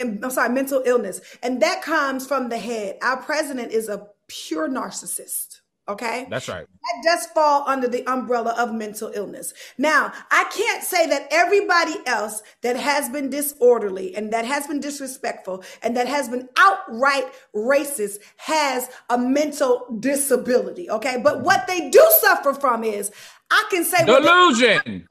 I'm 0.00 0.30
sorry, 0.30 0.48
mental 0.50 0.82
illness, 0.84 1.20
and 1.42 1.60
that 1.62 1.82
comes 1.82 2.26
from 2.26 2.48
the 2.48 2.58
head. 2.58 2.98
Our 3.02 3.18
president 3.18 3.72
is 3.72 3.88
a 3.88 4.06
pure 4.28 4.68
narcissist. 4.68 5.60
Okay. 5.90 6.28
That's 6.30 6.48
right. 6.48 6.64
That 6.68 7.02
does 7.02 7.26
fall 7.26 7.64
under 7.66 7.88
the 7.88 8.06
umbrella 8.06 8.54
of 8.56 8.72
mental 8.72 9.10
illness. 9.12 9.52
Now, 9.76 10.12
I 10.30 10.44
can't 10.44 10.84
say 10.84 11.08
that 11.08 11.26
everybody 11.32 11.96
else 12.06 12.44
that 12.62 12.76
has 12.76 13.08
been 13.08 13.28
disorderly 13.28 14.14
and 14.14 14.32
that 14.32 14.44
has 14.44 14.68
been 14.68 14.78
disrespectful 14.78 15.64
and 15.82 15.96
that 15.96 16.06
has 16.06 16.28
been 16.28 16.48
outright 16.56 17.24
racist 17.56 18.20
has 18.36 18.88
a 19.08 19.18
mental 19.18 19.96
disability. 19.98 20.88
Okay. 20.88 21.20
But 21.20 21.42
what 21.42 21.66
they 21.66 21.90
do 21.90 22.06
suffer 22.20 22.54
from 22.54 22.84
is 22.84 23.10
I 23.50 23.64
can 23.70 23.84
say 23.84 24.04
delusion 24.04 25.06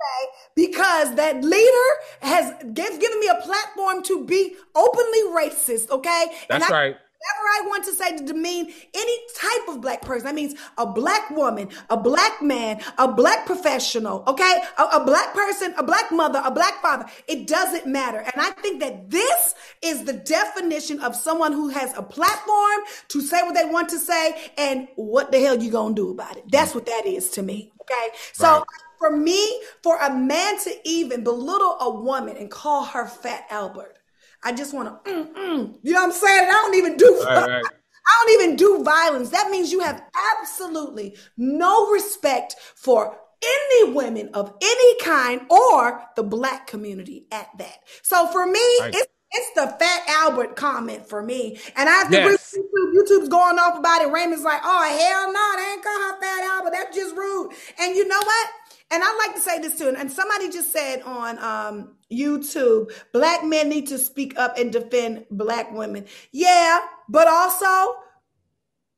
because 0.56 1.16
that 1.16 1.44
leader 1.44 1.90
has 2.22 2.54
given 2.74 3.20
me 3.20 3.28
a 3.28 3.42
platform 3.42 4.04
to 4.04 4.26
be 4.26 4.56
openly 4.76 5.22
racist. 5.36 5.90
Okay. 5.90 6.28
That's 6.50 6.70
right 6.70 6.96
whatever 7.20 7.66
I 7.66 7.68
want 7.68 7.86
to 7.86 7.94
say 7.94 8.16
to 8.18 8.24
demean 8.24 8.72
any 8.94 9.18
type 9.36 9.68
of 9.68 9.82
black 9.82 10.02
person. 10.02 10.26
That 10.26 10.36
means 10.36 10.56
a 10.78 10.86
black 10.86 11.30
woman, 11.32 11.70
a 11.90 11.98
black 11.98 12.42
man, 12.42 12.82
a 12.98 13.12
black 13.12 13.46
professional, 13.46 14.24
okay? 14.28 14.62
A, 14.78 14.84
a, 14.84 15.06
black 15.06 15.34
person, 15.34 15.74
a 15.78 15.84
black 15.84 16.12
mother, 16.12 16.42
a 16.44 16.52
black 16.52 16.82
father. 16.82 17.06
It 17.28 17.48
doesn't 17.48 17.86
matter. 17.86 18.20
And 18.20 18.34
I 18.38 18.52
think 18.52 18.80
that 18.82 19.10
this 19.10 19.56
is 19.82 20.06
the 20.06 20.14
definition 20.14 21.00
of 21.02 21.16
someone 21.16 21.52
who 21.52 21.70
has 21.70 21.96
a 21.98 22.04
platform 22.04 22.80
to 23.10 23.22
say 23.22 23.42
what 23.44 23.54
they 23.54 23.66
want 23.66 23.90
to 23.90 24.00
say 24.00 24.52
and 24.58 24.88
what 24.96 25.32
the 25.32 25.40
hell 25.40 25.62
you 25.62 25.72
gonna 25.72 25.96
do 25.96 26.12
about 26.12 26.38
it. 26.38 26.46
That's 26.50 26.74
what 26.74 26.86
that 26.86 27.06
is 27.06 27.30
to 27.32 27.42
me. 27.42 27.72
Okay. 27.90 28.16
So 28.34 28.60
right. 28.60 28.64
for 28.98 29.16
me, 29.16 29.62
for 29.84 29.98
a 29.98 30.14
man 30.14 30.60
to 30.60 30.76
even 30.86 31.24
belittle 31.24 31.78
a 31.80 31.90
woman 31.90 32.38
and 32.38 32.50
call 32.52 32.86
her 32.86 33.08
fat 33.08 33.46
Albert, 33.50 33.98
I 34.44 34.54
just 34.54 34.74
want 34.74 35.04
to, 35.04 35.12
mm, 35.12 35.34
mm. 35.34 35.76
you 35.82 35.94
know 35.94 36.02
what 36.02 36.08
I'm 36.08 36.12
saying? 36.12 36.48
I 36.48 36.52
don't 36.52 36.76
even 36.76 36.98
do. 36.98 37.24
Right, 37.26 37.48
right. 37.48 37.64
I 37.66 38.26
don't 38.26 38.42
even 38.42 38.56
do 38.56 38.84
violence. 38.84 39.30
That 39.30 39.52
means 39.52 39.72
you 39.72 39.82
have 39.82 40.02
absolutely 40.40 41.18
no 41.38 41.92
respect 41.92 42.56
for 42.76 43.18
any 43.44 43.94
women 43.94 44.30
of 44.34 44.54
any 44.62 45.00
kind 45.00 45.42
or 45.50 46.04
the 46.16 46.24
black 46.24 46.68
community 46.68 47.28
at 47.32 47.50
that. 47.58 47.80
So 48.02 48.28
for 48.28 48.46
me, 48.46 48.60
it's 48.60 49.08
it's 49.32 49.52
the 49.54 49.68
Fat 49.80 50.04
Albert 50.08 50.56
comment 50.56 51.08
for 51.08 51.22
me. 51.22 51.60
And 51.76 51.88
I 51.88 51.94
have 51.94 52.10
to 52.10 52.18
yes. 52.18 52.56
YouTube. 52.58 52.94
YouTube's 52.96 53.30
going 53.30 53.60
off 53.60 53.78
about 53.78 54.02
it. 54.02 54.12
Raymond's 54.12 54.44
like, 54.44 54.62
oh, 54.64 54.84
hell 54.84 55.32
no, 55.32 55.56
they 55.58 55.72
ain't 55.74 55.84
call 55.84 56.02
her 56.02 56.20
Fat 56.20 56.44
Albert. 56.56 56.72
That's 56.72 56.96
just 56.96 57.16
rude. 57.16 57.52
And 57.80 57.96
you 57.96 58.08
know 58.08 58.20
what? 58.20 58.50
And 58.92 59.04
I 59.04 59.16
like 59.18 59.36
to 59.36 59.42
say 59.42 59.60
this 59.60 59.78
too. 59.78 59.94
And 59.96 60.12
somebody 60.12 60.50
just 60.50 60.72
said 60.72 61.04
on 61.04 61.38
um, 61.40 61.96
YouTube, 62.12 62.92
black 63.14 63.44
men 63.44 63.70
need 63.70 63.88
to 63.88 64.00
speak 64.00 64.38
up 64.38 64.58
and 64.58 64.72
defend 64.72 65.26
black 65.30 65.72
women. 65.72 66.06
Yeah, 66.32 66.80
but 67.08 67.28
also 67.28 67.96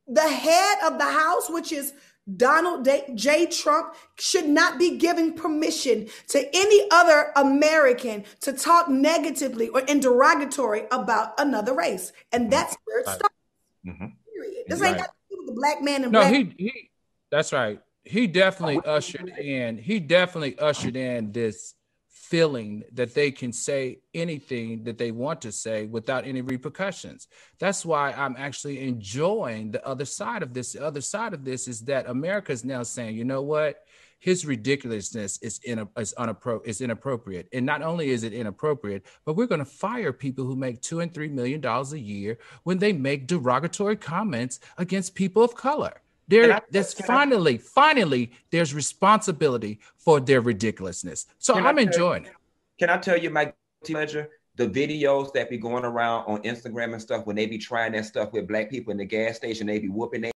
the 0.08 0.28
head 0.28 0.78
of 0.86 0.98
the 0.98 1.06
house, 1.06 1.50
which 1.50 1.74
is 1.74 1.94
Donald 2.38 2.88
J. 3.16 3.48
Trump 3.48 3.96
should 4.18 4.48
not 4.48 4.78
be 4.78 4.98
giving 4.98 5.34
permission 5.34 6.08
to 6.28 6.56
any 6.56 6.88
other 6.92 7.32
American 7.36 8.24
to 8.42 8.54
talk 8.54 8.90
negatively 8.90 9.70
or 9.70 9.82
in 9.82 10.00
derogatory 10.00 10.84
about 10.92 11.34
another 11.40 11.74
race. 11.74 12.14
And 12.32 12.52
that's 12.52 12.76
where 12.86 13.00
it 13.00 13.08
starts. 13.08 13.36
Mm-hmm. 13.86 14.06
Period. 14.34 14.64
This 14.68 14.82
ain't 14.82 14.98
got 14.98 15.06
to 15.06 15.12
do 15.30 15.38
with 15.40 15.48
the 15.48 15.54
black 15.54 15.82
man 15.82 16.04
and 16.04 16.12
no, 16.12 16.22
black. 16.22 16.34
he, 16.34 16.54
he, 16.58 16.90
that's 17.32 17.52
right. 17.52 17.80
He 18.04 18.28
definitely 18.28 18.82
ushered 18.86 19.30
in, 19.30 19.78
he 19.78 20.00
definitely 20.00 20.58
ushered 20.58 20.96
in 20.96 21.32
this 21.32 21.76
feeling 22.32 22.82
that 22.94 23.14
they 23.14 23.30
can 23.30 23.52
say 23.52 24.00
anything 24.14 24.86
that 24.86 24.98
they 24.98 25.12
want 25.12 25.42
to 25.42 25.52
say 25.52 25.86
without 25.86 26.26
any 26.26 26.40
repercussions. 26.40 27.28
That's 27.60 27.86
why 27.86 28.14
I'm 28.14 28.38
actually 28.38 28.88
enjoying 28.88 29.72
the 29.72 29.86
other 29.86 30.06
side 30.06 30.42
of 30.42 30.54
this. 30.54 30.72
The 30.72 30.86
other 30.86 31.02
side 31.02 31.34
of 31.34 31.44
this 31.44 31.68
is 31.68 31.82
that 31.82 32.08
America 32.08 32.54
is 32.54 32.64
now 32.64 32.84
saying, 32.84 33.18
you 33.18 33.26
know 33.26 33.42
what? 33.42 33.84
His 34.20 34.46
ridiculousness 34.46 35.40
is, 35.42 35.60
in, 35.66 35.86
is, 35.98 36.14
unappro- 36.18 36.66
is 36.66 36.80
inappropriate. 36.80 37.50
And 37.52 37.66
not 37.66 37.82
only 37.82 38.12
is 38.12 38.24
it 38.24 38.32
inappropriate, 38.32 39.06
but 39.26 39.36
we're 39.36 39.46
going 39.46 39.60
to 39.60 39.66
fire 39.66 40.14
people 40.14 40.46
who 40.46 40.56
make 40.56 40.82
two 40.82 41.02
and 41.02 41.14
three 41.14 41.28
million 41.28 41.60
dollars 41.60 41.92
a 41.92 42.00
year 42.00 42.38
when 42.64 42.78
they 42.78 42.94
make 42.94 43.28
derogatory 43.28 43.98
comments 43.98 44.62
against 44.78 45.16
people 45.16 45.44
of 45.44 45.54
color. 45.56 46.02
There, 46.32 46.62
there's 46.72 46.94
finally, 46.94 47.58
finally, 47.58 48.32
there's 48.52 48.74
responsibility 48.74 49.82
for 49.98 50.22
their 50.22 50.40
ridiculousness. 50.40 51.26
So 51.40 51.56
I'm 51.56 51.78
enjoying 51.78 52.24
you, 52.24 52.30
it. 52.30 52.36
Can 52.80 52.90
I 52.90 52.98
tell 52.98 53.18
you 53.18 53.30
my 53.30 53.52
pleasure? 53.86 54.30
The 54.56 54.68
videos 54.68 55.34
that 55.34 55.50
be 55.50 55.58
going 55.58 55.84
around 55.84 56.24
on 56.28 56.42
Instagram 56.44 56.94
and 56.94 57.02
stuff 57.02 57.26
when 57.26 57.36
they 57.36 57.48
be 57.48 57.58
trying 57.58 57.92
that 57.94 58.06
stuff 58.06 58.32
with 58.32 58.48
black 58.48 58.70
people 58.70 58.92
in 58.92 58.98
the 58.98 59.06
gas 59.06 59.36
station, 59.36 59.68
they 59.68 59.80
be 59.80 59.90
whooping 59.90 60.22
their 60.22 60.32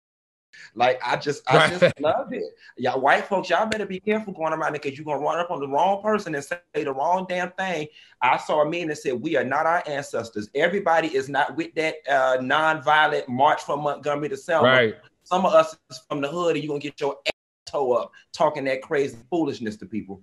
like 0.76 1.00
I 1.06 1.16
just 1.18 1.44
I 1.48 1.70
just 1.70 2.00
love 2.00 2.34
it. 2.34 2.44
Y'all 2.78 3.00
white 3.00 3.26
folks, 3.26 3.50
y'all 3.50 3.68
better 3.68 3.86
be 3.86 4.00
careful 4.00 4.34
going 4.34 4.54
around 4.54 4.74
because 4.74 4.98
you're 4.98 5.06
gonna 5.06 5.20
run 5.20 5.40
up 5.40 5.52
on 5.52 5.60
the 5.60 5.68
wrong 5.68 6.02
person 6.02 6.34
and 6.34 6.44
say 6.44 6.58
the 6.74 6.94
wrong 6.94 7.26
damn 7.30 7.52
thing. 7.52 7.88
I 8.22 8.38
saw 8.38 8.62
a 8.62 8.70
meme 8.70 8.88
that 8.88 8.98
said 8.98 9.14
we 9.14 9.36
are 9.36 9.44
not 9.44 9.66
our 9.66 9.84
ancestors. 9.86 10.50
Everybody 10.56 11.16
is 11.16 11.30
not 11.30 11.56
with 11.56 11.74
that 11.76 11.96
uh 12.10 12.38
non-violent 12.42 13.30
march 13.30 13.62
from 13.64 13.82
Montgomery 13.82 14.30
to 14.30 14.38
Selma. 14.38 14.68
Right. 14.68 14.96
Some 15.24 15.46
of 15.46 15.54
us 15.54 15.76
is 15.90 16.02
from 16.10 16.22
the 16.22 16.28
hood, 16.28 16.56
and 16.56 16.64
you're 16.64 16.70
gonna 16.70 16.80
get 16.80 17.00
your 17.00 17.18
ass 17.26 17.34
toe 17.66 17.94
up 17.94 18.12
talking 18.34 18.66
that 18.66 18.82
crazy 18.82 19.18
foolishness 19.30 19.78
to 19.78 19.86
people. 19.86 20.22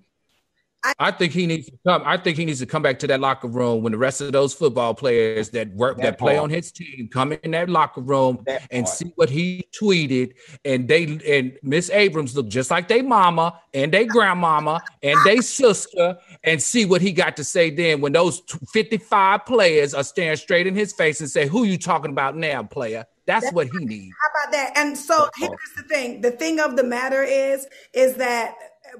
I, 0.99 1.11
think 1.11 1.33
he 1.33 1.47
needs 1.47 1.67
to 1.67 1.79
come. 1.87 2.03
I 2.07 2.17
think 2.17 2.39
he 2.39 2.45
needs 2.45 2.61
to 2.61 2.67
come 2.67 2.83
back 2.83 2.99
to 3.01 3.07
that 3.09 3.21
locker 3.21 3.49
room 3.49 3.83
when 3.83 3.93
the 3.93 3.99
rest 3.99 4.21
of 4.21 4.33
those 4.33 4.55
football 4.55 4.95
players 4.95 5.51
that 5.51 5.69
work 5.75 5.99
that, 5.99 6.03
that 6.03 6.19
play 6.19 6.39
on 6.39 6.49
his 6.49 6.73
team 6.73 7.09
come 7.13 7.33
in 7.33 7.51
that 7.51 7.69
locker 7.69 8.01
room 8.01 8.43
that 8.47 8.67
and 8.71 8.87
part. 8.87 8.97
see 8.97 9.13
what 9.17 9.29
he 9.29 9.67
tweeted. 9.79 10.33
And 10.65 10.89
they 10.89 11.05
and 11.27 11.59
Miss 11.63 11.91
Abrams 11.91 12.35
look 12.35 12.49
just 12.49 12.71
like 12.71 12.89
they 12.89 13.03
mama 13.03 13.61
and 13.75 13.93
they 13.93 14.07
grandmama 14.07 14.83
and 15.03 15.19
they 15.25 15.39
sister, 15.39 16.17
and 16.45 16.63
see 16.63 16.87
what 16.87 17.03
he 17.03 17.13
got 17.13 17.37
to 17.37 17.45
say 17.45 17.71
then 17.71 18.01
when 18.01 18.13
those 18.13 18.41
55 18.73 19.45
players 19.45 19.93
are 19.93 20.05
staring 20.05 20.37
straight 20.37 20.67
in 20.67 20.75
his 20.75 20.93
face 20.93 21.21
and 21.21 21.29
say, 21.29 21.47
Who 21.47 21.65
you 21.65 21.77
talking 21.77 22.11
about 22.11 22.37
now, 22.37 22.63
player? 22.63 23.05
That's, 23.31 23.45
That's 23.45 23.55
what 23.55 23.69
he 23.69 23.85
needs. 23.85 24.17
How 24.21 24.43
about 24.43 24.53
that? 24.53 24.73
And 24.77 24.99
so 24.99 25.29
here's 25.37 25.51
the 25.77 25.85
thing. 25.85 26.21
The 26.21 26.33
thing 26.33 26.59
of 26.59 26.77
the 26.77 26.83
matter 26.83 27.23
is, 27.23 27.67
is 27.93 28.17
that 28.17 28.57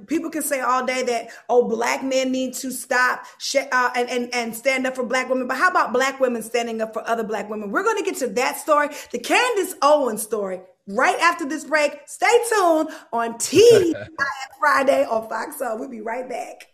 people 0.07 0.31
can 0.31 0.43
say 0.43 0.61
all 0.61 0.87
day 0.87 1.03
that 1.03 1.31
oh 1.49 1.69
black 1.69 2.05
men 2.05 2.31
need 2.31 2.55
to 2.55 2.71
stop 2.71 3.25
sh- 3.39 3.57
uh, 3.73 3.91
and, 3.97 4.09
and 4.09 4.35
and 4.35 4.55
stand 4.55 4.87
up 4.87 4.95
for 4.95 5.05
black 5.05 5.29
women. 5.29 5.49
But 5.49 5.57
how 5.57 5.69
about 5.69 5.93
black 5.93 6.21
women 6.21 6.43
standing 6.43 6.81
up 6.81 6.93
for 6.93 7.07
other 7.09 7.25
black 7.25 7.51
women? 7.51 7.73
We're 7.73 7.83
going 7.83 7.99
to 7.99 8.05
get 8.05 8.19
to 8.19 8.29
that 8.29 8.57
story 8.57 8.89
the 9.11 9.19
candace 9.19 9.75
owens 9.83 10.23
story 10.23 10.61
right 10.87 11.19
after 11.19 11.45
this 11.45 11.65
break. 11.65 11.99
Stay 12.07 12.27
tuned 12.51 12.91
on 13.13 13.37
t 13.39 13.95
friday 14.61 15.05
on 15.07 15.29
fox 15.29 15.57
we'll 15.59 15.89
be 15.89 16.03
right 16.03 16.29
back 16.29 16.69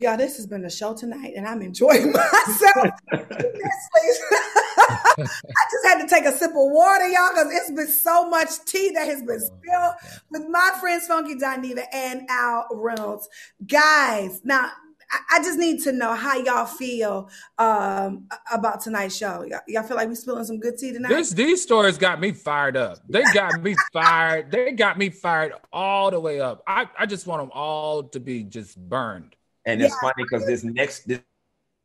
Y'all, 0.00 0.16
this 0.16 0.36
has 0.36 0.46
been 0.46 0.64
a 0.64 0.70
show 0.70 0.92
tonight, 0.92 1.34
and 1.36 1.46
I'm 1.46 1.62
enjoying 1.62 2.12
myself. 2.12 2.90
I 5.16 5.16
just 5.16 5.86
had 5.86 6.00
to 6.00 6.08
take 6.08 6.24
a 6.24 6.32
sip 6.32 6.50
of 6.50 6.56
water, 6.56 7.06
y'all, 7.06 7.30
because 7.30 7.52
it's 7.52 7.70
been 7.70 7.86
so 7.86 8.28
much 8.28 8.48
tea 8.66 8.90
that 8.90 9.06
has 9.06 9.22
been 9.22 9.38
spilled 9.38 9.94
with 10.30 10.48
my 10.48 10.72
friends 10.80 11.06
Funky 11.06 11.36
Dineva 11.36 11.84
and 11.92 12.26
Al 12.28 12.66
Reynolds. 12.72 13.28
Guys, 13.66 14.40
now 14.44 14.72
I 15.30 15.38
just 15.38 15.58
need 15.58 15.82
to 15.82 15.92
know 15.92 16.14
how 16.14 16.36
y'all 16.36 16.66
feel 16.66 17.30
um, 17.58 18.26
about 18.52 18.80
tonight's 18.80 19.16
show. 19.16 19.42
Y'all, 19.42 19.60
y'all, 19.68 19.82
feel 19.82 19.96
like 19.96 20.08
we 20.08 20.14
spilling 20.14 20.44
some 20.44 20.58
good 20.58 20.76
tea 20.78 20.92
tonight? 20.92 21.08
This, 21.08 21.30
these 21.30 21.62
stories 21.62 21.98
got 21.98 22.20
me 22.20 22.32
fired 22.32 22.76
up. 22.76 22.98
They 23.08 23.22
got 23.32 23.62
me 23.62 23.74
fired. 23.92 24.50
They 24.50 24.72
got 24.72 24.98
me 24.98 25.10
fired 25.10 25.52
all 25.72 26.10
the 26.10 26.20
way 26.20 26.40
up. 26.40 26.62
I, 26.66 26.88
I 26.98 27.06
just 27.06 27.26
want 27.26 27.42
them 27.42 27.50
all 27.54 28.04
to 28.04 28.20
be 28.20 28.44
just 28.44 28.76
burned. 28.76 29.33
And 29.66 29.82
it's 29.82 29.94
yeah. 29.94 30.08
funny 30.08 30.24
because 30.24 30.46
this 30.46 30.64
next 30.64 31.08
this 31.08 31.20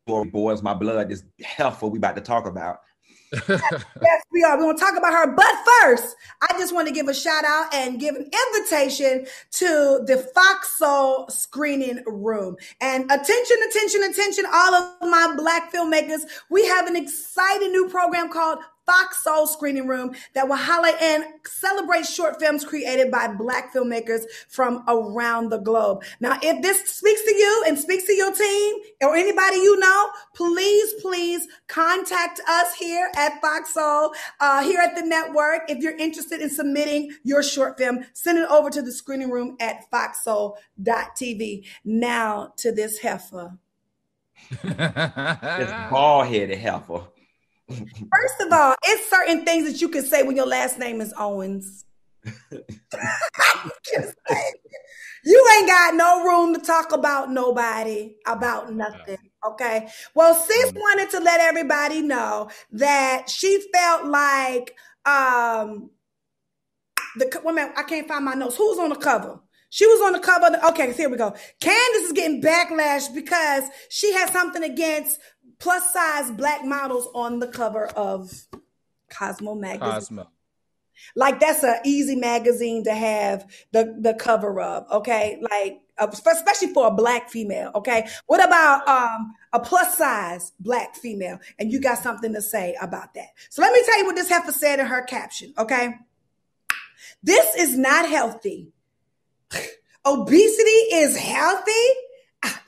boils 0.06 0.64
my 0.64 0.74
blood. 0.74 1.10
This 1.10 1.24
heifer 1.42 1.88
we 1.88 1.98
about 1.98 2.16
to 2.16 2.22
talk 2.22 2.46
about. 2.46 2.80
yes, 3.48 4.24
we 4.32 4.44
are. 4.44 4.58
We 4.58 4.66
want 4.66 4.80
to 4.80 4.84
talk 4.84 4.98
about 4.98 5.14
her. 5.14 5.32
But 5.36 5.54
first, 5.82 6.16
I 6.42 6.54
just 6.58 6.74
want 6.74 6.88
to 6.88 6.94
give 6.94 7.08
a 7.08 7.14
shout 7.14 7.44
out 7.46 7.72
and 7.74 8.00
give 8.00 8.16
an 8.16 8.28
invitation 8.56 9.28
to 9.52 10.02
the 10.08 10.18
Fox 10.34 10.78
Soul 10.78 11.28
screening 11.30 12.04
room. 12.08 12.56
And 12.82 13.04
attention, 13.06 13.58
attention, 13.70 14.04
attention, 14.04 14.46
all 14.52 14.74
of 14.74 15.02
my 15.02 15.36
black 15.38 15.72
filmmakers. 15.72 16.22
We 16.50 16.66
have 16.68 16.88
an 16.88 16.96
exciting 16.96 17.72
new 17.72 17.88
program 17.88 18.32
called 18.32 18.60
Fox 18.90 19.24
Soul 19.24 19.46
Screening 19.46 19.86
Room 19.86 20.16
that 20.34 20.48
will 20.48 20.56
highlight 20.56 21.00
and 21.00 21.24
celebrate 21.46 22.08
short 22.08 22.40
films 22.40 22.66
created 22.66 23.12
by 23.12 23.28
Black 23.28 23.72
filmmakers 23.72 24.24
from 24.48 24.84
around 24.88 25.50
the 25.50 25.60
globe. 25.60 26.04
Now, 26.20 26.40
if 26.42 26.64
this 26.64 26.90
speaks 26.90 27.22
to 27.22 27.36
you 27.36 27.66
and 27.68 27.78
speaks 27.78 28.06
to 28.06 28.14
your 28.14 28.34
team 28.34 28.76
or 29.04 29.16
anybody 29.16 29.58
you 29.58 29.78
know, 29.80 30.10
please, 30.36 30.94
please 31.02 31.48
contact 31.68 32.42
us 32.48 32.74
here 32.74 33.12
at 33.16 33.40
Fox 33.42 33.76
Soul, 33.76 34.12
uh, 34.40 34.64
here 34.64 34.80
at 34.80 34.96
the 34.96 35.04
network. 35.04 35.70
If 35.70 35.84
you're 35.84 35.98
interested 35.98 36.42
in 36.42 36.50
submitting 36.50 37.12
your 37.24 37.44
short 37.44 37.78
film, 37.78 38.06
send 38.14 38.40
it 38.40 38.50
over 38.50 38.72
to 38.72 38.82
the 38.82 38.92
screening 38.92 39.30
room 39.30 39.56
at 39.60 39.86
foxsoul.tv. 39.92 41.66
Now 41.86 42.54
to 42.58 42.72
this 42.72 42.98
heifer. 42.98 43.56
this 44.64 45.72
bald 45.92 46.26
headed 46.26 46.58
heifer. 46.58 47.04
First 47.70 48.42
of 48.42 48.52
all, 48.52 48.76
it's 48.84 49.10
certain 49.10 49.46
things 49.46 49.72
that 49.72 49.82
you 49.82 49.90
can 49.90 50.04
say 50.04 50.24
when 50.24 50.36
your 50.36 50.48
last 50.48 50.80
name 50.80 51.02
is 51.02 51.14
Owens. 51.18 51.86
you 55.24 55.50
ain't 55.58 55.68
got 55.68 55.96
no 55.96 56.24
room 56.24 56.54
to 56.54 56.62
talk 56.62 56.92
about 56.92 57.32
nobody, 57.32 58.16
about 58.26 58.74
nothing. 58.74 59.18
Okay. 59.48 59.88
Well, 60.14 60.34
sis 60.36 60.72
mm. 60.72 60.76
wanted 60.76 61.10
to 61.12 61.20
let 61.20 61.40
everybody 61.40 62.02
know 62.02 62.50
that 62.72 63.30
she 63.30 63.64
felt 63.74 64.06
like 64.06 64.76
um 65.06 65.92
the 67.16 67.42
woman, 67.44 67.72
I 67.76 67.84
can't 67.84 68.08
find 68.08 68.26
my 68.26 68.34
notes. 68.34 68.56
Who's 68.56 68.80
on 68.80 68.90
the 68.90 68.96
cover? 68.96 69.40
She 69.70 69.86
was 69.86 70.02
on 70.02 70.14
the 70.14 70.20
cover. 70.20 70.48
Of 70.48 70.54
the, 70.54 70.68
okay, 70.70 70.94
here 70.94 71.10
we 71.10 71.18
go. 71.18 71.34
Candace 71.60 72.04
is 72.04 72.12
getting 72.12 72.42
backlash 72.42 73.14
because 73.14 73.66
she 73.90 74.14
has 74.14 74.32
something 74.32 74.64
against 74.64 75.20
plus 75.60 75.94
size 75.94 76.32
black 76.32 76.66
models 76.66 77.08
on 77.14 77.40
the 77.40 77.48
cover 77.48 77.88
of 77.88 78.48
Cosmo 79.10 79.56
magazine. 79.56 79.92
Cosmo. 79.92 80.28
Like 81.16 81.40
that's 81.40 81.64
an 81.64 81.78
easy 81.86 82.16
magazine 82.16 82.84
to 82.84 82.94
have 82.94 83.46
the 83.72 83.96
the 84.00 84.14
cover 84.14 84.60
of. 84.60 84.86
Okay, 84.92 85.42
like 85.42 85.82
uh, 85.98 86.08
especially 86.12 86.74
for 86.74 86.88
a 86.88 86.92
black 86.92 87.30
female. 87.30 87.72
Okay, 87.76 88.08
what 88.28 88.44
about 88.44 88.88
um 88.88 89.34
a 89.54 89.60
plus 89.60 89.98
size 89.98 90.52
black 90.60 90.96
female? 90.96 91.40
And 91.58 91.72
you 91.72 91.80
got 91.80 92.00
something 92.00 92.34
to 92.34 92.42
say 92.42 92.76
about 92.82 93.14
that. 93.14 93.28
So 93.50 93.62
let 93.62 93.74
me 93.74 93.82
tell 93.86 93.98
you 94.00 94.06
what 94.06 94.16
this 94.16 94.30
heifer 94.30 94.52
said 94.52 94.80
in 94.80 94.86
her 94.86 95.02
caption. 95.04 95.54
Okay, 95.58 95.96
this 97.24 97.56
is 97.56 97.78
not 97.78 98.08
healthy. 98.08 98.72
Obesity 100.06 100.70
is 100.94 101.18
healthy? 101.18 101.72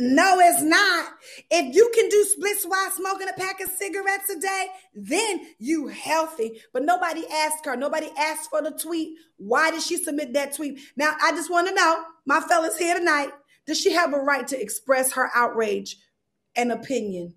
No, 0.03 0.39
it's 0.39 0.63
not. 0.63 1.13
If 1.51 1.75
you 1.75 1.91
can 1.93 2.09
do 2.09 2.23
splits 2.23 2.65
while 2.65 2.89
smoking 2.89 3.29
a 3.29 3.33
pack 3.33 3.61
of 3.61 3.69
cigarettes 3.69 4.29
a 4.29 4.39
day, 4.39 4.67
then 4.95 5.47
you 5.59 5.87
healthy. 5.87 6.61
But 6.73 6.83
nobody 6.83 7.23
asked 7.31 7.65
her. 7.65 7.77
Nobody 7.77 8.09
asked 8.17 8.49
for 8.49 8.63
the 8.63 8.71
tweet. 8.71 9.17
Why 9.37 9.69
did 9.69 9.83
she 9.83 9.97
submit 9.97 10.33
that 10.33 10.55
tweet? 10.55 10.79
Now, 10.97 11.15
I 11.21 11.31
just 11.31 11.51
want 11.51 11.67
to 11.67 11.75
know, 11.75 12.03
my 12.25 12.41
fellas 12.41 12.77
here 12.77 12.97
tonight, 12.97 13.29
does 13.67 13.79
she 13.79 13.93
have 13.93 14.13
a 14.13 14.19
right 14.19 14.47
to 14.47 14.59
express 14.59 15.13
her 15.13 15.29
outrage 15.35 15.97
and 16.55 16.71
opinion? 16.71 17.35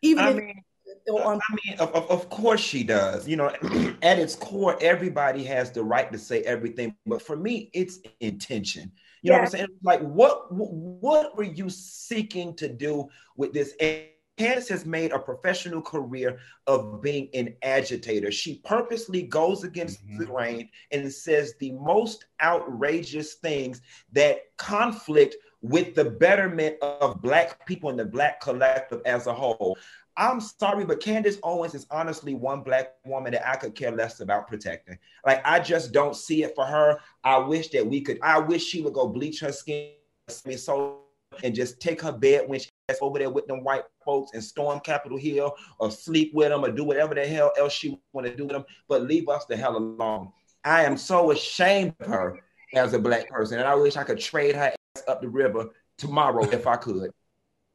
Even 0.00 0.24
I 0.24 0.30
if 0.30 0.36
mean, 0.36 0.64
I 1.08 1.38
mean, 1.66 1.78
of, 1.80 1.92
of 1.92 2.30
course 2.30 2.60
she 2.60 2.84
does. 2.84 3.26
You 3.26 3.36
know, 3.36 3.48
at 4.02 4.18
its 4.18 4.36
core, 4.36 4.78
everybody 4.80 5.44
has 5.44 5.72
the 5.72 5.82
right 5.82 6.10
to 6.12 6.18
say 6.18 6.42
everything. 6.42 6.94
But 7.04 7.20
for 7.20 7.36
me, 7.36 7.70
it's 7.74 7.98
intention. 8.20 8.92
You 9.22 9.30
know 9.30 9.38
what 9.38 9.44
I'm 9.44 9.50
saying? 9.50 9.68
Like, 9.82 10.00
what 10.00 10.52
what 10.52 11.36
were 11.36 11.44
you 11.44 11.70
seeking 11.70 12.54
to 12.56 12.68
do 12.68 13.08
with 13.36 13.52
this? 13.52 13.74
And 13.80 14.02
Candace 14.38 14.68
has 14.70 14.86
made 14.86 15.12
a 15.12 15.18
professional 15.18 15.82
career 15.82 16.38
of 16.66 17.02
being 17.02 17.28
an 17.34 17.54
agitator. 17.62 18.32
She 18.32 18.56
purposely 18.64 19.22
goes 19.22 19.62
against 19.62 20.04
mm-hmm. 20.04 20.18
the 20.18 20.26
grain 20.26 20.68
and 20.90 21.12
says 21.12 21.54
the 21.60 21.72
most 21.72 22.26
outrageous 22.42 23.34
things 23.34 23.82
that 24.12 24.56
conflict 24.56 25.36
with 25.60 25.94
the 25.94 26.04
betterment 26.04 26.76
of 26.82 27.22
Black 27.22 27.64
people 27.66 27.90
and 27.90 27.98
the 27.98 28.04
Black 28.04 28.40
collective 28.40 29.00
as 29.04 29.26
a 29.28 29.34
whole. 29.34 29.78
I'm 30.16 30.40
sorry, 30.40 30.84
but 30.84 31.00
Candace 31.00 31.38
Owens 31.42 31.74
is 31.74 31.86
honestly 31.90 32.34
one 32.34 32.62
black 32.62 32.94
woman 33.04 33.32
that 33.32 33.48
I 33.48 33.56
could 33.56 33.74
care 33.74 33.92
less 33.92 34.20
about 34.20 34.46
protecting. 34.46 34.98
Like 35.24 35.40
I 35.44 35.58
just 35.58 35.92
don't 35.92 36.14
see 36.16 36.42
it 36.42 36.54
for 36.54 36.66
her. 36.66 36.98
I 37.24 37.38
wish 37.38 37.68
that 37.68 37.86
we 37.86 38.00
could. 38.00 38.18
I 38.22 38.38
wish 38.38 38.64
she 38.64 38.82
would 38.82 38.92
go 38.92 39.08
bleach 39.08 39.40
her 39.40 39.52
skin, 39.52 39.92
so 40.56 40.98
and 41.42 41.54
just 41.54 41.80
take 41.80 42.02
her 42.02 42.12
bed 42.12 42.46
when 42.46 42.60
she's 42.60 42.70
over 43.00 43.18
there 43.18 43.30
with 43.30 43.46
them 43.46 43.64
white 43.64 43.84
folks 44.04 44.32
and 44.34 44.44
storm 44.44 44.80
Capitol 44.80 45.18
Hill 45.18 45.54
or 45.78 45.90
sleep 45.90 46.32
with 46.34 46.50
them 46.50 46.64
or 46.64 46.70
do 46.70 46.84
whatever 46.84 47.14
the 47.14 47.26
hell 47.26 47.52
else 47.58 47.72
she 47.72 47.98
want 48.12 48.26
to 48.26 48.36
do 48.36 48.44
with 48.44 48.52
them, 48.52 48.64
but 48.88 49.02
leave 49.02 49.28
us 49.28 49.46
the 49.46 49.56
hell 49.56 49.76
alone. 49.76 50.30
I 50.64 50.84
am 50.84 50.96
so 50.96 51.30
ashamed 51.30 51.94
of 52.00 52.06
her 52.06 52.40
as 52.74 52.92
a 52.92 52.98
black 52.98 53.28
person, 53.28 53.58
and 53.58 53.68
I 53.68 53.74
wish 53.74 53.96
I 53.96 54.04
could 54.04 54.20
trade 54.20 54.54
her 54.54 54.72
ass 54.96 55.02
up 55.08 55.22
the 55.22 55.28
river 55.28 55.70
tomorrow 55.98 56.44
if 56.50 56.66
I 56.66 56.76
could. 56.76 57.10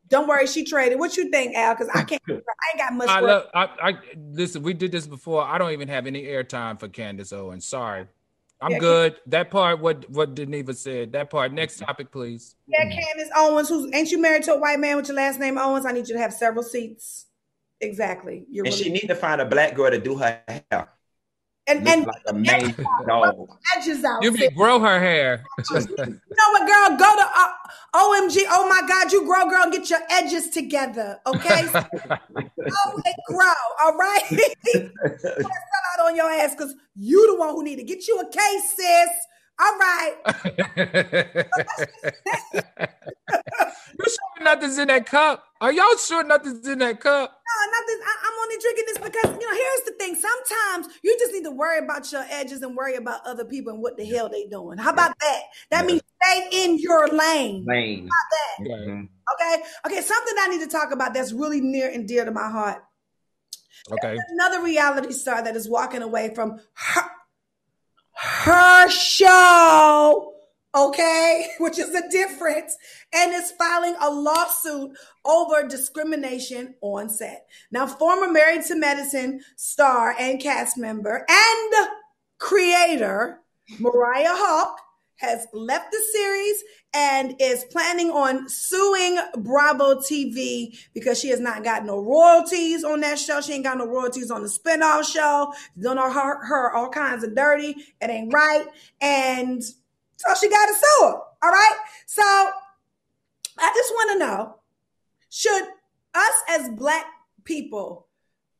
Don't 0.10 0.28
worry, 0.28 0.48
she 0.48 0.64
traded. 0.64 1.00
What 1.00 1.18
you 1.18 1.30
think, 1.30 1.56
Al? 1.56 1.74
Because 1.74 1.90
I 1.94 2.04
can't. 2.04 2.22
I 2.30 2.34
ain't 2.34 2.78
got 2.78 2.94
much. 2.94 3.10
I, 3.10 3.20
love, 3.20 3.48
I, 3.54 3.70
I 3.82 3.94
listen. 4.16 4.64
We 4.64 4.74
did 4.74 4.92
this 4.92 5.08
before. 5.08 5.44
I 5.44 5.58
don't 5.58 5.72
even 5.72 5.88
have 5.88 6.08
any 6.08 6.24
airtime 6.24 6.80
for 6.80 6.88
Candace 6.88 7.34
Owens. 7.34 7.66
Sorry, 7.66 8.06
I'm 8.62 8.72
yeah, 8.72 8.80
good. 8.80 9.12
Candace. 9.14 9.24
That 9.28 9.52
part, 9.52 9.80
what 9.80 10.10
what 10.10 10.36
Dineva 10.36 10.76
said. 10.76 11.12
That 11.12 11.30
part. 11.30 11.52
Next 11.52 11.80
topic, 11.80 12.12
please. 12.12 12.56
Yeah, 12.68 12.84
Candace 12.84 13.30
Owens. 13.36 13.70
Who's 13.70 13.94
ain't 13.94 14.12
you 14.12 14.22
married 14.22 14.44
to 14.44 14.54
a 14.54 14.60
white 14.60 14.80
man 14.80 14.96
with 14.96 15.08
your 15.08 15.18
last 15.18 15.40
name 15.40 15.58
Owens? 15.58 15.86
I 15.86 15.92
need 15.92 16.08
you 16.08 16.16
to 16.16 16.22
have 16.22 16.34
several 16.34 16.64
seats. 16.64 17.26
Exactly. 17.82 18.46
You're 18.50 18.66
and 18.66 18.74
really 18.74 18.84
she 18.86 18.90
need 18.92 19.08
to 19.08 19.16
find 19.16 19.42
a 19.42 19.46
black 19.46 19.76
girl 19.76 19.92
to 19.92 20.00
do 20.00 20.18
her 20.18 20.42
hair 20.48 20.90
and 21.68 21.88
and 21.88 22.06
like 22.06 22.22
a 22.28 22.34
main 22.34 22.76
dog. 23.08 23.50
Edges 23.76 24.04
out. 24.04 24.24
You 24.24 24.32
mean 24.32 24.54
grow 24.56 24.80
her 24.80 25.00
hair? 25.00 25.44
you 25.72 25.80
know 25.80 26.50
what, 26.52 26.68
girl? 26.68 26.98
Go 26.98 27.16
to 27.16 27.28
uh, 27.36 27.48
OMG. 27.96 28.44
Oh 28.50 28.68
my 28.70 28.88
God, 28.88 29.12
you 29.12 29.26
grow, 29.26 29.50
girl. 29.50 29.70
Get 29.72 29.90
your 29.90 30.00
edges 30.10 30.50
together, 30.50 31.20
okay? 31.26 31.68
oh, 31.74 33.02
they 33.04 33.14
grow. 33.28 33.54
All 33.82 33.96
right. 33.96 34.24
out 35.98 36.06
on 36.06 36.16
your 36.16 36.30
ass 36.30 36.56
because 36.56 36.76
you 36.96 37.34
the 37.34 37.40
one 37.40 37.50
who 37.50 37.64
need 37.64 37.78
to 37.78 37.84
get 37.84 38.08
you 38.08 38.20
a 38.20 38.30
case, 38.30 38.76
sis. 38.76 39.10
All 39.60 39.78
right. 39.80 40.16
you 44.00 44.06
sure 44.06 44.44
nothing's 44.44 44.78
in 44.78 44.88
that 44.88 45.08
cup? 45.08 45.46
Are 45.60 45.72
y'all 45.72 45.98
sure 45.98 46.24
nothing's 46.24 46.68
in 46.68 46.80
that 46.80 47.00
cup? 47.00 47.37
No, 47.48 47.72
nothing. 47.72 48.00
I, 48.04 48.28
am 48.28 48.34
only 48.44 48.58
drinking 48.62 48.84
this 48.88 48.98
because 48.98 49.42
you 49.42 49.48
know. 49.48 49.56
Here's 49.56 49.86
the 49.86 49.92
thing. 49.98 50.16
Sometimes 50.16 50.94
you 51.04 51.16
just 51.18 51.34
need 51.34 51.44
to 51.46 51.52
worry 51.52 51.80
about 51.80 52.12
your 52.12 52.26
edges 52.30 52.62
and 52.62 52.76
worry 52.76 52.96
about 52.96 53.26
other 53.26 53.46
people 53.46 53.74
and 53.74 53.82
what 53.82 53.98
the 53.98 54.06
hell 54.06 54.30
they 54.30 54.48
doing. 54.48 54.78
How 54.78 54.92
about 54.92 55.18
that? 55.20 55.42
That 55.72 55.82
yeah. 55.82 55.88
means 55.88 56.02
stay 56.22 56.48
in 56.52 56.78
your 56.80 57.08
lane. 57.08 57.66
Lane. 57.66 58.10
How 58.10 58.66
about 58.66 58.70
that? 58.70 58.70
Mm-hmm. 58.70 59.04
Okay. 59.34 59.64
Okay. 59.86 60.02
Something 60.02 60.36
I 60.40 60.48
need 60.50 60.62
to 60.62 60.70
talk 60.70 60.92
about 60.92 61.14
that's 61.14 61.32
really 61.32 61.62
near 61.62 61.90
and 61.90 62.08
dear 62.08 62.26
to 62.26 62.32
my 62.32 62.50
heart. 62.50 62.84
Okay. 63.90 64.18
another 64.32 64.62
reality 64.64 65.14
star 65.14 65.42
that 65.44 65.56
is 65.56 65.70
walking 65.70 66.02
away 66.02 66.34
from 66.36 66.60
her 66.74 67.04
her 68.18 68.90
show, 68.90 70.34
okay, 70.76 71.48
which 71.60 71.80
is 71.80 71.94
a 71.94 72.10
difference, 72.10 72.76
and 73.14 73.34
is 73.34 73.52
filing 73.52 73.96
a 74.02 74.10
lawsuit 74.10 74.92
over 75.26 75.68
discrimination 75.68 76.76
on 76.82 77.10
set. 77.10 77.48
Now, 77.72 77.88
former 77.88 78.32
Married 78.32 78.66
to 78.66 78.76
Medicine 78.76 79.42
star 79.56 80.16
and 80.20 80.42
cast 80.42 80.78
member 80.78 81.26
and 81.28 81.88
creator 82.40 83.42
Mariah 83.80 84.28
Huq 84.28 84.76
has 85.18 85.48
left 85.52 85.92
the 85.92 86.02
series 86.14 86.64
and 86.94 87.36
is 87.40 87.66
planning 87.66 88.10
on 88.12 88.48
suing 88.48 89.20
Bravo 89.38 89.96
TV 89.96 90.78
because 90.94 91.20
she 91.20 91.30
has 91.30 91.40
not 91.40 91.64
got 91.64 91.86
no 91.86 92.00
royalties 92.00 92.84
on 92.84 93.02
that 93.02 93.18
show. 93.18 93.42
She 93.42 93.54
ain't 93.54 93.64
got 93.64 93.78
no 93.78 93.88
royalties 93.88 94.32
on 94.32 94.44
the 94.44 94.48
spinoff 94.48 95.12
show. 95.12 95.54
Don't 95.80 95.98
her, 95.98 96.46
her 96.46 96.76
all 96.76 96.90
kinds 96.90 97.24
of 97.24 97.36
dirty. 97.36 97.76
It 98.00 98.10
ain't 98.10 98.32
right. 98.34 98.68
And 99.02 99.62
so 100.18 100.34
she 100.40 100.50
got 100.50 100.66
to 100.66 100.74
sue 100.74 101.06
her. 101.06 101.14
All 101.44 101.52
right. 101.52 101.78
So 102.06 102.24
I 102.24 103.72
just 103.76 103.92
want 103.94 104.12
to 104.14 104.20
know 104.20 104.56
should 105.30 105.64
us 106.14 106.34
as 106.50 106.70
Black 106.70 107.06
people 107.44 108.08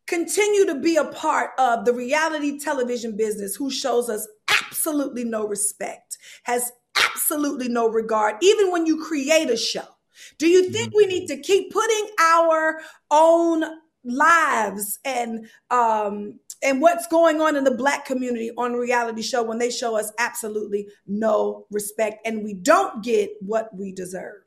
continue 0.06 0.66
to 0.66 0.76
be 0.76 0.96
a 0.96 1.06
part 1.06 1.52
of 1.60 1.86
the 1.86 1.94
reality 1.94 2.60
television 2.60 3.18
business 3.18 3.56
who 3.56 3.70
shows 3.70 4.10
us 4.10 4.28
absolutely 4.50 5.24
no 5.24 5.46
respect, 5.48 6.18
has 6.44 6.72
absolutely 7.14 7.68
no 7.68 7.90
regard, 7.90 8.36
even 8.42 8.72
when 8.72 8.86
you 8.86 9.04
create 9.04 9.50
a 9.50 9.58
show. 9.58 9.88
Do 10.38 10.48
you 10.48 10.70
think 10.70 10.94
we 10.96 11.06
need 11.06 11.28
to 11.28 11.42
keep 11.42 11.72
putting 11.72 12.08
our 12.20 12.80
own 13.12 13.64
lives 14.04 15.00
and 15.04 15.48
um 15.70 16.40
and 16.64 16.82
what's 16.82 17.08
going 17.08 17.42
on 17.42 17.56
in 17.56 17.64
the 17.64 17.72
black 17.72 18.06
community 18.06 18.52
on 18.58 18.74
reality 18.74 19.22
show 19.22 19.44
when 19.44 19.58
they 19.58 19.70
show 19.70 19.98
us 19.98 20.12
absolutely 20.18 20.88
no 21.06 21.66
respect 21.72 22.26
and 22.26 22.44
we 22.44 22.54
don't 22.54 23.04
get 23.04 23.32
what 23.42 23.76
we 23.76 23.92
deserve? 23.92 24.42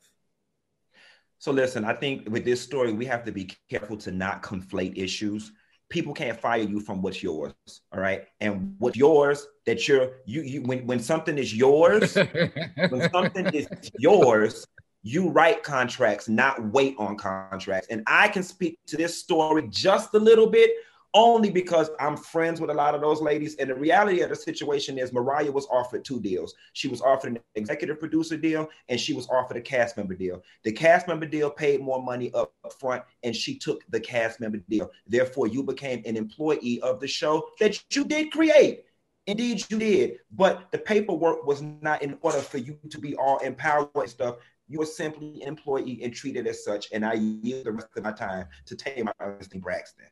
So 1.39 1.53
listen, 1.53 1.85
I 1.85 1.95
think 1.95 2.29
with 2.29 2.45
this 2.45 2.61
story, 2.61 2.93
we 2.93 3.07
have 3.07 3.25
to 3.25 3.33
be 3.33 3.51
careful 3.71 3.97
to 3.99 4.11
not 4.11 4.43
conflate 4.43 4.99
issues 4.99 5.53
people 5.91 6.15
can't 6.15 6.41
fire 6.41 6.63
you 6.63 6.81
from 6.81 7.03
what's 7.03 7.23
yours. 7.23 7.53
All 7.93 8.01
right. 8.01 8.25
And 8.41 8.77
what's 8.79 8.97
yours 8.97 9.47
that 9.67 9.87
you're 9.87 10.13
you 10.25 10.41
you 10.43 10.63
when 10.63 10.87
when 10.87 11.01
something 11.01 11.37
is 11.37 11.55
yours, 11.55 12.15
when 12.89 13.11
something 13.13 13.47
is 13.49 13.69
yours, 13.99 14.67
you 15.03 15.29
write 15.29 15.63
contracts, 15.63 16.29
not 16.29 16.65
wait 16.73 16.95
on 16.99 17.17
contracts. 17.17 17.89
And 17.91 18.03
I 18.07 18.29
can 18.29 18.43
speak 18.43 18.79
to 18.87 18.97
this 18.97 19.19
story 19.19 19.67
just 19.69 20.15
a 20.15 20.19
little 20.19 20.49
bit 20.49 20.71
only 21.15 21.51
because 21.51 21.91
I'm 21.99 22.17
friends 22.17 22.61
with 22.61 22.71
a 22.71 22.75
lot 22.75 22.95
of 22.95 23.01
those 23.01 23.21
ladies. 23.21 23.57
And 23.57 23.71
the 23.71 23.75
reality 23.75 24.21
of 24.21 24.31
the 24.31 24.37
situation 24.37 24.99
is 24.99 25.13
Mariah 25.13 25.51
was 25.51 25.67
offered 25.67 26.05
two 26.05 26.21
deals. 26.21 26.55
She 26.73 26.89
was 26.89 27.01
offered 27.01 27.33
an 27.33 27.41
executive 27.57 27.99
producer 27.99 28.37
deal 28.37 28.69
and 28.89 28.99
she 28.99 29.13
was 29.13 29.29
offered 29.29 29.57
a 29.57 29.61
cast 29.61 29.97
member 29.97 30.15
deal. 30.15 30.43
The 30.63 30.73
cast 30.73 31.09
member 31.09 31.27
deal 31.27 31.51
paid 31.51 31.81
more 31.81 32.03
money 32.03 32.33
up 32.35 32.53
front 32.79 33.03
and 33.23 33.35
she 33.35 33.59
took 33.59 33.83
the 33.91 34.01
cast 34.01 34.41
member 34.41 34.59
deal. 34.69 34.91
Therefore, 35.07 35.49
you 35.49 35.63
became 35.63 36.03
an 36.07 36.17
employee 36.17 36.81
of 36.83 37.01
the 37.01 37.09
show 37.09 37.49
that 37.59 37.83
you 37.95 38.05
did 38.05 38.31
create. 38.31 38.85
Indeed, 39.27 39.65
you 39.69 39.79
did. 39.79 40.19
But 40.31 40.71
the 40.71 40.79
paperwork 40.79 41.47
was 41.47 41.61
not 41.63 42.03
in 42.03 42.19
order 42.23 42.39
for 42.39 42.59
you 42.59 42.79
to 42.89 42.99
be 42.99 43.17
all 43.17 43.39
empowered 43.39 43.89
and 43.95 44.09
stuff. 44.09 44.37
You 44.69 44.79
were 44.79 44.87
simply 44.87 45.43
an 45.43 45.49
employee 45.49 46.01
and 46.03 46.15
treated 46.15 46.47
as 46.47 46.65
such. 46.65 46.89
And 46.93 47.05
I 47.05 47.15
yield 47.15 47.67
the 47.67 47.73
rest 47.73 47.89
of 47.97 48.05
my 48.05 48.13
time 48.13 48.47
to 48.67 48.77
Tamar 48.77 49.13
Ernestine 49.21 49.61
Braxton. 49.61 50.07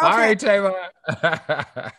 Okay. 0.00 0.10
All 0.12 0.16
right, 0.16 0.38
Tamar. 0.38 0.74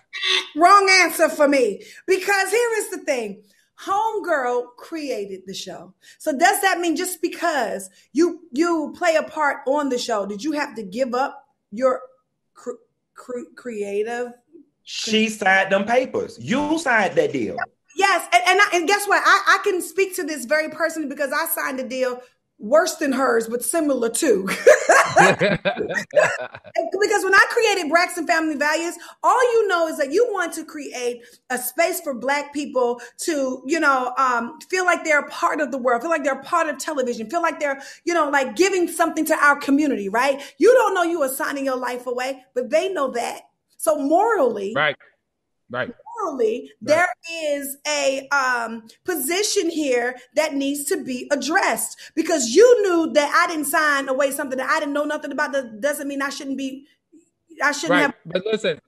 Wrong 0.56 0.90
answer 1.02 1.30
for 1.30 1.48
me. 1.48 1.84
Because 2.08 2.50
here 2.50 2.70
is 2.78 2.92
the 2.92 3.00
thing. 3.00 3.44
Homegirl 3.86 4.76
created 4.78 5.42
the 5.46 5.54
show. 5.54 5.94
So 6.18 6.38
does 6.38 6.62
that 6.62 6.80
mean 6.80 6.96
just 6.96 7.22
because 7.22 7.90
you 8.12 8.42
you 8.52 8.94
play 8.98 9.16
a 9.16 9.24
part 9.24 9.60
on 9.68 9.90
the 9.90 9.98
show, 9.98 10.26
did 10.26 10.44
you 10.44 10.52
have 10.54 10.76
to 10.76 10.84
give 10.84 11.14
up 11.14 11.46
your 11.72 12.02
cr- 12.54 12.82
cr- 13.14 13.54
creative? 13.56 14.34
She 14.84 15.30
signed 15.30 15.72
them 15.72 15.86
papers. 15.86 16.38
You 16.42 16.78
signed 16.80 17.16
that 17.16 17.32
deal. 17.32 17.56
Yes, 17.96 18.28
and 18.34 18.44
and, 18.48 18.60
I, 18.62 18.70
and 18.78 18.88
guess 18.88 19.08
what? 19.08 19.22
I, 19.26 19.60
I 19.60 19.64
can 19.64 19.82
speak 19.82 20.16
to 20.16 20.24
this 20.24 20.46
very 20.46 20.70
personally 20.70 21.08
because 21.08 21.32
I 21.32 21.46
signed 21.48 21.80
a 21.80 21.88
deal 21.88 22.22
worse 22.60 22.96
than 22.96 23.12
hers, 23.12 23.48
but 23.48 23.64
similar 23.64 24.10
too. 24.10 24.44
because 25.18 25.48
when 27.24 27.34
I 27.34 27.46
created 27.50 27.90
Braxton 27.90 28.28
Family 28.28 28.56
Values, 28.56 28.96
all 29.24 29.42
you 29.54 29.68
know 29.68 29.88
is 29.88 29.98
that 29.98 30.12
you 30.12 30.28
want 30.32 30.54
to 30.54 30.66
create 30.66 31.24
a 31.50 31.58
space 31.58 32.02
for 32.02 32.14
Black 32.14 32.54
people 32.54 33.02
to, 33.20 33.64
you 33.66 33.80
know, 33.80 34.14
um, 34.18 34.60
feel 34.70 34.86
like 34.86 35.04
they're 35.04 35.20
a 35.20 35.30
part 35.30 35.62
of 35.62 35.72
the 35.72 35.78
world, 35.78 36.02
feel 36.02 36.12
like 36.12 36.24
they're 36.24 36.42
part 36.44 36.68
of 36.68 36.78
television, 36.78 37.30
feel 37.30 37.42
like 37.42 37.60
they're, 37.60 37.82
you 38.04 38.14
know, 38.14 38.30
like 38.30 38.56
giving 38.56 38.88
something 38.88 39.26
to 39.26 39.36
our 39.36 39.56
community, 39.56 40.10
right? 40.10 40.42
You 40.58 40.74
don't 40.74 40.94
know 40.94 41.04
you 41.04 41.22
are 41.24 41.30
signing 41.30 41.66
your 41.66 41.78
life 41.78 42.08
away, 42.08 42.44
but 42.54 42.70
they 42.70 42.92
know 42.92 43.12
that. 43.12 43.44
So 43.78 43.98
morally, 43.98 44.74
right, 44.76 44.98
right 45.70 45.94
morally, 46.22 46.72
there 46.82 47.08
is 47.32 47.78
a 47.88 48.28
um, 48.30 48.84
position 49.06 49.70
here 49.70 50.16
that 50.36 50.54
needs 50.54 50.86
to 50.86 51.04
be 51.04 51.28
addressed 51.32 51.98
because 52.16 52.50
you 52.50 52.82
knew 52.84 53.14
that 53.14 53.32
I 53.34 53.52
didn't 53.52 53.68
sign 53.68 54.10
away 54.10 54.32
something 54.32 54.58
that 54.58 54.70
I 54.70 54.80
didn't 54.80 54.94
know 54.94 55.06
nothing 55.06 55.32
about. 55.32 55.52
That 55.52 55.82
doesn't 55.82 56.08
mean 56.08 56.22
I 56.22 56.30
shouldn't 56.30 56.58
be. 56.58 56.86
I 57.64 57.72
shouldn't 57.72 57.92
right. 57.92 58.02
have. 58.02 58.14
But 58.26 58.46
listen, 58.46 58.80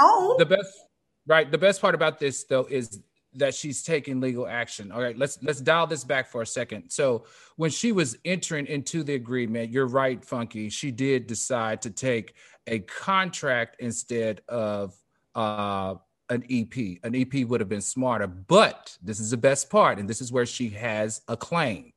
I 0.00 0.04
own. 0.04 0.36
the 0.38 0.46
best 0.46 0.78
right. 1.26 1.50
The 1.50 1.58
best 1.58 1.80
part 1.80 1.94
about 1.94 2.18
this 2.18 2.44
though 2.44 2.66
is 2.70 3.00
that 3.34 3.54
she's 3.54 3.82
taking 3.82 4.20
legal 4.20 4.46
action. 4.46 4.90
All 4.90 5.00
right, 5.00 5.16
let's 5.16 5.38
let's 5.42 5.60
dial 5.60 5.86
this 5.86 6.04
back 6.04 6.28
for 6.28 6.42
a 6.42 6.46
second. 6.46 6.90
So 6.90 7.24
when 7.56 7.70
she 7.70 7.92
was 7.92 8.16
entering 8.24 8.66
into 8.66 9.02
the 9.02 9.14
agreement, 9.14 9.70
you're 9.70 9.86
right, 9.86 10.24
Funky. 10.24 10.68
She 10.68 10.90
did 10.90 11.26
decide 11.26 11.82
to 11.82 11.90
take 11.90 12.34
a 12.66 12.80
contract 12.80 13.76
instead 13.80 14.42
of 14.48 14.94
uh 15.34 15.94
an 16.30 16.44
EP. 16.48 16.98
An 17.02 17.14
EP 17.14 17.44
would 17.46 17.60
have 17.60 17.68
been 17.68 17.80
smarter, 17.82 18.26
but 18.26 18.96
this 19.02 19.20
is 19.20 19.30
the 19.30 19.36
best 19.36 19.68
part, 19.68 19.98
and 19.98 20.08
this 20.08 20.20
is 20.20 20.32
where 20.32 20.46
she 20.46 20.70
has 20.70 21.20
a 21.28 21.36
claim, 21.36 21.92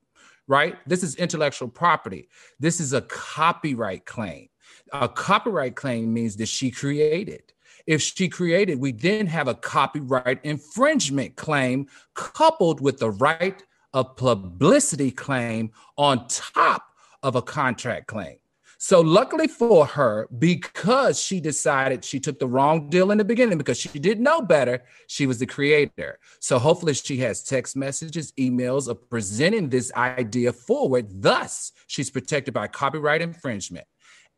right? 0.48 0.76
This 0.86 1.04
is 1.04 1.16
intellectual 1.16 1.70
property. 1.70 2.28
This 2.60 2.80
is 2.80 2.94
a 2.94 3.02
copyright 3.02 4.06
claim. 4.06 4.50
A 4.92 5.08
copyright 5.08 5.76
claim 5.76 6.14
means 6.14 6.36
that 6.38 6.48
she 6.48 6.72
created. 6.72 7.54
If 7.86 8.02
she 8.02 8.30
created, 8.30 8.80
we 8.80 8.92
then 8.92 9.28
have 9.28 9.48
a 9.48 9.56
copyright 9.56 10.40
infringement 10.44 11.36
claim 11.36 11.88
coupled 12.14 12.82
with 12.82 13.00
the 13.00 13.12
right 13.12 13.62
of 13.94 14.16
publicity 14.16 15.12
claim 15.12 15.72
on 15.98 16.28
top 16.28 16.84
of 17.22 17.36
a 17.36 17.42
contract 17.42 18.08
claim. 18.08 18.38
So 18.84 19.00
luckily 19.00 19.48
for 19.48 19.86
her, 19.86 20.28
because 20.40 21.18
she 21.18 21.40
decided 21.40 22.04
she 22.04 22.20
took 22.20 22.38
the 22.38 22.48
wrong 22.48 22.90
deal 22.90 23.12
in 23.12 23.18
the 23.18 23.24
beginning 23.24 23.58
because 23.58 23.78
she 23.80 23.88
didn't 23.88 24.26
know 24.26 24.42
better, 24.42 24.84
she 25.08 25.26
was 25.26 25.40
the 25.40 25.46
creator. 25.46 26.20
So 26.42 26.60
hopefully 26.60 26.94
she 26.94 27.16
has 27.20 27.44
text 27.44 27.78
messages, 27.78 28.34
emails 28.34 28.90
of 28.90 29.10
presenting 29.10 29.70
this 29.70 29.90
idea 29.94 30.52
forward. 30.52 31.08
Thus, 31.10 31.72
she's 31.88 32.10
protected 32.10 32.54
by 32.54 32.68
copyright 32.68 33.22
infringement. 33.22 33.88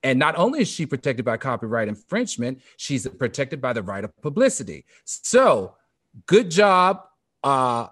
And 0.03 0.19
not 0.19 0.37
only 0.37 0.61
is 0.61 0.67
she 0.67 0.85
protected 0.85 1.25
by 1.25 1.37
copyright 1.37 1.87
infringement, 1.87 2.61
she's 2.77 3.07
protected 3.07 3.59
by 3.59 3.73
the 3.73 3.81
right 3.81 4.03
of 4.03 4.15
publicity. 4.21 4.85
So 5.05 5.73
good 6.27 6.51
job, 6.51 7.01
uh, 7.43 7.87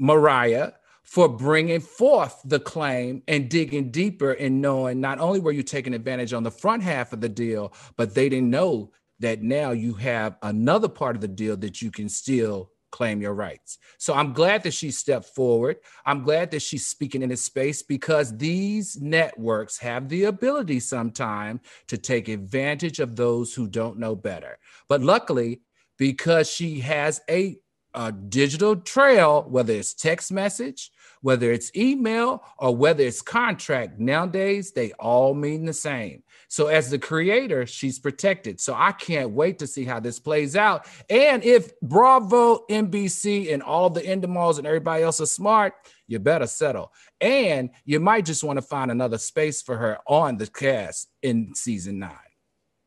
Mariah 0.00 0.72
for 1.04 1.28
bringing 1.28 1.80
forth 1.80 2.40
the 2.44 2.58
claim 2.58 3.22
and 3.28 3.48
digging 3.48 3.90
deeper 3.90 4.32
and 4.32 4.60
knowing 4.60 5.00
not 5.00 5.20
only 5.20 5.38
were 5.38 5.52
you 5.52 5.62
taking 5.62 5.94
advantage 5.94 6.32
on 6.32 6.42
the 6.42 6.50
front 6.50 6.82
half 6.82 7.12
of 7.12 7.20
the 7.20 7.28
deal, 7.28 7.72
but 7.96 8.14
they 8.14 8.28
didn't 8.28 8.50
know 8.50 8.90
that 9.20 9.42
now 9.42 9.70
you 9.70 9.94
have 9.94 10.36
another 10.42 10.88
part 10.88 11.14
of 11.14 11.22
the 11.22 11.28
deal 11.28 11.56
that 11.56 11.80
you 11.80 11.90
can 11.90 12.08
still 12.08 12.70
claim 12.90 13.20
your 13.20 13.34
rights. 13.34 13.78
So 13.98 14.14
I'm 14.14 14.32
glad 14.32 14.62
that 14.62 14.72
she 14.72 14.92
stepped 14.92 15.26
forward. 15.34 15.78
I'm 16.06 16.22
glad 16.22 16.52
that 16.52 16.62
she's 16.62 16.86
speaking 16.86 17.22
in 17.22 17.28
this 17.28 17.44
space 17.44 17.82
because 17.82 18.36
these 18.36 19.00
networks 19.00 19.78
have 19.78 20.08
the 20.08 20.24
ability 20.24 20.78
sometime 20.80 21.60
to 21.88 21.98
take 21.98 22.28
advantage 22.28 23.00
of 23.00 23.16
those 23.16 23.52
who 23.52 23.66
don't 23.66 23.98
know 23.98 24.14
better. 24.14 24.58
But 24.88 25.02
luckily, 25.02 25.62
because 25.98 26.48
she 26.48 26.80
has 26.80 27.20
a 27.28 27.56
a 27.94 28.12
digital 28.12 28.76
trail, 28.76 29.44
whether 29.48 29.72
it's 29.72 29.94
text 29.94 30.32
message, 30.32 30.90
whether 31.20 31.52
it's 31.52 31.74
email, 31.74 32.44
or 32.58 32.76
whether 32.76 33.02
it's 33.02 33.22
contract, 33.22 33.98
nowadays 33.98 34.72
they 34.72 34.92
all 34.92 35.32
mean 35.32 35.64
the 35.64 35.72
same. 35.72 36.22
So, 36.48 36.66
as 36.66 36.90
the 36.90 36.98
creator, 36.98 37.66
she's 37.66 37.98
protected. 37.98 38.60
So, 38.60 38.74
I 38.74 38.92
can't 38.92 39.30
wait 39.30 39.58
to 39.60 39.66
see 39.66 39.84
how 39.84 40.00
this 40.00 40.20
plays 40.20 40.54
out. 40.54 40.86
And 41.08 41.42
if 41.42 41.78
Bravo, 41.80 42.66
NBC, 42.70 43.52
and 43.52 43.62
all 43.62 43.90
the 43.90 44.02
Endemol's 44.02 44.58
and 44.58 44.66
everybody 44.66 45.02
else 45.02 45.20
are 45.20 45.26
smart, 45.26 45.74
you 46.06 46.18
better 46.18 46.46
settle. 46.46 46.92
And 47.20 47.70
you 47.84 48.00
might 48.00 48.26
just 48.26 48.44
want 48.44 48.58
to 48.58 48.62
find 48.62 48.90
another 48.90 49.18
space 49.18 49.62
for 49.62 49.76
her 49.78 49.98
on 50.06 50.36
the 50.36 50.46
cast 50.46 51.08
in 51.22 51.54
season 51.54 51.98
nine. 52.00 52.23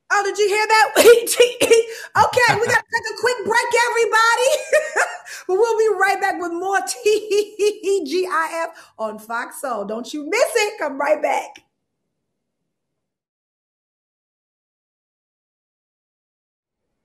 Oh, 0.10 0.24
did 0.24 0.38
you 0.38 0.48
hear 0.48 0.66
that? 0.68 0.92
okay, 0.98 2.60
we 2.60 2.68
got 2.68 2.80
to 2.80 2.92
take 2.94 3.08
a 3.12 3.20
quick 3.20 3.38
break, 3.46 3.72
everybody. 3.90 4.50
but 5.48 5.56
we'll 5.56 5.78
be 5.78 5.90
right 6.00 6.20
back 6.22 6.42
with 6.42 6.54
more 6.54 6.80
TGIF 6.80 8.68
on 8.98 9.20
Fox 9.20 9.62
Soul. 9.62 9.86
Don't 9.86 10.14
you 10.14 10.30
miss 10.30 10.52
it. 10.56 10.80
Come 10.80 11.00
right 11.00 11.22
back. 11.22 11.67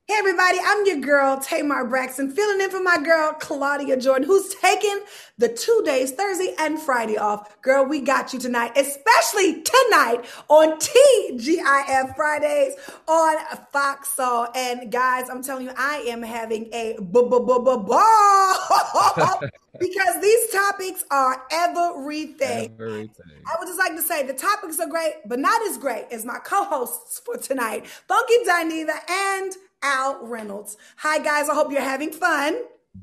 Hey 0.05 0.15
everybody, 0.17 0.57
I'm 0.61 0.85
your 0.85 0.97
girl 0.97 1.39
Tamar 1.39 1.85
Braxton, 1.85 2.31
filling 2.31 2.59
in 2.59 2.69
for 2.69 2.83
my 2.83 2.97
girl 3.01 3.31
Claudia 3.39 3.95
Jordan, 3.95 4.27
who's 4.27 4.53
taking 4.55 4.99
the 5.37 5.47
two 5.47 5.81
days, 5.85 6.11
Thursday 6.11 6.53
and 6.59 6.77
Friday 6.77 7.17
off. 7.17 7.61
Girl, 7.61 7.85
we 7.85 8.01
got 8.01 8.33
you 8.33 8.39
tonight, 8.39 8.73
especially 8.75 9.61
tonight 9.61 10.25
on 10.49 10.77
TGIF 10.77 12.17
Fridays 12.17 12.73
on 13.07 13.37
Fox 13.71 14.09
Soul. 14.09 14.47
And 14.53 14.91
guys, 14.91 15.29
I'm 15.29 15.41
telling 15.41 15.67
you, 15.67 15.73
I 15.77 15.99
am 15.99 16.21
having 16.21 16.67
a 16.73 16.97
ball 16.99 17.39
because 19.79 20.21
these 20.21 20.51
topics 20.51 21.05
are 21.11 21.43
everything. 21.49 22.73
everything. 22.73 23.07
I 23.47 23.55
would 23.57 23.67
just 23.67 23.79
like 23.79 23.95
to 23.95 24.01
say 24.01 24.27
the 24.27 24.33
topics 24.33 24.81
are 24.81 24.89
great, 24.89 25.13
but 25.25 25.39
not 25.39 25.61
as 25.69 25.77
great 25.77 26.07
as 26.11 26.25
my 26.25 26.39
co-hosts 26.39 27.21
for 27.23 27.37
tonight, 27.37 27.87
Funky 27.87 28.43
Dineva 28.45 28.99
and 29.09 29.53
Al 29.83 30.25
Reynolds. 30.25 30.77
Hi, 30.97 31.19
guys. 31.19 31.49
I 31.49 31.53
hope 31.53 31.71
you're 31.71 31.81
having 31.81 32.11
fun. 32.11 32.57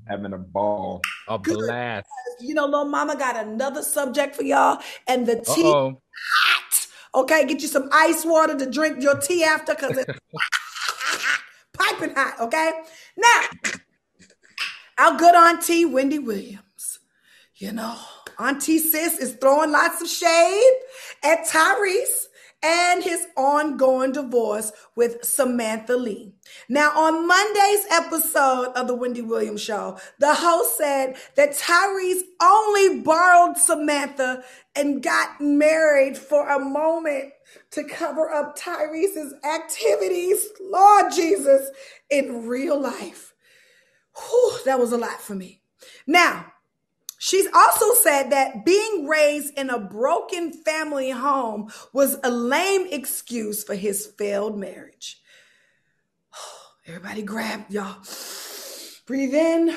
Having 0.08 0.32
a 0.32 0.38
ball. 0.38 1.02
A 1.28 1.38
Good. 1.38 1.58
blast. 1.58 2.08
You 2.40 2.54
know, 2.54 2.64
little 2.64 2.86
mama 2.86 3.16
got 3.16 3.36
another 3.36 3.82
subject 3.82 4.34
for 4.34 4.42
y'all, 4.42 4.80
and 5.06 5.26
the 5.26 5.36
tea 5.36 5.62
Uh-oh. 5.64 6.00
hot. 6.44 6.86
Okay, 7.14 7.44
get 7.46 7.60
you 7.60 7.68
some 7.68 7.88
ice 7.92 8.24
water 8.24 8.56
to 8.56 8.70
drink 8.70 9.02
your 9.02 9.18
tea 9.18 9.44
after 9.44 9.74
because 9.74 9.98
it's 9.98 10.18
piping 11.74 12.14
hot. 12.14 12.40
Okay, 12.40 12.72
now 13.16 13.40
our 14.98 15.18
good 15.18 15.34
auntie 15.34 15.84
Wendy 15.84 16.18
Williams. 16.18 17.00
You 17.56 17.72
know, 17.72 17.96
Auntie 18.38 18.78
Sis 18.78 19.18
is 19.18 19.34
throwing 19.34 19.70
lots 19.70 20.00
of 20.00 20.08
shade 20.08 20.72
at 21.22 21.46
Tyrese 21.46 22.26
and 22.62 23.02
his 23.02 23.26
ongoing 23.36 24.12
divorce 24.12 24.72
with 24.94 25.24
Samantha 25.24 25.96
Lee. 25.96 26.34
Now, 26.68 26.90
on 26.90 27.26
Monday's 27.26 27.86
episode 27.90 28.72
of 28.74 28.86
The 28.86 28.94
Wendy 28.94 29.22
Williams 29.22 29.62
Show, 29.62 29.98
the 30.18 30.34
host 30.34 30.76
said 30.76 31.16
that 31.36 31.52
Tyrese 31.52 32.22
only 32.42 33.00
borrowed 33.00 33.56
Samantha 33.56 34.44
and 34.76 35.02
got 35.02 35.40
married 35.40 36.18
for 36.18 36.48
a 36.48 36.58
moment 36.58 37.32
to 37.72 37.84
cover 37.84 38.30
up 38.30 38.58
Tyrese's 38.58 39.34
activities, 39.44 40.46
Lord 40.60 41.12
Jesus, 41.12 41.70
in 42.10 42.46
real 42.46 42.80
life. 42.80 43.34
Whew, 44.16 44.58
that 44.66 44.78
was 44.78 44.92
a 44.92 44.98
lot 44.98 45.20
for 45.20 45.34
me. 45.34 45.62
Now, 46.06 46.52
She's 47.22 47.46
also 47.54 47.92
said 47.96 48.30
that 48.30 48.64
being 48.64 49.06
raised 49.06 49.52
in 49.58 49.68
a 49.68 49.78
broken 49.78 50.54
family 50.54 51.10
home 51.10 51.70
was 51.92 52.16
a 52.24 52.30
lame 52.30 52.86
excuse 52.90 53.62
for 53.62 53.74
his 53.74 54.06
failed 54.06 54.58
marriage. 54.58 55.20
Everybody 56.86 57.20
grab 57.20 57.66
y'all. 57.68 57.98
Breathe 59.04 59.34
in 59.34 59.76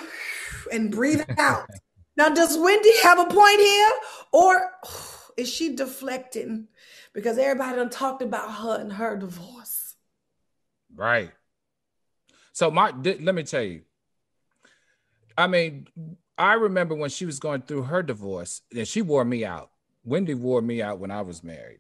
and 0.72 0.90
breathe 0.90 1.22
out. 1.38 1.68
Now, 2.16 2.30
does 2.30 2.58
Wendy 2.58 2.98
have 3.02 3.20
a 3.20 3.26
point 3.26 3.60
here? 3.60 3.92
Or 4.32 4.72
is 5.36 5.50
she 5.50 5.76
deflecting 5.76 6.70
because 7.12 7.38
everybody 7.38 7.76
done 7.76 7.90
talked 7.90 8.22
about 8.22 8.54
her 8.54 8.80
and 8.80 8.94
her 8.94 9.18
divorce? 9.18 9.96
Right. 10.96 11.34
So 12.54 12.72
my 12.72 12.94
let 13.04 13.36
me 13.36 13.44
tell 13.44 13.64
you. 13.64 13.82
I 15.38 15.48
mean, 15.48 15.88
I 16.38 16.54
remember 16.54 16.96
when 16.96 17.10
she 17.10 17.26
was 17.26 17.40
going 17.40 17.62
through 17.62 17.84
her 17.84 18.02
divorce, 18.02 18.62
and 18.76 18.88
she 18.88 19.02
wore 19.02 19.26
me 19.26 19.46
out. 19.46 19.70
Wendy 20.04 20.34
wore 20.34 20.62
me 20.62 20.82
out 20.82 21.00
when 21.00 21.12
I 21.12 21.22
was 21.22 21.44
married. 21.44 21.80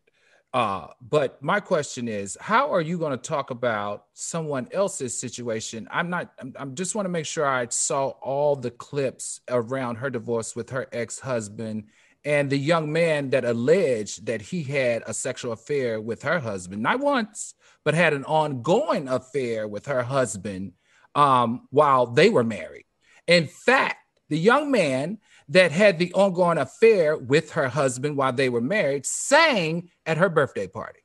Uh, 0.53 0.87
but 1.01 1.41
my 1.41 1.59
question 1.59 2.07
is, 2.07 2.37
how 2.39 2.71
are 2.71 2.81
you 2.81 2.99
going 2.99 3.11
to 3.11 3.17
talk 3.17 3.49
about 3.49 4.05
someone 4.13 4.67
else's 4.71 5.19
situation? 5.19 5.87
I'm 5.89 6.11
not. 6.11 6.31
I'm, 6.39 6.53
I'm 6.57 6.75
just 6.75 6.93
want 6.93 7.05
to 7.07 7.09
make 7.09 7.25
sure 7.25 7.45
I 7.45 7.67
saw 7.69 8.09
all 8.21 8.55
the 8.55 8.69
clips 8.69 9.41
around 9.49 9.95
her 9.95 10.11
divorce 10.11 10.55
with 10.55 10.69
her 10.69 10.87
ex-husband 10.91 11.85
and 12.23 12.49
the 12.49 12.57
young 12.57 12.91
man 12.91 13.31
that 13.31 13.45
alleged 13.45 14.27
that 14.27 14.41
he 14.41 14.63
had 14.63 15.03
a 15.07 15.13
sexual 15.13 15.53
affair 15.53 15.99
with 15.99 16.21
her 16.21 16.39
husband, 16.39 16.81
not 16.83 16.99
once, 16.99 17.55
but 17.83 17.95
had 17.95 18.13
an 18.13 18.23
ongoing 18.25 19.07
affair 19.09 19.67
with 19.67 19.87
her 19.87 20.03
husband 20.03 20.73
um, 21.15 21.67
while 21.71 22.05
they 22.05 22.29
were 22.29 22.43
married. 22.43 22.85
In 23.27 23.47
fact 23.47 23.97
the 24.33 24.39
young 24.39 24.71
man 24.71 25.19
that 25.49 25.71
had 25.71 25.99
the 25.99 26.11
ongoing 26.13 26.57
affair 26.57 27.15
with 27.15 27.51
her 27.51 27.67
husband 27.67 28.17
while 28.17 28.33
they 28.33 28.49
were 28.49 28.61
married 28.61 29.05
sang 29.05 29.91
at 30.07 30.17
her 30.17 30.27
birthday 30.27 30.65
party. 30.65 31.01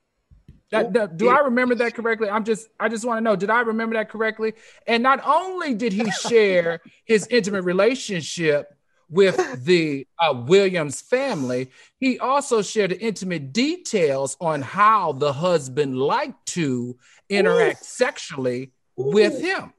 That, 0.70 0.94
that, 0.94 1.18
do 1.18 1.28
I 1.28 1.40
remember 1.40 1.74
that 1.74 1.94
correctly? 1.94 2.30
I'm 2.30 2.44
just 2.44 2.68
I 2.80 2.88
just 2.88 3.04
want 3.04 3.18
to 3.18 3.20
know, 3.20 3.36
did 3.36 3.50
I 3.50 3.60
remember 3.60 3.96
that 3.96 4.08
correctly? 4.08 4.54
And 4.86 5.02
not 5.02 5.20
only 5.26 5.74
did 5.74 5.92
he 5.92 6.10
share 6.10 6.80
his 7.04 7.26
intimate 7.30 7.64
relationship 7.64 8.74
with 9.10 9.62
the 9.64 10.06
uh, 10.18 10.32
Williams 10.46 11.02
family, 11.02 11.70
he 12.00 12.18
also 12.18 12.62
shared 12.62 12.92
intimate 12.92 13.52
details 13.52 14.38
on 14.40 14.62
how 14.62 15.12
the 15.12 15.34
husband 15.34 15.98
liked 15.98 16.46
to 16.46 16.96
interact 17.28 17.82
Ooh. 17.82 17.84
sexually 17.84 18.72
Ooh. 18.98 19.10
with 19.12 19.38
him. 19.38 19.74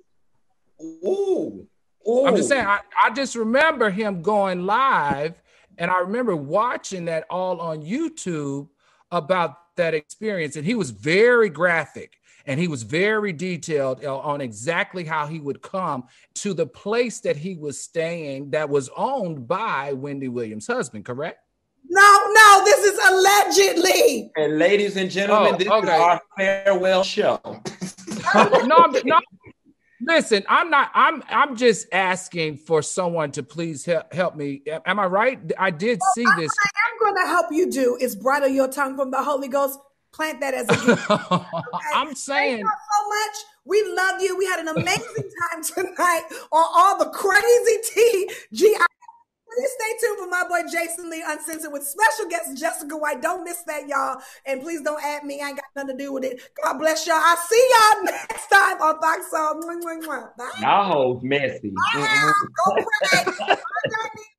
Ooh. 0.80 1.68
Ooh. 2.08 2.26
I'm 2.26 2.36
just 2.36 2.52
oh. 2.52 2.56
saying, 2.56 2.66
I, 2.66 2.80
I 3.04 3.10
just 3.12 3.36
remember 3.36 3.90
him 3.90 4.22
going 4.22 4.66
live, 4.66 5.42
and 5.78 5.90
I 5.90 6.00
remember 6.00 6.36
watching 6.36 7.06
that 7.06 7.26
all 7.30 7.60
on 7.60 7.82
YouTube 7.82 8.68
about 9.12 9.76
that 9.76 9.94
experience. 9.94 10.56
And 10.56 10.66
he 10.66 10.76
was 10.76 10.92
very 10.92 11.50
graphic 11.50 12.20
and 12.46 12.60
he 12.60 12.68
was 12.68 12.84
very 12.84 13.34
detailed 13.34 14.04
on 14.04 14.42
exactly 14.42 15.04
how 15.04 15.28
he 15.28 15.40
would 15.40 15.62
come 15.62 16.06
to 16.36 16.54
the 16.54 16.66
place 16.66 17.20
that 17.22 17.36
he 17.36 17.56
was 17.56 17.80
staying 17.80 18.52
that 18.52 18.70
was 18.70 18.90
owned 18.96 19.48
by 19.48 19.94
Wendy 19.94 20.28
Williams' 20.28 20.68
husband, 20.68 21.06
correct? 21.06 21.40
No, 21.88 22.28
no, 22.32 22.64
this 22.66 22.86
is 22.86 23.00
allegedly. 23.08 24.32
And 24.36 24.58
ladies 24.58 24.96
and 24.96 25.10
gentlemen, 25.10 25.56
oh, 25.56 25.58
this 25.58 25.68
okay. 25.68 25.88
is 25.88 26.02
our 26.02 26.22
farewell 26.38 27.04
show. 27.04 27.40
no, 28.36 28.86
no, 29.06 29.20
Listen, 30.02 30.44
I'm 30.48 30.70
not. 30.70 30.92
I'm. 30.94 31.24
I'm 31.30 31.56
just 31.56 31.88
asking 31.92 32.58
for 32.58 32.82
someone 32.82 33.32
to 33.34 33.44
please 33.44 33.86
help, 33.86 34.14
help 34.14 34.36
me. 34.36 34.62
Am 34.86 35.00
I 35.00 35.06
right? 35.06 35.40
I 35.58 35.72
did 35.72 36.00
well, 36.00 36.12
see 36.16 36.26
I, 36.26 36.40
this. 36.40 36.52
I'm 36.62 37.00
going 37.00 37.24
to 37.24 37.30
help 37.30 37.48
you 37.52 37.70
do 37.70 37.98
is 38.00 38.16
bridle 38.16 38.50
your 38.50 38.68
tongue 38.68 38.96
from 38.96 39.12
the 39.12 39.22
Holy 39.22 39.48
Ghost. 39.48 39.80
Plant 40.12 40.40
that 40.40 40.54
as 40.54 40.68
a 40.70 40.86
gift. 40.86 41.10
Okay? 41.10 41.90
I'm 41.94 42.16
saying 42.16 42.64
so 42.66 43.10
much. 43.10 43.36
We 43.66 43.84
love 43.96 44.22
you. 44.22 44.38
We 44.38 44.46
had 44.46 44.60
an 44.60 44.70
amazing 44.70 45.30
time 45.52 45.64
tonight 45.64 46.24
on 46.52 46.66
all 46.76 46.98
the 46.98 47.10
crazy 47.12 47.78
tea. 47.94 48.30
G. 48.54 48.76
Please 49.60 49.72
stay 49.78 50.08
tuned 50.08 50.20
for 50.20 50.28
my 50.28 50.48
boy 50.48 50.62
Jason 50.72 51.10
Lee 51.10 51.22
Uncensored 51.28 51.74
with 51.74 51.84
special 51.84 52.30
guest 52.30 52.56
Jessica 52.56 52.96
White. 52.96 53.22
Don't 53.22 53.44
miss 53.44 53.62
that, 53.64 53.90
y'all. 53.90 54.22
And 54.46 54.62
please 54.62 54.82
don't 54.84 55.04
add 55.04 55.26
me. 55.26 55.42
I 55.42 55.50
ain't 55.50 55.58
got 55.58 55.66
nothing 55.76 55.98
to 55.98 56.02
do 56.02 56.14
with 56.14 56.24
it. 56.24 56.40
God 56.64 56.78
bless 56.78 57.06
y'all. 57.06 57.18
I'll 57.20 57.36
see 57.36 57.70
y'all 57.70 58.04
next 58.06 58.48
time 58.48 58.82
on 58.82 59.02
Fox 59.02 59.30
Soul. 59.30 59.62
Y'all 60.62 60.84
hoes 60.86 61.24
messy. 61.24 61.74
Go. 61.94 62.78